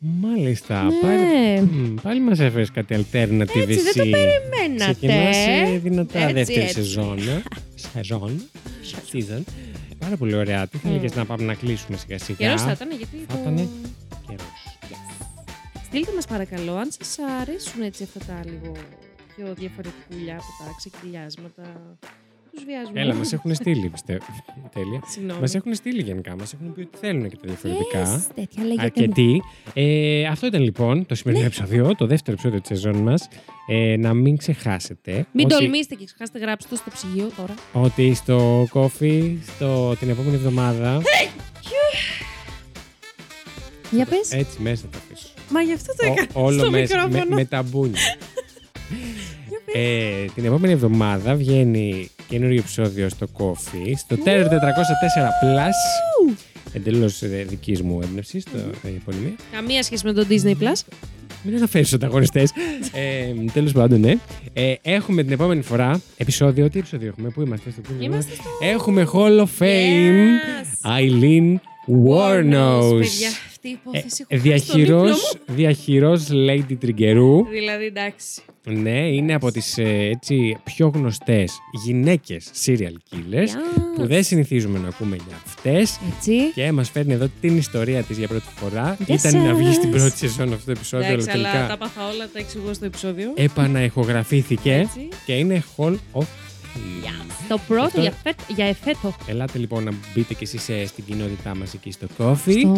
[0.00, 0.82] Μάλιστα.
[0.84, 0.90] Ναι.
[1.00, 3.38] Πάλι, μ, πάλι μας έφερες κάτι alternative
[3.68, 4.10] Έτσι, δεν το εσύ.
[4.10, 4.92] περιμένατε.
[4.92, 6.74] Ξεκινάς ε, δυνατά Έτσι, δεύτερη έτσι.
[6.74, 7.18] σεζόν.
[7.18, 7.42] ε.
[7.74, 8.42] Σεζόν.
[9.12, 9.42] Season.
[9.98, 10.66] Πάρα πολύ ωραία.
[10.66, 10.92] Τι θα Μμ.
[10.92, 12.38] έλεγες να πάμε να κλείσουμε σιγά σιγά.
[12.38, 13.68] Καιρός θα ήταν, γιατί Θα το...
[15.90, 16.04] ήτανε.
[16.04, 16.06] Καιρός.
[16.06, 18.72] Στείλτε μας παρακαλώ αν σας αρέσουν έτσι αυτά τα λίγο
[19.36, 21.62] πιο διαφορετικούλια από τα ξεκυλιάσματα.
[22.52, 23.00] Τους βιάζουμε.
[23.00, 24.24] Έλα, μας έχουν στείλει, πιστεύω.
[24.74, 25.00] Τέλεια.
[25.06, 25.40] Συγγνώμη.
[25.40, 26.36] Μας έχουν στείλει γενικά.
[26.36, 28.16] Μας έχουν πει ότι θέλουν και τα διαφορετικά.
[28.16, 28.82] Yes, τέτοια λέγεται.
[28.82, 29.42] Αρκετοί.
[29.74, 33.28] Ε, αυτό ήταν λοιπόν το σημερινό επεισόδιο, το δεύτερο επεισόδιο της σεζόν μας.
[33.68, 37.54] Ε, να μην ξεχάσετε Μην ότι, τολμήσετε και ξεχάσετε γράψτε το στο ψυγείο τώρα.
[37.72, 41.02] ότι στο κόφι στο, την επόμενη εβδομάδα
[43.90, 44.32] Για πες.
[44.32, 45.28] έτσι μέσα θα το αφήσω.
[45.50, 47.34] Μα γι' αυτό το Ο- έκανα όλο στο μέσα, με, μικρόφωνο.
[47.36, 48.00] με τα μπούνια.
[49.48, 49.74] Για πες.
[49.74, 55.72] ε, την επόμενη εβδομάδα βγαίνει καινούριο επεισόδιο στο Coffee, στο Terror 404 Plus.
[56.72, 58.58] Εντελώς δικής μου έμπνευσης, το
[58.88, 59.34] η επωνυμία.
[59.52, 60.80] Καμία σχέση με το Disney Plus.
[61.42, 62.50] Μην αναφέρεις του ανταγωνιστές.
[62.92, 64.14] ε, Τέλος πάντων, ναι.
[64.52, 66.68] Ε, έχουμε την επόμενη φορά επεισόδιο.
[66.70, 68.42] Τι επεισόδιο έχουμε, πού είμαστε, στο πού Είμαστε στο...
[68.62, 70.28] Έχουμε Hall of Fame.
[70.82, 70.98] Yes.
[70.98, 71.54] Eileen
[72.06, 72.98] Warnos.
[72.98, 73.30] Παιδιά,
[73.74, 75.54] αυτή η υπόθεση Ε, έχω χάσει τον ύπνο διαχειρός, μου.
[75.54, 77.44] διαχειρός Lady Τριγκερού.
[77.48, 78.40] Δηλαδή, εντάξει.
[78.70, 83.80] Ναι, είναι από τις ε, έτσι, πιο γνωστές γυναίκες serial killers Yes.
[83.96, 86.50] που δεν συνηθίζουμε να ακούμε για αυτές Έτσι.
[86.54, 88.96] και μας φέρνει εδώ την ιστορία της για πρώτη φορά.
[89.06, 90.00] Γεια Ήταν να βγεις στην σας.
[90.00, 92.84] πρώτη σεζόν αυτό το επεισόδιο, αλλά Εντάξει, αλλά τελικά τα πάθα όλα, τα εξηγώ στο
[92.84, 93.32] επεισόδιο.
[93.36, 95.08] επαναεχογραφήθηκε Έτσι.
[95.26, 96.47] και είναι Hall of Fame.
[97.48, 99.14] Το πρώτο Αυτό- για, φέτο, για εφέτο.
[99.26, 102.58] Ελάτε λοιπόν να μπείτε κι εσείς ε, στην κοινότητά μας εκεί στο Coffee.
[102.60, 102.68] Στο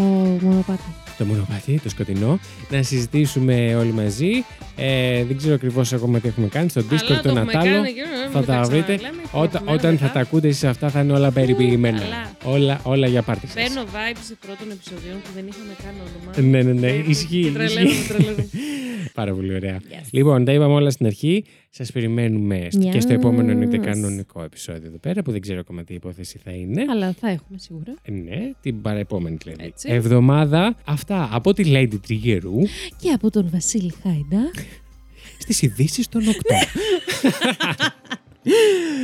[0.43, 0.83] μονοπάτι.
[1.19, 2.39] το μονοπάτι, το σκοτεινό,
[2.71, 4.31] να συζητήσουμε όλοι μαζί.
[4.77, 7.65] Ε, δεν ξέρω ακριβώς ακόμα τι έχουμε κάνει στο Discord, Αλλά το έχουμε Νατάλο.
[7.75, 8.95] κάνει και, ε, Θα μην τα βρείτε.
[8.97, 10.13] ξαναλέμε, Όταν, προχωράμε όταν θα μετά.
[10.13, 11.99] τα ακούτε εσείς αυτά θα είναι όλα περιποιημένα.
[11.99, 12.31] καλά.
[12.45, 13.55] Όλα, όλα για πάρτι σας.
[13.55, 16.49] Παίρνω vibes πρώτων επεισοδίων που δεν είχαμε καν όνομα.
[16.59, 17.43] Ναι, ναι, ναι, Ε, ισχύει.
[17.43, 18.09] Και τρελαίνομαι, ισχύει.
[18.09, 18.49] τρελαίνομαι.
[19.21, 19.79] Πάρα πολύ ωραία.
[19.81, 20.05] Yes.
[20.11, 21.45] Λοιπόν, τα είπαμε όλα στην αρχή.
[21.73, 23.85] Σας περιμένουμε στο- και στο επόμενο εννοείται Yes.
[23.85, 26.85] κανονικό επεισόδιο εδώ πέρα που δεν ξέρω ακόμα τι υπόθεση θα είναι.
[26.91, 27.95] Αλλά θα έχουμε σίγουρα.
[28.09, 29.65] Ναι, την παραεπόμενη δηλαδή.
[29.65, 29.89] Έτσι.
[29.93, 30.75] Εβδομάδα.
[30.87, 32.59] Αυτά από τη Lady Τριγερού
[32.97, 34.51] Και από τον Βασίλη Χάιντα.
[35.43, 36.31] στις ειδήσεις των 8.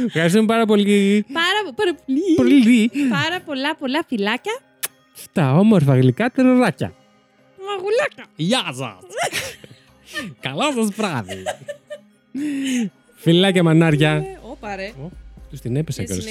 [0.06, 1.24] Ευχαριστούμε πάρα πολύ.
[1.32, 2.20] Πάρα, πάρα πολύ.
[2.36, 2.90] Πολύ.
[3.10, 4.58] Πάρα πολλά πολλά φυλάκια.
[5.14, 6.94] Στα όμορφα γλυκά τεροράκια.
[7.66, 8.24] Μαγουλάκια.
[8.36, 8.98] Γεια σας.
[10.46, 11.42] Καλό σας βράδυ.
[13.14, 14.10] Φιλάκια μανάρια.
[14.10, 14.92] Ε, Ω, πάρε.
[15.50, 16.24] Τους την έπεσα Και κιόλας